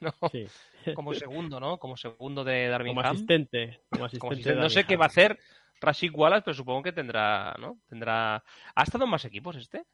¿No? 0.00 0.12
Sí. 0.30 0.46
Como 0.94 1.14
segundo, 1.14 1.60
¿no? 1.60 1.78
Como 1.78 1.96
segundo 1.96 2.44
de 2.44 2.68
Darwin 2.68 2.94
Como 2.94 3.06
asistente. 3.06 3.80
Como 3.90 4.04
asistente, 4.04 4.54
no 4.54 4.70
sé 4.70 4.84
qué 4.84 4.96
va 4.96 5.04
a 5.04 5.08
hacer 5.08 5.38
Rashid 5.80 6.12
Wallace, 6.14 6.42
pero 6.42 6.54
supongo 6.54 6.82
que 6.82 6.92
tendrá, 6.92 7.54
¿no? 7.58 7.78
Tendrá. 7.88 8.42
¿Ha 8.74 8.82
estado 8.82 9.04
en 9.04 9.10
más 9.10 9.24
equipos 9.24 9.56
este? 9.56 9.84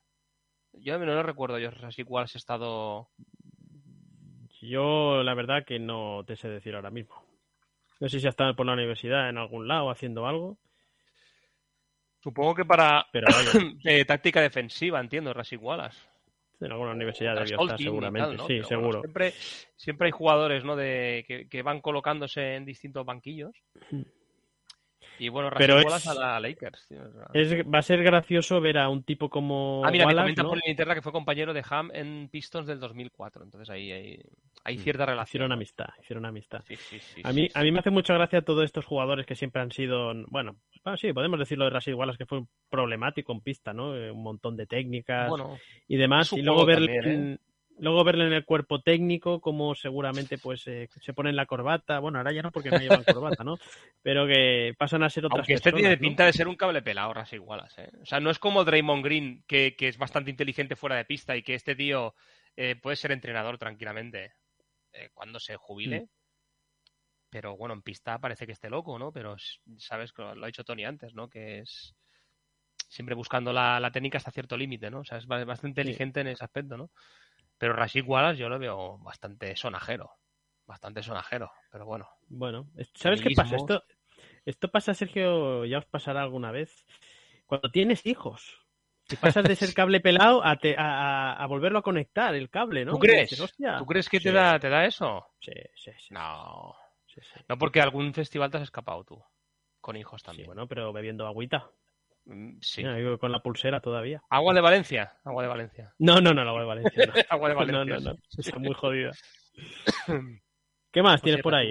Yo 0.72 0.98
no 0.98 1.06
lo 1.06 1.22
recuerdo, 1.22 1.58
yo 1.58 1.70
Rashid 1.70 2.06
Wallace 2.08 2.38
ha 2.38 2.40
estado. 2.40 3.08
Yo 4.60 5.22
la 5.22 5.34
verdad 5.34 5.64
que 5.64 5.78
no 5.78 6.24
te 6.26 6.36
sé 6.36 6.48
decir 6.48 6.74
ahora 6.74 6.90
mismo. 6.90 7.22
No 8.00 8.08
sé 8.08 8.18
si 8.20 8.26
ha 8.26 8.30
estado 8.30 8.56
por 8.56 8.66
la 8.66 8.72
universidad 8.72 9.28
en 9.28 9.38
algún 9.38 9.68
lado 9.68 9.90
haciendo 9.90 10.26
algo. 10.26 10.58
Supongo 12.22 12.54
que 12.54 12.64
para 12.64 13.06
Pero, 13.12 13.26
eh, 13.84 14.04
táctica 14.04 14.40
defensiva, 14.40 15.00
entiendo, 15.00 15.34
Rashid 15.34 15.60
Wallace. 15.60 15.98
En 16.60 16.72
alguna 16.72 16.92
universidad 16.92 17.34
debió 17.34 17.60
estar 17.60 17.78
seguramente, 17.78 18.36
sí, 18.46 18.62
seguro. 18.62 19.00
siempre, 19.00 19.32
siempre 19.76 20.06
hay 20.06 20.12
jugadores 20.12 20.64
¿no? 20.64 20.76
de, 20.76 21.24
que, 21.26 21.48
que, 21.48 21.62
van 21.62 21.80
colocándose 21.80 22.54
en 22.54 22.64
distintos 22.64 23.04
banquillos. 23.04 23.54
Y 25.18 25.28
bueno, 25.28 25.50
pero 25.56 25.78
es, 25.78 26.06
a 26.06 26.14
la 26.14 26.40
Lakers. 26.40 26.88
va 26.92 27.78
a 27.78 27.82
ser 27.82 28.02
gracioso 28.02 28.60
ver 28.60 28.78
a 28.78 28.88
un 28.88 29.04
tipo 29.04 29.28
como. 29.28 29.82
Ah, 29.84 29.90
mira, 29.90 30.06
Wallace, 30.06 30.34
me 30.36 30.48
por 30.48 30.58
Inglaterra 30.58 30.94
que 30.94 31.02
fue 31.02 31.12
compañero 31.12 31.52
de 31.54 31.64
Ham 31.68 31.90
en 31.92 32.28
Pistons 32.28 32.66
del 32.66 32.80
2004. 32.80 33.44
Entonces 33.44 33.70
ahí 33.70 33.92
hay, 33.92 34.76
mm, 34.76 34.80
cierta 34.80 35.06
relación. 35.06 35.28
Hicieron 35.28 35.52
amistad, 35.52 35.88
hicieron 36.02 36.26
amistad. 36.26 36.62
a, 37.22 37.32
mí, 37.32 37.48
a 37.54 37.62
mí 37.62 37.72
me 37.72 37.78
hace 37.78 37.90
mucha 37.90 38.14
gracia 38.14 38.42
todos 38.42 38.64
estos 38.64 38.84
jugadores 38.84 39.26
que 39.26 39.34
siempre 39.34 39.62
han 39.62 39.70
sido. 39.70 40.12
Bueno, 40.28 40.56
sí, 40.96 41.12
podemos 41.12 41.38
decirlo 41.38 41.64
de 41.64 41.70
Rashid 41.70 41.94
Wallace 41.94 42.18
que 42.18 42.26
fue 42.26 42.38
un 42.38 42.48
problemático 42.68 43.32
en 43.32 43.40
pista, 43.40 43.72
¿no? 43.72 43.96
Eh, 43.96 44.10
un 44.10 44.22
montón 44.22 44.56
de 44.56 44.66
técnicas 44.66 45.32
y 45.86 45.96
demás. 45.96 46.32
Y 46.32 46.42
luego 46.42 46.64
ver. 46.64 46.82
¿eh? 46.88 47.38
Luego 47.78 48.04
verle 48.04 48.26
en 48.26 48.32
el 48.32 48.44
cuerpo 48.44 48.80
técnico, 48.80 49.40
como 49.40 49.74
seguramente 49.74 50.38
pues 50.38 50.66
eh, 50.68 50.88
se 51.00 51.12
pone 51.12 51.30
en 51.30 51.36
la 51.36 51.46
corbata. 51.46 51.98
Bueno, 51.98 52.18
ahora 52.18 52.32
ya 52.32 52.42
no 52.42 52.52
porque 52.52 52.70
no 52.70 52.78
llevan 52.78 53.02
corbata, 53.38 53.42
¿no? 53.42 53.56
Pero 54.02 54.26
que 54.26 54.74
pasan 54.78 55.02
a 55.02 55.10
ser 55.10 55.26
otras 55.26 55.40
Aunque 55.40 55.54
este 55.54 55.72
tiene 55.72 55.96
pinta 55.96 56.24
de 56.24 56.32
ser 56.32 56.46
un 56.46 56.56
cable 56.56 56.82
pelado, 56.82 57.12
ras 57.12 57.32
igualas, 57.32 57.76
¿eh? 57.78 57.90
O 58.00 58.06
sea, 58.06 58.20
no 58.20 58.30
es 58.30 58.38
como 58.38 58.64
Draymond 58.64 59.04
Green, 59.04 59.44
que, 59.46 59.74
es 59.78 59.98
bastante 59.98 60.30
inteligente 60.30 60.76
fuera 60.76 60.96
de 60.96 61.04
pista 61.04 61.36
y 61.36 61.42
que 61.42 61.54
este 61.54 61.74
tío 61.74 62.14
eh, 62.56 62.76
puede 62.76 62.96
ser 62.96 63.10
entrenador 63.10 63.58
tranquilamente 63.58 64.34
eh, 64.92 65.10
cuando 65.12 65.40
se 65.40 65.56
jubile. 65.56 66.02
Mm. 66.02 66.08
Pero 67.30 67.56
bueno, 67.56 67.74
en 67.74 67.82
pista 67.82 68.20
parece 68.20 68.46
que 68.46 68.52
esté 68.52 68.70
loco, 68.70 68.96
¿no? 68.96 69.10
Pero 69.10 69.34
sabes, 69.78 70.12
lo 70.16 70.44
ha 70.44 70.46
dicho 70.46 70.62
Tony 70.62 70.84
antes, 70.84 71.14
¿no? 71.14 71.28
Que 71.28 71.58
es 71.58 71.96
siempre 72.88 73.16
buscando 73.16 73.52
la, 73.52 73.90
técnica 73.92 74.18
hasta 74.18 74.30
cierto 74.30 74.56
límite, 74.56 74.88
¿no? 74.90 75.00
O 75.00 75.04
sea, 75.04 75.18
es 75.18 75.26
bastante 75.26 75.80
inteligente 75.80 76.20
en 76.20 76.28
ese 76.28 76.44
aspecto, 76.44 76.76
¿no? 76.76 76.90
Pero 77.64 77.76
Rashid 77.76 78.04
Wallace 78.06 78.38
yo 78.38 78.50
lo 78.50 78.58
veo 78.58 78.98
bastante 78.98 79.56
sonajero. 79.56 80.10
Bastante 80.66 81.02
sonajero, 81.02 81.50
pero 81.72 81.86
bueno. 81.86 82.06
Bueno, 82.28 82.68
¿sabes 82.92 83.22
qué 83.22 83.30
pasa? 83.34 83.56
Esto, 83.56 83.82
esto 84.44 84.68
pasa, 84.68 84.92
Sergio, 84.92 85.64
ya 85.64 85.78
os 85.78 85.86
pasará 85.86 86.20
alguna 86.20 86.52
vez. 86.52 86.84
Cuando 87.46 87.70
tienes 87.70 88.04
hijos, 88.04 88.60
si 89.08 89.16
pasas 89.16 89.44
de 89.44 89.56
ser 89.56 89.72
cable 89.74 90.00
pelado 90.00 90.42
a, 90.44 90.52
a, 91.42 91.46
volverlo 91.46 91.78
a 91.78 91.82
conectar 91.82 92.34
el 92.34 92.50
cable, 92.50 92.84
¿no? 92.84 92.92
¿Tú 92.92 92.98
crees? 92.98 93.34
¿Tú 93.34 93.86
crees 93.86 94.10
que 94.10 94.20
te, 94.20 94.30
da, 94.30 94.58
te 94.58 94.68
da 94.68 94.84
eso? 94.84 95.26
Sí, 95.40 95.52
sí, 95.74 95.90
sí. 95.96 96.12
No. 96.12 96.76
No, 97.48 97.56
porque 97.56 97.80
algún 97.80 98.12
festival 98.12 98.50
te 98.50 98.58
has 98.58 98.64
escapado 98.64 99.04
tú. 99.04 99.24
Con 99.80 99.96
hijos 99.96 100.22
también. 100.22 100.48
bueno, 100.48 100.68
pero 100.68 100.92
bebiendo 100.92 101.26
agüita. 101.26 101.70
Con 102.24 103.32
la 103.32 103.40
pulsera 103.40 103.80
todavía. 103.80 104.22
Agua 104.30 104.54
de 104.54 104.60
Valencia. 104.60 105.12
Agua 105.24 105.42
de 105.42 105.48
Valencia. 105.48 105.94
No, 105.98 106.20
no, 106.20 106.32
no, 106.32 106.40
agua 106.40 106.60
de 106.60 106.66
Valencia. 106.66 107.12
agua 107.28 107.48
de 107.50 107.54
Valencia. 107.54 107.84
No, 107.84 108.00
no, 108.00 108.12
no. 108.12 108.18
Está 108.36 108.58
muy 108.58 108.74
jodida. 108.74 109.12
¿Qué 110.92 111.02
más 111.02 111.20
tienes 111.20 111.42
por 111.42 111.54
ahí? 111.54 111.70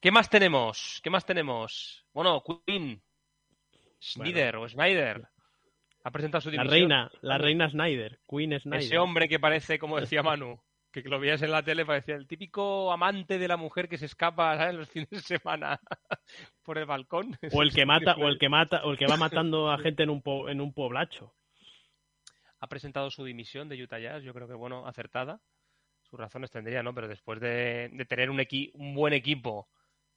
¿Qué 0.00 0.10
más 0.10 0.30
tenemos? 0.30 1.00
¿Qué 1.02 1.10
más 1.10 1.24
tenemos? 1.24 2.04
Bueno, 2.12 2.42
Queen. 2.66 3.02
Snyder 4.00 4.56
o 4.56 4.68
Snyder. 4.68 5.28
Ha 6.04 6.10
presentado 6.10 6.40
su 6.40 6.50
dimisión. 6.50 6.66
La 6.66 6.72
reina, 6.72 7.10
la 7.20 7.38
reina 7.38 7.68
Snyder. 7.68 8.20
Queen 8.28 8.58
Snyder. 8.58 8.80
Ese 8.80 8.98
hombre 8.98 9.28
que 9.28 9.38
parece, 9.38 9.78
como 9.78 10.00
decía 10.00 10.22
Manu, 10.22 10.60
que 11.02 11.08
lo 11.08 11.20
veías 11.20 11.42
en 11.42 11.50
la 11.50 11.62
tele 11.62 11.84
parecía 11.84 12.14
el 12.14 12.26
típico 12.26 12.92
amante 12.92 13.38
de 13.38 13.48
la 13.48 13.56
mujer 13.56 13.88
que 13.88 13.98
se 13.98 14.06
escapa 14.06 14.56
¿sabes? 14.56 14.74
los 14.74 14.88
fines 14.88 15.10
de 15.10 15.20
semana 15.20 15.80
por 16.62 16.78
el 16.78 16.86
balcón. 16.86 17.38
O 17.52 17.62
el 17.62 17.72
que 17.72 17.86
mata, 17.86 18.14
o 18.16 18.28
el 18.28 18.38
que 18.38 18.48
mata, 18.48 18.82
o 18.84 18.90
el 18.90 18.98
que 18.98 19.06
va 19.06 19.16
matando 19.16 19.70
a 19.70 19.78
gente 19.78 20.02
en 20.02 20.10
un 20.10 20.22
en 20.48 20.60
un 20.60 20.72
poblacho. 20.72 21.34
Ha 22.60 22.66
presentado 22.66 23.10
su 23.10 23.24
dimisión 23.24 23.68
de 23.68 23.82
Utah 23.82 24.00
Jazz, 24.00 24.22
yo 24.22 24.34
creo 24.34 24.48
que 24.48 24.54
bueno, 24.54 24.86
acertada. 24.86 25.40
Sus 26.02 26.18
razones 26.18 26.50
tendría, 26.50 26.82
¿no? 26.82 26.94
Pero 26.94 27.06
después 27.06 27.38
de, 27.38 27.90
tener 28.08 28.30
un, 28.30 28.42
un 28.74 28.94
buen 28.94 29.12
equipo, 29.12 29.68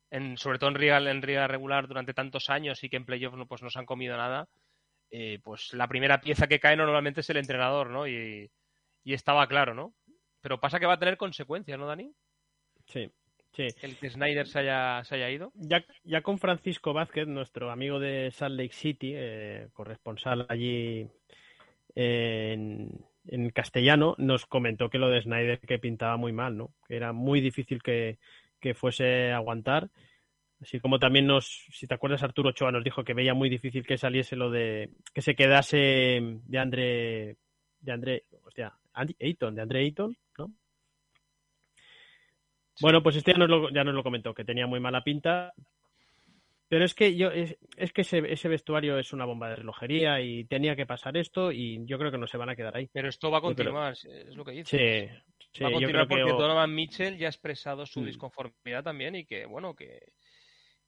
en, 0.09 0.37
sobre 0.37 0.57
todo 0.57 0.69
en 0.69 0.75
Real, 0.75 1.07
en 1.07 1.21
Real 1.21 1.49
regular 1.49 1.87
durante 1.87 2.13
tantos 2.13 2.49
años 2.49 2.83
y 2.83 2.89
que 2.89 2.97
en 2.97 3.05
playoff 3.05 3.35
no, 3.35 3.45
pues 3.45 3.61
no 3.61 3.69
se 3.69 3.77
han 3.77 3.85
comido 3.85 4.15
nada, 4.15 4.47
eh, 5.11 5.39
pues 5.43 5.73
la 5.73 5.87
primera 5.87 6.21
pieza 6.21 6.47
que 6.47 6.59
cae 6.59 6.77
normalmente 6.77 7.19
es 7.19 7.29
el 7.29 7.37
entrenador, 7.37 7.89
¿no? 7.89 8.07
Y, 8.07 8.49
y 9.03 9.13
estaba 9.13 9.47
claro, 9.47 9.73
¿no? 9.73 9.93
Pero 10.41 10.59
pasa 10.59 10.79
que 10.79 10.85
va 10.85 10.93
a 10.93 10.99
tener 10.99 11.17
consecuencias, 11.17 11.77
¿no, 11.77 11.85
Dani? 11.85 12.11
Sí, 12.87 13.09
sí. 13.53 13.67
El 13.81 13.97
que 13.97 14.09
Snyder 14.09 14.47
se 14.47 14.59
haya, 14.59 15.03
se 15.03 15.15
haya 15.15 15.29
ido. 15.29 15.51
Ya, 15.55 15.85
ya 16.03 16.21
con 16.21 16.39
Francisco 16.39 16.93
Vázquez, 16.93 17.27
nuestro 17.27 17.71
amigo 17.71 17.99
de 17.99 18.31
Salt 18.31 18.55
Lake 18.55 18.73
City, 18.73 19.13
eh, 19.15 19.69
corresponsal 19.73 20.45
allí 20.49 21.07
eh, 21.95 22.53
en, 22.53 23.05
en, 23.27 23.49
castellano, 23.51 24.15
nos 24.17 24.45
comentó 24.45 24.89
que 24.89 24.97
lo 24.97 25.09
de 25.09 25.21
Snyder 25.21 25.59
que 25.59 25.79
pintaba 25.79 26.17
muy 26.17 26.33
mal, 26.33 26.57
¿no? 26.57 26.73
Que 26.87 26.95
era 26.95 27.13
muy 27.13 27.39
difícil 27.39 27.83
que, 27.83 28.17
que 28.59 28.73
fuese 28.73 29.31
a 29.31 29.37
aguantar. 29.37 29.89
Así 30.61 30.79
como 30.79 30.99
también 30.99 31.25
nos, 31.25 31.65
si 31.71 31.87
te 31.87 31.95
acuerdas, 31.95 32.21
Arturo 32.21 32.49
Ochoa 32.49 32.71
nos 32.71 32.83
dijo 32.83 33.03
que 33.03 33.15
veía 33.15 33.33
muy 33.33 33.49
difícil 33.49 33.85
que 33.85 33.97
saliese 33.97 34.35
lo 34.35 34.51
de 34.51 34.91
que 35.13 35.21
se 35.21 35.35
quedase 35.35 36.21
de 36.21 36.59
André, 36.59 37.37
de 37.79 37.91
André, 37.91 38.25
hostia, 38.43 38.71
Andy 38.93 39.15
Ayton, 39.19 39.55
de 39.55 39.61
André 39.61 39.79
Ayton, 39.81 40.15
¿no? 40.37 40.51
Bueno, 42.81 43.03
pues 43.03 43.15
este 43.15 43.33
ya 43.33 43.37
nos, 43.37 43.49
lo, 43.49 43.69
ya 43.69 43.83
nos 43.83 43.93
lo 43.93 44.03
comentó, 44.03 44.33
que 44.33 44.43
tenía 44.43 44.67
muy 44.67 44.79
mala 44.79 45.03
pinta. 45.03 45.53
Pero 46.67 46.85
es 46.85 46.95
que 46.95 47.17
yo 47.17 47.29
es, 47.31 47.57
que 47.91 48.01
ese, 48.01 48.47
vestuario 48.47 48.97
es 48.97 49.11
una 49.11 49.25
bomba 49.25 49.49
de 49.49 49.57
relojería 49.57 50.21
y 50.21 50.45
tenía 50.45 50.73
que 50.73 50.85
pasar 50.85 51.17
esto 51.17 51.51
y 51.51 51.85
yo 51.85 51.97
creo 51.97 52.11
que 52.11 52.17
no 52.17 52.27
se 52.27 52.37
van 52.37 52.49
a 52.49 52.55
quedar 52.55 52.77
ahí. 52.77 52.87
Pero 52.93 53.09
esto 53.09 53.29
va 53.29 53.39
a 53.39 53.41
continuar, 53.41 53.91
es 53.91 54.35
lo 54.35 54.45
que 54.45 54.51
dice. 54.51 55.21
Sí, 55.51 55.63
va 55.63 55.69
a 55.69 55.73
continuar 55.73 56.07
porque 56.07 56.31
Donovan 56.31 56.73
Mitchell 56.73 57.17
ya 57.17 57.27
ha 57.27 57.29
expresado 57.29 57.85
su 57.85 57.99
mm. 57.99 58.05
disconformidad 58.05 58.85
también 58.85 59.15
y 59.15 59.25
que, 59.25 59.45
bueno, 59.45 59.75
que, 59.75 60.13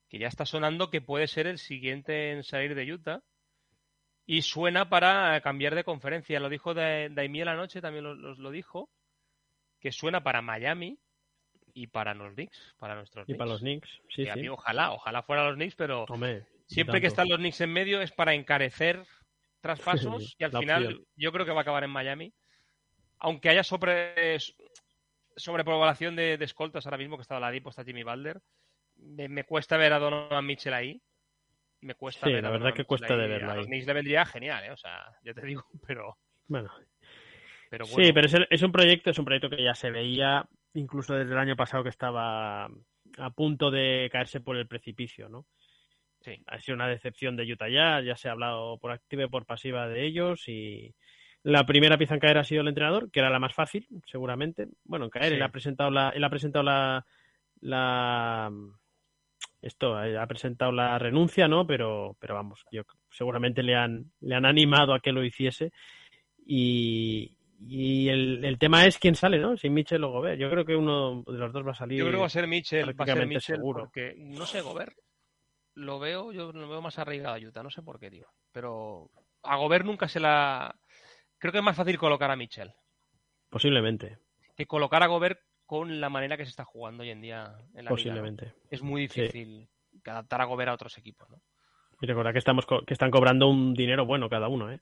que 0.08 0.20
ya 0.20 0.28
está 0.28 0.46
sonando 0.46 0.90
que 0.90 1.02
puede 1.02 1.28
ser 1.28 1.48
el 1.48 1.58
siguiente 1.58 2.32
en 2.32 2.44
salir 2.44 2.76
de 2.76 2.94
Utah 2.94 3.22
y 4.26 4.42
suena 4.42 4.90
para 4.90 5.40
cambiar 5.42 5.76
de 5.76 5.84
conferencia. 5.84 6.40
Lo 6.40 6.50
dijo 6.50 6.74
Daimiel 6.74 7.48
anoche, 7.48 7.82
también 7.82 8.04
lo, 8.04 8.16
lo, 8.16 8.52
dijo, 8.52 8.90
que 9.80 9.92
suena 9.92 10.24
para 10.24 10.42
Miami 10.42 10.98
y 11.74 11.88
para 11.88 12.14
los 12.14 12.34
Knicks, 12.34 12.76
para 12.78 12.96
nuestros 12.96 13.28
Y 13.28 13.34
para 13.34 13.52
los 13.52 13.62
Knicks, 13.62 13.90
sí, 14.10 14.26
sí. 14.34 14.48
ojalá, 14.48 14.92
ojalá 14.92 15.24
fuera 15.24 15.46
los 15.46 15.56
Knicks, 15.56 15.76
pero 15.76 16.06
siempre 16.68 17.02
que 17.02 17.08
están 17.08 17.30
los 17.30 17.40
Knicks 17.40 17.62
en 17.62 17.74
medio 17.74 18.02
es 18.02 18.12
para 18.12 18.34
encarecer 18.34 19.04
traspasos 19.60 20.36
y 20.40 20.44
al 20.44 20.52
final 20.52 21.06
yo 21.16 21.32
creo 21.32 21.46
que 21.46 21.52
va 21.52 21.60
a 21.60 21.64
acabar 21.64 21.84
en 21.84 21.90
Miami. 21.90 22.34
Aunque 23.20 23.50
haya 23.50 23.64
sobre 23.64 24.38
sobrepoblación 25.36 26.16
de, 26.16 26.38
de 26.38 26.46
escoltas 26.46 26.86
ahora 26.86 26.98
mismo, 26.98 27.18
que 27.18 27.22
está 27.22 27.40
la 27.40 27.52
Dipo, 27.52 27.70
está 27.70 27.86
Jimmy 27.86 28.04
Balder, 28.04 28.42
me, 28.98 29.30
me, 29.30 29.46
cuesta 29.46 29.78
ver 29.78 29.94
a 29.94 30.00
Donovan 30.00 30.46
Mitchell 30.46 30.74
ahí 30.74 31.02
me 31.84 31.96
cuesta 31.96 32.28
sí, 32.28 32.34
la 32.34 32.50
verdad 32.50 32.74
que 32.74 32.86
cuesta 32.86 33.16
de 33.16 33.28
verla. 33.28 33.54
A 33.54 33.56
los 33.58 33.68
le 33.68 33.94
vendría 33.94 34.26
genial, 34.26 34.64
¿eh? 34.66 34.72
o 34.72 34.78
sea, 34.78 35.06
ya 35.24 35.34
te 35.34 35.46
digo, 35.46 35.66
pero. 35.88 36.18
Bueno. 36.48 36.72
Pero 37.70 37.86
Sí, 37.86 38.14
pero 38.14 38.28
es, 38.50 38.62
un 38.62 38.72
proyecto, 38.72 39.10
es 39.10 39.18
un 39.18 39.26
proyecto 39.26 39.50
que 39.50 39.64
ya 39.64 39.74
se 39.74 39.90
veía 39.90 40.48
incluso 40.76 41.16
desde 41.16 41.32
el 41.32 41.40
año 41.40 41.56
pasado 41.56 41.84
que 41.84 41.90
estaba 41.90 42.66
a 42.66 43.30
punto 43.36 43.72
de 43.72 44.10
caerse 44.12 44.42
por 44.42 44.58
el 44.58 44.68
precipicio, 44.68 45.28
¿no? 45.28 45.46
Sí. 46.22 46.42
Ha 46.48 46.60
sido 46.60 46.76
una 46.76 46.88
decepción 46.88 47.36
de 47.36 47.52
Utah 47.52 47.70
ya, 47.70 48.00
ya 48.02 48.16
se 48.16 48.30
ha 48.30 48.34
hablado 48.34 48.78
por 48.78 48.92
activa 48.92 49.24
y 49.24 49.28
por 49.28 49.46
pasiva 49.46 49.88
de 49.88 50.06
ellos 50.06 50.48
y 50.48 50.96
la 51.44 51.66
primera 51.66 51.98
pieza 51.98 52.14
en 52.14 52.22
caer 52.22 52.38
ha 52.38 52.44
sido 52.44 52.62
el 52.62 52.70
entrenador, 52.70 53.12
que 53.12 53.20
era 53.20 53.30
la 53.30 53.40
más 53.40 53.54
fácil, 53.54 53.88
seguramente. 54.06 54.68
Bueno, 54.86 55.06
en 55.06 55.12
caer, 55.12 55.34
él 55.34 55.42
ha 55.42 55.52
presentado 55.52 55.92
la, 55.92 56.10
él 56.10 56.24
ha 56.24 56.30
presentado 56.30 56.64
la, 56.64 57.06
la 57.60 58.52
esto 59.64 60.02
eh, 60.04 60.18
ha 60.18 60.28
presentado 60.28 60.72
la 60.72 61.00
renuncia, 61.00 61.48
¿no? 61.48 61.66
Pero, 61.66 62.16
pero 62.20 62.36
vamos, 62.36 62.66
yo 62.72 62.84
seguramente 63.10 63.64
le 63.64 63.76
han, 63.76 64.12
le 64.20 64.36
han 64.36 64.46
animado 64.46 64.94
a 64.94 65.00
que 65.00 65.14
lo 65.14 65.24
hiciese. 65.24 65.72
Y, 66.46 67.38
y 67.60 68.10
el, 68.10 68.44
el, 68.44 68.60
tema 68.60 68.86
es 68.86 68.98
quién 68.98 69.16
sale, 69.16 69.40
¿no? 69.40 69.56
Si 69.56 69.70
Mitchell 69.70 70.04
o 70.04 70.12
Gobert. 70.12 70.40
Yo 70.40 70.50
creo 70.50 70.66
que 70.66 70.76
uno 70.76 71.24
de 71.24 71.38
los 71.38 71.54
dos 71.54 71.66
va 71.66 71.72
a 71.72 71.76
salir. 71.76 71.98
Yo 71.98 72.06
creo 72.06 72.18
que 72.18 72.22
va 72.22 72.28
a 72.28 72.30
ser 72.30 72.48
Mitchell, 72.48 73.00
va 73.00 73.04
a 73.04 73.08
ser 73.08 73.26
Mitchell 73.26 73.56
seguro. 73.58 73.84
Porque, 73.84 74.14
no 74.18 74.46
sé, 74.46 74.62
Gobert, 74.62 74.98
lo 75.76 76.00
veo, 76.00 76.34
yo 76.34 76.52
lo 76.52 76.68
veo 76.68 76.82
más 76.82 77.00
arraigado 77.00 77.36
a 77.36 77.40
Utah, 77.40 77.64
no 77.64 77.70
sé 77.70 77.82
por 77.82 78.00
qué, 78.00 78.12
tío. 78.12 78.28
Pero 78.52 79.10
a 79.44 79.56
Gobert 79.56 79.86
nunca 79.86 80.10
se 80.10 80.20
la. 80.20 80.76
Creo 81.38 81.54
que 81.54 81.60
es 81.60 81.64
más 81.64 81.78
fácil 81.78 81.98
colocar 81.98 82.30
a 82.30 82.36
Mitchell. 82.36 82.74
Posiblemente. 83.50 84.18
Que 84.58 84.66
colocar 84.66 85.02
a 85.04 85.08
Gobert 85.08 85.40
con 85.66 86.00
la 86.02 86.10
manera 86.10 86.38
que 86.38 86.46
se 86.46 86.50
está 86.50 86.66
jugando 86.66 87.04
hoy 87.04 87.10
en 87.10 87.22
día 87.22 87.56
en 87.76 87.86
la 87.86 87.90
Posiblemente. 87.90 88.46
Liga, 88.46 88.58
¿no? 88.58 88.68
Es 88.70 88.82
muy 88.82 89.02
difícil 89.02 89.70
sí. 89.92 90.02
adaptar 90.10 90.42
a 90.42 90.46
Gobert 90.46 90.70
a 90.70 90.74
otros 90.74 90.98
equipos, 90.98 91.30
¿no? 91.30 91.42
Y 92.02 92.06
recordad 92.06 92.34
que 92.34 92.40
estamos 92.40 92.66
que 92.66 92.94
están 92.94 93.12
cobrando 93.12 93.48
un 93.48 93.74
dinero 93.74 94.06
bueno 94.06 94.30
cada 94.30 94.50
uno, 94.50 94.72
¿eh? 94.72 94.82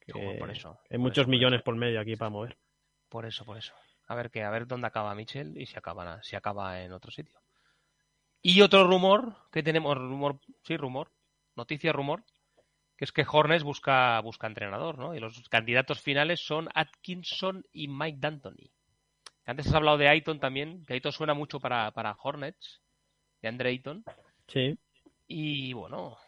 Que 0.00 0.12
por 0.38 0.50
eso. 0.50 0.80
Hay 0.90 0.96
por 0.96 1.00
muchos 1.00 1.22
eso, 1.22 1.30
millones 1.30 1.60
por, 1.60 1.74
por 1.74 1.80
medio 1.80 2.00
aquí 2.00 2.16
para 2.16 2.30
mover. 2.30 2.56
por 3.08 3.26
eso, 3.26 3.44
por 3.44 3.58
eso. 3.58 3.74
A 4.06 4.14
ver 4.14 4.30
qué, 4.30 4.42
a 4.42 4.50
ver 4.50 4.66
dónde 4.66 4.86
acaba 4.86 5.14
Mitchell 5.14 5.56
y 5.56 5.66
si 5.66 5.76
acaba, 5.76 6.22
si 6.22 6.34
acaba 6.34 6.82
en 6.82 6.92
otro 6.92 7.10
sitio. 7.10 7.38
Y 8.40 8.62
otro 8.62 8.84
rumor 8.86 9.36
que 9.52 9.62
tenemos, 9.62 9.96
rumor, 9.96 10.40
sí, 10.62 10.76
rumor, 10.76 11.10
noticia, 11.56 11.92
rumor, 11.92 12.24
que 12.96 13.04
es 13.04 13.12
que 13.12 13.26
Hornets 13.30 13.64
busca, 13.64 14.20
busca 14.20 14.46
entrenador, 14.46 14.98
¿no? 14.98 15.14
Y 15.14 15.20
los 15.20 15.48
candidatos 15.48 16.00
finales 16.00 16.40
son 16.40 16.68
Atkinson 16.74 17.64
y 17.72 17.88
Mike 17.88 18.18
D'Antoni. 18.20 18.72
Antes 19.48 19.68
has 19.68 19.72
hablado 19.72 19.96
de 19.96 20.08
Ayton 20.08 20.40
también, 20.40 20.84
que 20.84 20.92
Ayton 20.92 21.10
suena 21.10 21.32
mucho 21.32 21.58
para, 21.58 21.90
para 21.92 22.14
Hornets, 22.22 22.82
de 23.40 23.48
Andre 23.48 23.70
Ayton. 23.70 24.04
Sí. 24.46 24.78
Y 25.26 25.72
bueno, 25.72 26.18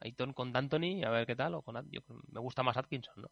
Ayton 0.00 0.32
con 0.32 0.52
D'Antoni, 0.52 1.04
a 1.04 1.10
ver 1.10 1.28
qué 1.28 1.36
tal, 1.36 1.54
o 1.54 1.62
con 1.62 1.88
yo, 1.92 2.00
me 2.32 2.40
gusta 2.40 2.64
más 2.64 2.76
Atkinson, 2.76 3.22
¿no? 3.22 3.30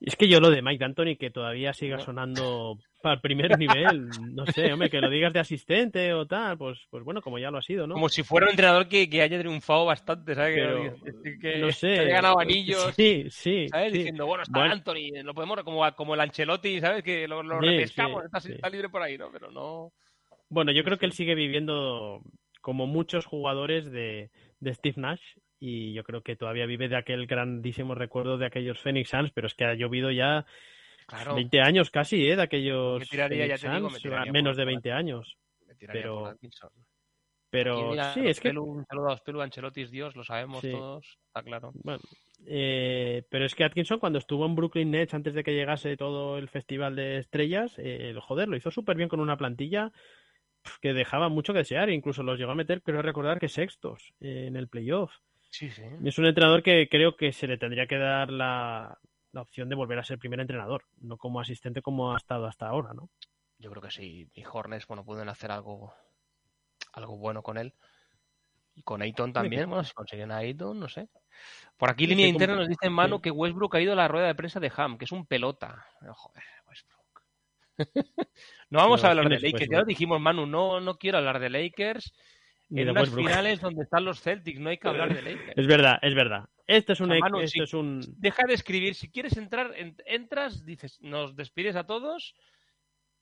Es 0.00 0.16
que 0.16 0.28
yo 0.28 0.40
lo 0.40 0.50
de 0.50 0.62
Mike 0.62 0.82
D'Antoni, 0.82 1.16
que 1.16 1.30
todavía 1.30 1.74
siga 1.74 1.98
sonando 1.98 2.78
para 3.02 3.16
el 3.16 3.20
primer 3.20 3.58
nivel, 3.58 4.08
no 4.32 4.46
sé, 4.46 4.72
hombre, 4.72 4.88
que 4.88 5.00
lo 5.00 5.10
digas 5.10 5.32
de 5.34 5.40
asistente 5.40 6.14
o 6.14 6.26
tal, 6.26 6.56
pues, 6.56 6.78
pues 6.88 7.04
bueno, 7.04 7.20
como 7.20 7.38
ya 7.38 7.50
lo 7.50 7.58
ha 7.58 7.62
sido, 7.62 7.86
¿no? 7.86 7.94
Como 7.94 8.08
si 8.08 8.22
fuera 8.22 8.46
un 8.46 8.50
entrenador 8.50 8.88
que, 8.88 9.10
que 9.10 9.20
haya 9.20 9.38
triunfado 9.38 9.84
bastante, 9.84 10.34
¿sabes? 10.34 10.54
Pero, 10.54 10.94
que, 11.22 11.38
que, 11.38 11.58
no 11.58 11.70
sé. 11.70 11.88
que 11.88 12.00
haya 12.00 12.14
ganado 12.14 12.40
anillos. 12.40 12.94
Sí, 12.96 13.26
sí. 13.28 13.68
¿Sabes? 13.68 13.92
sí. 13.92 13.98
Diciendo, 13.98 14.26
bueno, 14.26 14.42
está 14.42 14.58
Bueno. 14.58 14.72
Anthony, 14.72 15.22
lo 15.22 15.34
podemos, 15.34 15.62
como, 15.64 15.94
como 15.94 16.14
el 16.14 16.20
Ancelotti, 16.20 16.80
¿sabes? 16.80 17.02
Que 17.02 17.28
lo, 17.28 17.42
lo 17.42 17.60
Sí, 17.60 17.66
repescamos, 17.66 18.22
sí, 18.22 18.26
está, 18.32 18.54
está 18.54 18.70
libre 18.70 18.88
por 18.88 19.02
ahí, 19.02 19.18
¿no? 19.18 19.30
Pero 19.30 19.50
no. 19.50 19.92
Bueno, 20.48 20.72
yo 20.72 20.82
creo 20.82 20.98
que 20.98 21.06
él 21.06 21.12
sigue 21.12 21.34
viviendo 21.34 22.22
como 22.62 22.86
muchos 22.86 23.26
jugadores 23.26 23.90
de, 23.90 24.30
de 24.60 24.74
Steve 24.74 25.00
Nash 25.00 25.20
y 25.60 25.92
yo 25.92 26.02
creo 26.02 26.22
que 26.22 26.34
todavía 26.36 26.66
vive 26.66 26.88
de 26.88 26.96
aquel 26.96 27.26
grandísimo 27.26 27.94
recuerdo 27.94 28.38
de 28.38 28.46
aquellos 28.46 28.80
Phoenix 28.80 29.10
Suns, 29.10 29.30
pero 29.32 29.46
es 29.46 29.54
que 29.54 29.64
ha 29.66 29.74
llovido 29.74 30.10
ya 30.10 30.46
Claro. 31.06 31.34
20 31.34 31.60
años 31.60 31.90
casi, 31.90 32.28
¿eh? 32.28 32.36
De 32.36 32.42
aquellos 32.42 33.00
Me 33.00 33.06
tiraría, 33.06 33.46
ya 33.46 33.56
digo, 33.56 33.90
me 33.90 34.30
menos 34.32 34.56
de 34.56 34.62
por 34.62 34.72
20 34.72 34.92
años. 34.92 35.36
Me 35.66 35.74
tiraría 35.74 36.02
pero- 36.02 36.34
Pero 37.50 37.90
mira, 37.90 38.14
sí, 38.14 38.20
es 38.26 38.38
que 38.38 38.50
Pelu, 38.50 38.62
un 38.62 38.86
saludo 38.86 39.08
a 39.08 39.14
Ospelu, 39.14 39.40
Ancelotti 39.40 39.82
es 39.82 39.90
Dios, 39.90 40.14
lo 40.14 40.22
sabemos 40.22 40.60
Sí. 40.60 40.70
todos, 40.70 41.18
está 41.26 41.42
claro. 41.42 41.72
Bueno, 41.82 42.00
eh, 42.46 43.24
pero 43.28 43.44
es 43.44 43.56
que 43.56 43.64
Atkinson 43.64 43.98
cuando 43.98 44.20
estuvo 44.20 44.46
en 44.46 44.54
Brooklyn 44.54 44.90
Nets 44.92 45.14
antes 45.14 45.34
de 45.34 45.42
que 45.42 45.52
llegase 45.52 45.96
todo 45.96 46.38
el 46.38 46.48
festival 46.48 46.94
de 46.94 47.18
estrellas, 47.18 47.74
eh, 47.78 48.14
joder, 48.20 48.48
lo 48.48 48.56
hizo 48.56 48.70
súper 48.70 48.96
bien 48.96 49.08
con 49.08 49.18
una 49.18 49.36
plantilla 49.36 49.90
que 50.80 50.92
dejaba 50.92 51.28
mucho 51.28 51.52
que 51.52 51.60
desear, 51.60 51.90
incluso 51.90 52.22
los 52.22 52.38
llegó 52.38 52.52
a 52.52 52.54
meter, 52.54 52.82
creo 52.82 53.02
recordar 53.02 53.40
que 53.40 53.48
sextos 53.48 54.12
eh, 54.20 54.44
en 54.46 54.54
el 54.56 54.68
playoff. 54.68 55.12
Sí, 55.50 55.70
sí. 55.70 55.82
Y 56.02 56.08
Es 56.08 56.18
un 56.18 56.26
entrenador 56.26 56.62
que 56.62 56.88
creo 56.88 57.16
que 57.16 57.32
se 57.32 57.46
le 57.46 57.58
tendría 57.58 57.86
que 57.86 57.98
dar 57.98 58.30
la, 58.30 58.98
la 59.32 59.42
opción 59.42 59.68
de 59.68 59.74
volver 59.74 59.98
a 59.98 60.04
ser 60.04 60.18
primer 60.18 60.40
entrenador, 60.40 60.84
no 61.00 61.16
como 61.16 61.40
asistente 61.40 61.82
como 61.82 62.14
ha 62.14 62.16
estado 62.16 62.46
hasta 62.46 62.68
ahora, 62.68 62.94
¿no? 62.94 63.10
Yo 63.58 63.70
creo 63.70 63.82
que 63.82 63.90
sí. 63.90 64.28
Y 64.32 64.44
Hornets, 64.50 64.86
bueno, 64.86 65.04
pueden 65.04 65.28
hacer 65.28 65.50
algo, 65.52 65.92
algo 66.92 67.16
bueno 67.18 67.42
con 67.42 67.58
él. 67.58 67.74
Y 68.74 68.82
con 68.82 69.02
Ayton 69.02 69.32
también, 69.32 69.68
bueno, 69.68 69.84
si 69.84 69.92
consiguen 69.92 70.30
a 70.30 70.38
Ayton, 70.38 70.78
no 70.78 70.88
sé. 70.88 71.08
Por 71.76 71.90
aquí, 71.90 72.06
línea 72.06 72.26
sí, 72.26 72.32
interna, 72.32 72.56
nos 72.56 72.68
dice 72.68 72.88
Manu 72.88 73.16
sí. 73.16 73.22
que 73.22 73.30
Westbrook 73.30 73.74
ha 73.74 73.80
ido 73.80 73.92
a 73.92 73.96
la 73.96 74.08
rueda 74.08 74.28
de 74.28 74.34
prensa 74.34 74.60
de 74.60 74.72
Ham, 74.74 74.96
que 74.96 75.04
es 75.04 75.12
un 75.12 75.26
pelota. 75.26 75.84
Oh, 76.02 76.14
Joder, 76.14 76.44
Westbrook. 76.66 77.22
no 78.70 78.78
vamos 78.78 79.00
Pero, 79.00 79.08
a 79.08 79.10
hablar 79.10 79.28
¿quién 79.28 79.40
de 79.40 79.50
Lakers, 79.50 79.70
ya 79.70 79.78
lo 79.80 79.84
dijimos, 79.84 80.20
Manu, 80.20 80.46
no, 80.46 80.80
no 80.80 80.96
quiero 80.96 81.18
hablar 81.18 81.40
de 81.40 81.50
Lakers. 81.50 82.12
En 82.70 82.90
unas 82.90 83.10
finales 83.14 83.60
donde 83.60 83.82
están 83.82 84.04
los 84.04 84.20
Celtics, 84.20 84.60
no 84.60 84.70
hay 84.70 84.78
que 84.78 84.88
hablar 84.88 85.14
de 85.14 85.22
Lakers. 85.22 85.52
Es 85.56 85.66
verdad, 85.66 85.98
es 86.02 86.14
verdad. 86.14 86.44
Esto 86.66 86.92
es 86.92 87.00
un, 87.00 87.08
Manu, 87.18 87.40
esto 87.40 87.64
es 87.64 87.74
un 87.74 88.00
Deja 88.18 88.46
de 88.46 88.54
escribir, 88.54 88.94
si 88.94 89.10
quieres 89.10 89.36
entrar, 89.36 89.72
en- 89.76 89.96
entras, 90.06 90.64
dices, 90.64 90.98
nos 91.02 91.34
despides 91.34 91.74
a 91.74 91.84
todos 91.84 92.34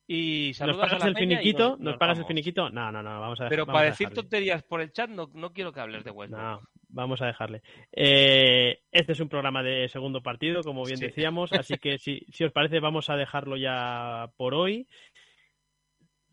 y 0.07 0.49
¿Nos 0.49 0.57
saludas 0.59 0.79
pagas 0.89 1.03
a 1.03 1.05
la 1.07 1.09
el 1.11 1.15
peña 1.15 1.39
finiquito? 1.39 1.69
nos- 1.71 1.79
¿Nos, 1.79 1.85
nos 1.93 1.97
pagas 1.99 2.19
el 2.19 2.25
finiquito? 2.27 2.71
No, 2.71 2.91
no, 2.93 3.03
no, 3.03 3.21
vamos 3.21 3.41
a 3.41 3.49
Pero 3.49 3.65
vamos 3.67 3.79
para 3.79 3.89
a 3.89 3.91
decir 3.91 4.09
tonterías 4.11 4.63
por 4.63 4.81
el 4.81 4.93
chat 4.93 5.09
no, 5.11 5.31
no 5.35 5.53
quiero 5.53 5.73
que 5.73 5.81
hables 5.81 6.05
de 6.05 6.11
Westbrook. 6.11 6.43
No, 6.43 6.61
vamos 6.89 7.21
a 7.23 7.27
dejarle. 7.27 7.63
Eh, 7.93 8.81
este 8.91 9.13
es 9.13 9.21
un 9.21 9.29
programa 9.29 9.63
de 9.63 9.89
segundo 9.89 10.23
partido, 10.23 10.63
como 10.63 10.85
bien 10.85 10.99
Sí. 10.99 11.07
decíamos, 11.07 11.53
así 11.53 11.75
que 11.79 11.99
si, 11.99 12.21
si 12.33 12.45
os 12.45 12.53
parece 12.53 12.81
vamos 12.81 13.09
a 13.11 13.17
dejarlo 13.17 13.57
ya 13.57 14.31
por 14.37 14.55
hoy. 14.55 14.87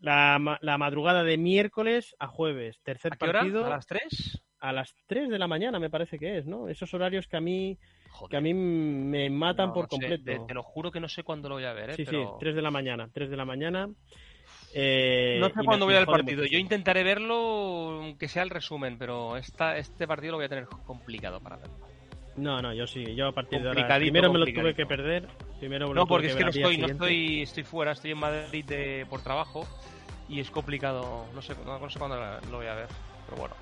La, 0.00 0.58
la 0.60 0.78
madrugada 0.78 1.24
de 1.24 1.38
miércoles 1.38 2.14
a 2.18 2.26
jueves, 2.26 2.80
tercer 2.82 3.14
¿A 3.14 3.16
qué 3.16 3.24
hora? 3.28 3.38
partido 3.40 3.64
¿A 3.66 3.70
las 3.70 3.86
3? 3.86 4.42
a 4.58 4.72
las 4.72 4.94
3 5.06 5.28
de 5.30 5.38
la 5.38 5.46
mañana 5.46 5.78
me 5.78 5.90
parece 5.90 6.18
que 6.18 6.38
es, 6.38 6.46
¿no? 6.46 6.68
Esos 6.68 6.92
horarios 6.94 7.26
que 7.28 7.36
a 7.36 7.40
mí 7.40 7.78
Joder. 8.10 8.30
que 8.30 8.36
a 8.36 8.40
mí 8.40 8.52
me 8.54 9.28
matan 9.30 9.68
No, 9.68 9.74
por 9.74 9.84
no 9.84 9.88
sé, 9.98 10.08
completo. 10.18 10.24
te, 10.42 10.46
te 10.48 10.54
lo 10.54 10.62
juro 10.62 10.90
que 10.90 11.00
no 11.00 11.08
sé 11.08 11.22
cuándo 11.22 11.48
lo 11.48 11.56
voy 11.56 11.64
a 11.64 11.72
ver, 11.72 11.90
¿eh? 11.90 11.94
sí, 11.94 12.04
pero... 12.04 12.22
sí, 12.22 12.28
3 12.40 12.54
de 12.56 12.62
la 12.62 12.70
mañana, 12.70 13.08
3 13.12 13.30
de 13.30 13.36
la 13.36 13.44
mañana. 13.44 13.88
Eh, 14.74 15.38
No 15.40 15.48
sé 15.48 15.64
cuándo 15.64 15.86
voy 15.86 15.94
al 15.94 16.06
partido. 16.06 16.44
Yo 16.44 16.58
intentaré 16.58 17.02
verlo, 17.02 18.02
aunque 18.02 18.28
sea 18.28 18.42
el 18.42 18.50
resumen, 18.50 18.98
pero 18.98 19.36
esta, 19.36 19.76
este 19.78 20.06
partido 20.06 20.32
lo 20.32 20.38
voy 20.38 20.46
a 20.46 20.50
tener 20.50 20.66
complicado 20.66 21.40
para 21.40 21.56
verlo. 21.56 21.76
No, 22.36 22.60
no, 22.60 22.72
yo 22.74 22.86
sí, 22.86 23.14
yo 23.14 23.28
a 23.28 23.32
partir 23.32 23.62
de 23.62 23.68
ahora. 23.68 23.96
Primero 23.98 24.32
me 24.32 24.38
lo 24.38 24.46
tuve 24.46 24.74
que 24.74 24.86
perder. 24.86 25.26
Primero 25.58 25.88
me 25.88 25.94
lo 25.94 26.00
No, 26.00 26.06
tuve 26.06 26.08
porque 26.08 26.26
es 26.28 26.36
que 26.36 26.44
no 26.44 26.50
estoy, 26.50 26.78
no 26.78 26.86
estoy, 26.86 27.42
estoy 27.42 27.64
fuera, 27.64 27.92
estoy 27.92 28.10
en 28.12 28.18
Madrid 28.18 28.64
de- 28.64 29.06
por 29.08 29.22
trabajo 29.22 29.66
y 30.28 30.40
es 30.40 30.50
complicado. 30.50 31.26
No 31.34 31.40
sé, 31.40 31.54
no, 31.64 31.78
no 31.78 31.88
sé 31.90 31.98
cuándo 31.98 32.16
lo 32.50 32.56
voy 32.58 32.66
a 32.66 32.74
ver, 32.74 32.88
pero 33.26 33.38
bueno. 33.40 33.54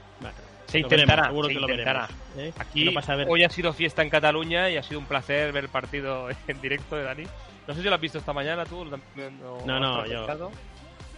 Se 0.67 0.81
intentará, 0.81 1.27
seguro 1.27 1.47
se 1.49 1.55
que 1.55 1.61
lo 1.61 1.67
veremos, 1.69 2.11
¿eh? 2.37 2.53
Aquí 2.59 2.85
No 2.87 3.01
a 3.01 3.15
ver- 3.17 3.29
hoy 3.31 3.45
ha 3.45 3.51
sido 3.51 3.73
fiesta 3.73 4.03
en 4.03 4.11
Cataluña 4.11 4.69
y 4.71 4.77
ha 4.77 4.83
sido 4.83 4.99
un 4.99 5.07
placer 5.07 5.53
ver 5.53 5.65
el 5.65 5.71
partido 5.71 6.29
en 6.49 6.61
directo 6.61 6.97
de 6.97 7.05
Dani. 7.05 7.25
No 7.69 7.75
sé 7.75 7.83
si 7.83 7.89
lo 7.89 7.95
has 7.95 8.01
visto 8.01 8.19
esta 8.19 8.33
mañana 8.33 8.65
tú. 8.65 8.81
o 8.81 8.85
No, 9.67 9.79
no, 9.79 9.99
yo- 9.99 10.03
refrescado. 10.03 10.51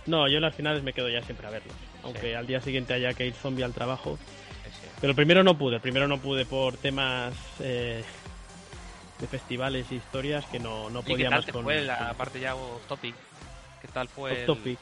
No, 0.07 0.28
yo 0.28 0.36
en 0.36 0.42
las 0.42 0.54
finales 0.54 0.82
me 0.82 0.92
quedo 0.92 1.09
ya 1.09 1.22
siempre 1.22 1.46
a 1.46 1.50
verlos. 1.50 1.74
Aunque 2.04 2.36
al 2.36 2.46
día 2.46 2.61
siguiente 2.61 2.92
haya 2.92 3.14
que 3.14 3.26
ir 3.26 3.32
zombie 3.34 3.64
al 3.64 3.72
trabajo. 3.72 4.18
Pero 5.01 5.11
el 5.11 5.16
primero 5.16 5.42
no 5.44 5.57
pude, 5.57 5.76
el 5.76 5.80
primero 5.80 6.09
no 6.09 6.18
pude 6.18 6.47
por 6.47 6.76
temas 6.78 7.34
eh, 7.61 8.03
de 9.20 9.26
festivales 9.26 9.90
y 9.92 9.97
historias 9.97 10.44
que 10.47 10.59
no, 10.59 10.88
no 10.90 11.01
Oye, 11.01 11.07
¿qué 11.09 11.12
podía 11.12 11.28
tal 11.30 11.53
con. 11.53 11.64
fue 11.64 11.82
la 11.82 12.14
parte 12.14 12.40
ya 12.40 12.55
off 12.55 12.86
topic? 12.86 13.14
¿Qué 13.82 13.88
tal 13.88 14.09
fue? 14.09 14.32
Off 14.32 14.38
el- 14.38 14.47
Topic. 14.47 14.78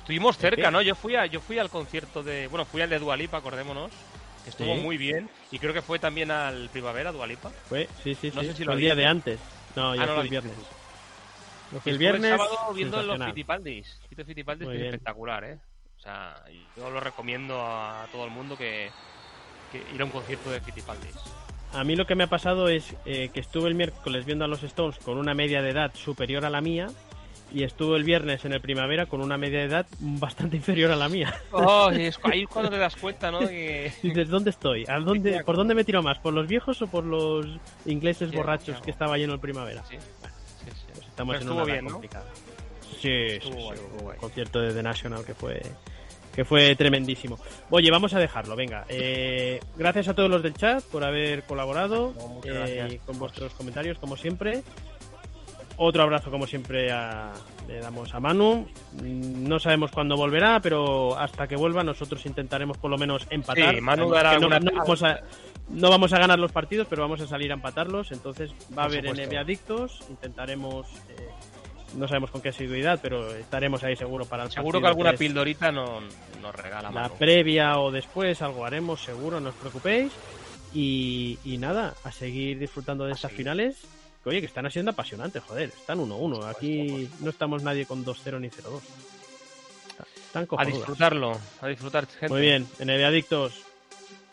Estuvimos 0.00 0.36
¿El 0.36 0.40
cerca, 0.40 0.66
qué? 0.66 0.70
¿no? 0.72 0.82
Yo 0.82 0.94
fui 0.94 1.14
a, 1.14 1.26
yo 1.26 1.40
fui 1.40 1.58
al 1.58 1.68
concierto 1.68 2.22
de, 2.22 2.46
bueno, 2.48 2.64
fui 2.64 2.80
al 2.80 2.88
de 2.90 2.98
Dualipa, 2.98 3.36
acordémonos, 3.36 3.90
que 4.44 4.50
estuvo 4.50 4.74
Sí. 4.74 4.80
muy 4.80 4.96
bien 4.96 5.28
y 5.52 5.58
creo 5.58 5.72
que 5.74 5.82
fue 5.82 5.98
también 5.98 6.30
al 6.30 6.68
Primavera 6.70 7.12
Dualipa. 7.12 7.50
Fue, 7.68 7.86
sí, 8.02 8.14
sí, 8.14 8.32
No 8.34 8.40
sí. 8.40 8.46
sé 8.48 8.52
si 8.54 8.64
Fue 8.64 8.66
lo 8.66 8.72
el 8.72 8.80
día 8.80 8.94
de 8.94 9.06
antes. 9.06 9.38
No, 9.76 9.92
Ah, 9.92 9.96
no 9.96 10.06
fui 10.06 10.14
lo 10.16 10.20
el 10.22 10.28
viernes. 10.30 10.52
El 11.84 11.98
viernes. 11.98 12.30
sábado 12.30 12.74
viendo 12.74 13.02
los. 13.02 13.18
Fito 14.08 14.24
que 14.70 14.76
es 14.76 14.82
espectacular, 14.86 15.44
¿eh? 15.44 15.58
O 15.96 16.00
sea, 16.02 16.42
yo 16.74 16.90
lo 16.90 16.98
recomiendo 16.98 17.60
a 17.62 18.08
todo 18.10 18.24
el 18.24 18.30
mundo 18.30 18.56
que, 18.56 18.90
que 19.70 19.82
ir 19.94 20.00
a 20.00 20.04
un 20.04 20.10
concierto 20.10 20.50
de 20.50 20.60
Fittipaldis. 20.60 21.14
A 21.72 21.84
mí 21.84 21.94
lo 21.96 22.06
que 22.06 22.14
me 22.16 22.24
ha 22.24 22.26
pasado 22.28 22.68
es 22.68 22.94
eh, 23.06 23.30
que 23.32 23.40
estuve 23.40 23.68
el 23.68 23.74
miércoles 23.76 24.24
viendo 24.26 24.44
a 24.44 24.48
los 24.48 24.62
Stones 24.64 24.98
con 24.98 25.18
una 25.18 25.34
media 25.34 25.62
de 25.62 25.70
edad 25.70 25.92
superior 25.94 26.44
a 26.44 26.50
la 26.50 26.60
mía 26.60 26.88
y 27.52 27.62
estuve 27.64 27.96
el 27.96 28.04
viernes 28.04 28.44
en 28.44 28.52
el 28.52 28.60
primavera 28.60 29.06
con 29.06 29.20
una 29.20 29.36
media 29.36 29.60
de 29.60 29.64
edad 29.66 29.86
bastante 30.00 30.56
inferior 30.62 30.90
a 30.90 30.96
la 30.96 31.08
mía. 31.08 31.32
Oh, 31.52 31.90
y 31.92 32.02
es 32.06 32.18
ahí 32.24 32.42
es 32.42 32.48
cuando 32.48 32.70
te 32.70 32.78
das 32.78 32.96
cuenta, 32.96 33.30
¿no? 33.30 33.40
Que... 33.40 33.92
Dices, 34.02 34.28
¿dónde 34.28 34.50
estoy? 34.50 34.84
¿A 34.88 34.98
dónde, 34.98 35.44
¿Por 35.44 35.56
dónde 35.56 35.74
me 35.74 35.84
tiro 35.84 36.02
más? 36.02 36.18
¿Por 36.18 36.32
los 36.34 36.46
viejos 36.48 36.80
o 36.82 36.86
por 36.88 37.04
los 37.04 37.46
ingleses 37.86 38.30
Sí, 38.30 38.36
borrachos 38.36 38.66
claro. 38.66 38.82
que 38.82 38.90
estaba 38.90 39.16
lleno 39.18 39.34
el 39.34 39.40
primavera? 39.40 39.82
Sí, 39.88 39.96
sí, 39.98 40.70
sí. 40.74 40.86
Pues 40.94 41.06
estamos 41.06 41.36
Pero 41.36 41.42
en 41.44 41.48
estuvo 41.48 41.62
una 41.64 41.72
bien, 41.72 41.84
¿no? 41.84 41.92
complicada. 41.92 42.26
Sí, 42.90 42.98
sí, 43.00 43.08
Estuvo 43.48 43.74
sí, 43.74 43.80
guay. 44.02 44.18
concierto 44.18 44.60
de 44.60 44.74
The 44.74 44.82
National 44.82 45.24
que 45.24 45.34
fue 45.34 45.62
que 46.34 46.44
fue 46.44 46.74
tremendísimo. 46.76 47.38
Oye, 47.70 47.90
vamos 47.90 48.14
a 48.14 48.18
dejarlo, 48.18 48.56
venga. 48.56 48.84
Eh, 48.88 49.60
gracias 49.76 50.08
a 50.08 50.14
todos 50.14 50.30
los 50.30 50.42
del 50.42 50.54
chat 50.54 50.82
por 50.84 51.04
haber 51.04 51.42
colaborado 51.44 52.12
No, 52.16 52.40
eh, 52.44 53.00
con 53.04 53.18
vuestros 53.18 53.52
comentarios, 53.54 53.98
como 53.98 54.16
siempre. 54.16 54.62
Otro 55.82 56.02
abrazo, 56.02 56.30
como 56.30 56.46
siempre, 56.46 56.92
a- 56.92 57.32
le 57.66 57.78
damos 57.80 58.14
a 58.14 58.20
Manu. 58.20 58.66
Mm, 59.00 59.48
No 59.48 59.58
sabemos 59.58 59.90
cuándo 59.90 60.14
volverá, 60.16 60.60
pero 60.60 61.18
hasta 61.18 61.48
que 61.48 61.56
vuelva 61.56 61.82
nosotros 61.82 62.24
intentaremos 62.26 62.76
por 62.76 62.90
lo 62.90 62.98
menos 62.98 63.26
empatar. 63.30 63.74
Sí, 63.76 63.80
Manu 63.80 64.10
dará 64.10 64.38
no, 64.38 64.48
vamos 64.48 65.02
a, 65.02 65.20
no 65.70 65.88
vamos 65.88 66.12
a 66.12 66.18
ganar 66.18 66.38
los 66.38 66.52
partidos, 66.52 66.86
pero 66.90 67.00
vamos 67.02 67.22
a 67.22 67.26
salir 67.26 67.50
a 67.50 67.54
empatarlos. 67.54 68.12
Entonces 68.12 68.50
va 68.76 68.82
a 68.82 68.86
haber. 68.86 69.06
NBA 69.06 69.40
adictos. 69.40 70.00
Intentaremos, 70.10 70.86
eh, 71.08 71.28
no 71.96 72.06
sabemos 72.08 72.30
con 72.30 72.40
qué 72.40 72.50
asiduidad, 72.50 72.98
pero 73.02 73.34
estaremos 73.34 73.82
ahí 73.84 73.96
seguro 73.96 74.24
para 74.24 74.44
el 74.44 74.50
Seguro 74.50 74.80
que 74.80 74.86
alguna 74.86 75.10
es 75.10 75.18
pildorita 75.18 75.70
no, 75.72 76.00
nos 76.42 76.54
regala. 76.54 76.90
La 76.90 77.02
Manu. 77.02 77.14
previa 77.16 77.78
o 77.78 77.90
después 77.90 78.40
algo 78.42 78.64
haremos, 78.64 79.02
seguro, 79.02 79.40
no 79.40 79.50
os 79.50 79.54
preocupéis. 79.56 80.12
Y, 80.72 81.38
y 81.44 81.58
nada, 81.58 81.94
a 82.04 82.12
seguir 82.12 82.58
disfrutando 82.58 83.04
de 83.04 83.10
A 83.12 83.14
estas 83.14 83.30
seguir. 83.32 83.44
finales. 83.44 83.76
Que, 84.22 84.28
oye, 84.30 84.40
que 84.40 84.46
están 84.46 84.70
siendo 84.70 84.90
apasionantes, 84.92 85.42
joder. 85.42 85.70
Están 85.70 85.98
1-1. 85.98 86.44
Aquí 86.48 87.08
no 87.20 87.30
estamos 87.30 87.62
nadie 87.62 87.86
con 87.86 88.04
2-0 88.04 88.40
ni 88.40 88.48
0-2. 88.48 88.80
Están 90.26 90.46
A 90.56 90.64
disfrutarlo, 90.64 91.32
a 91.60 91.66
disfrutar, 91.66 92.06
gente. 92.06 92.28
Muy 92.28 92.40
bien, 92.42 92.68
NBA 92.78 93.06
Adictos. 93.08 93.62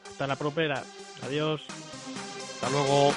Hasta 0.08 0.28
la 0.28 0.36
propera. 0.36 0.84
Adiós. 1.24 1.62
Hasta 2.54 2.70
luego. 2.70 3.14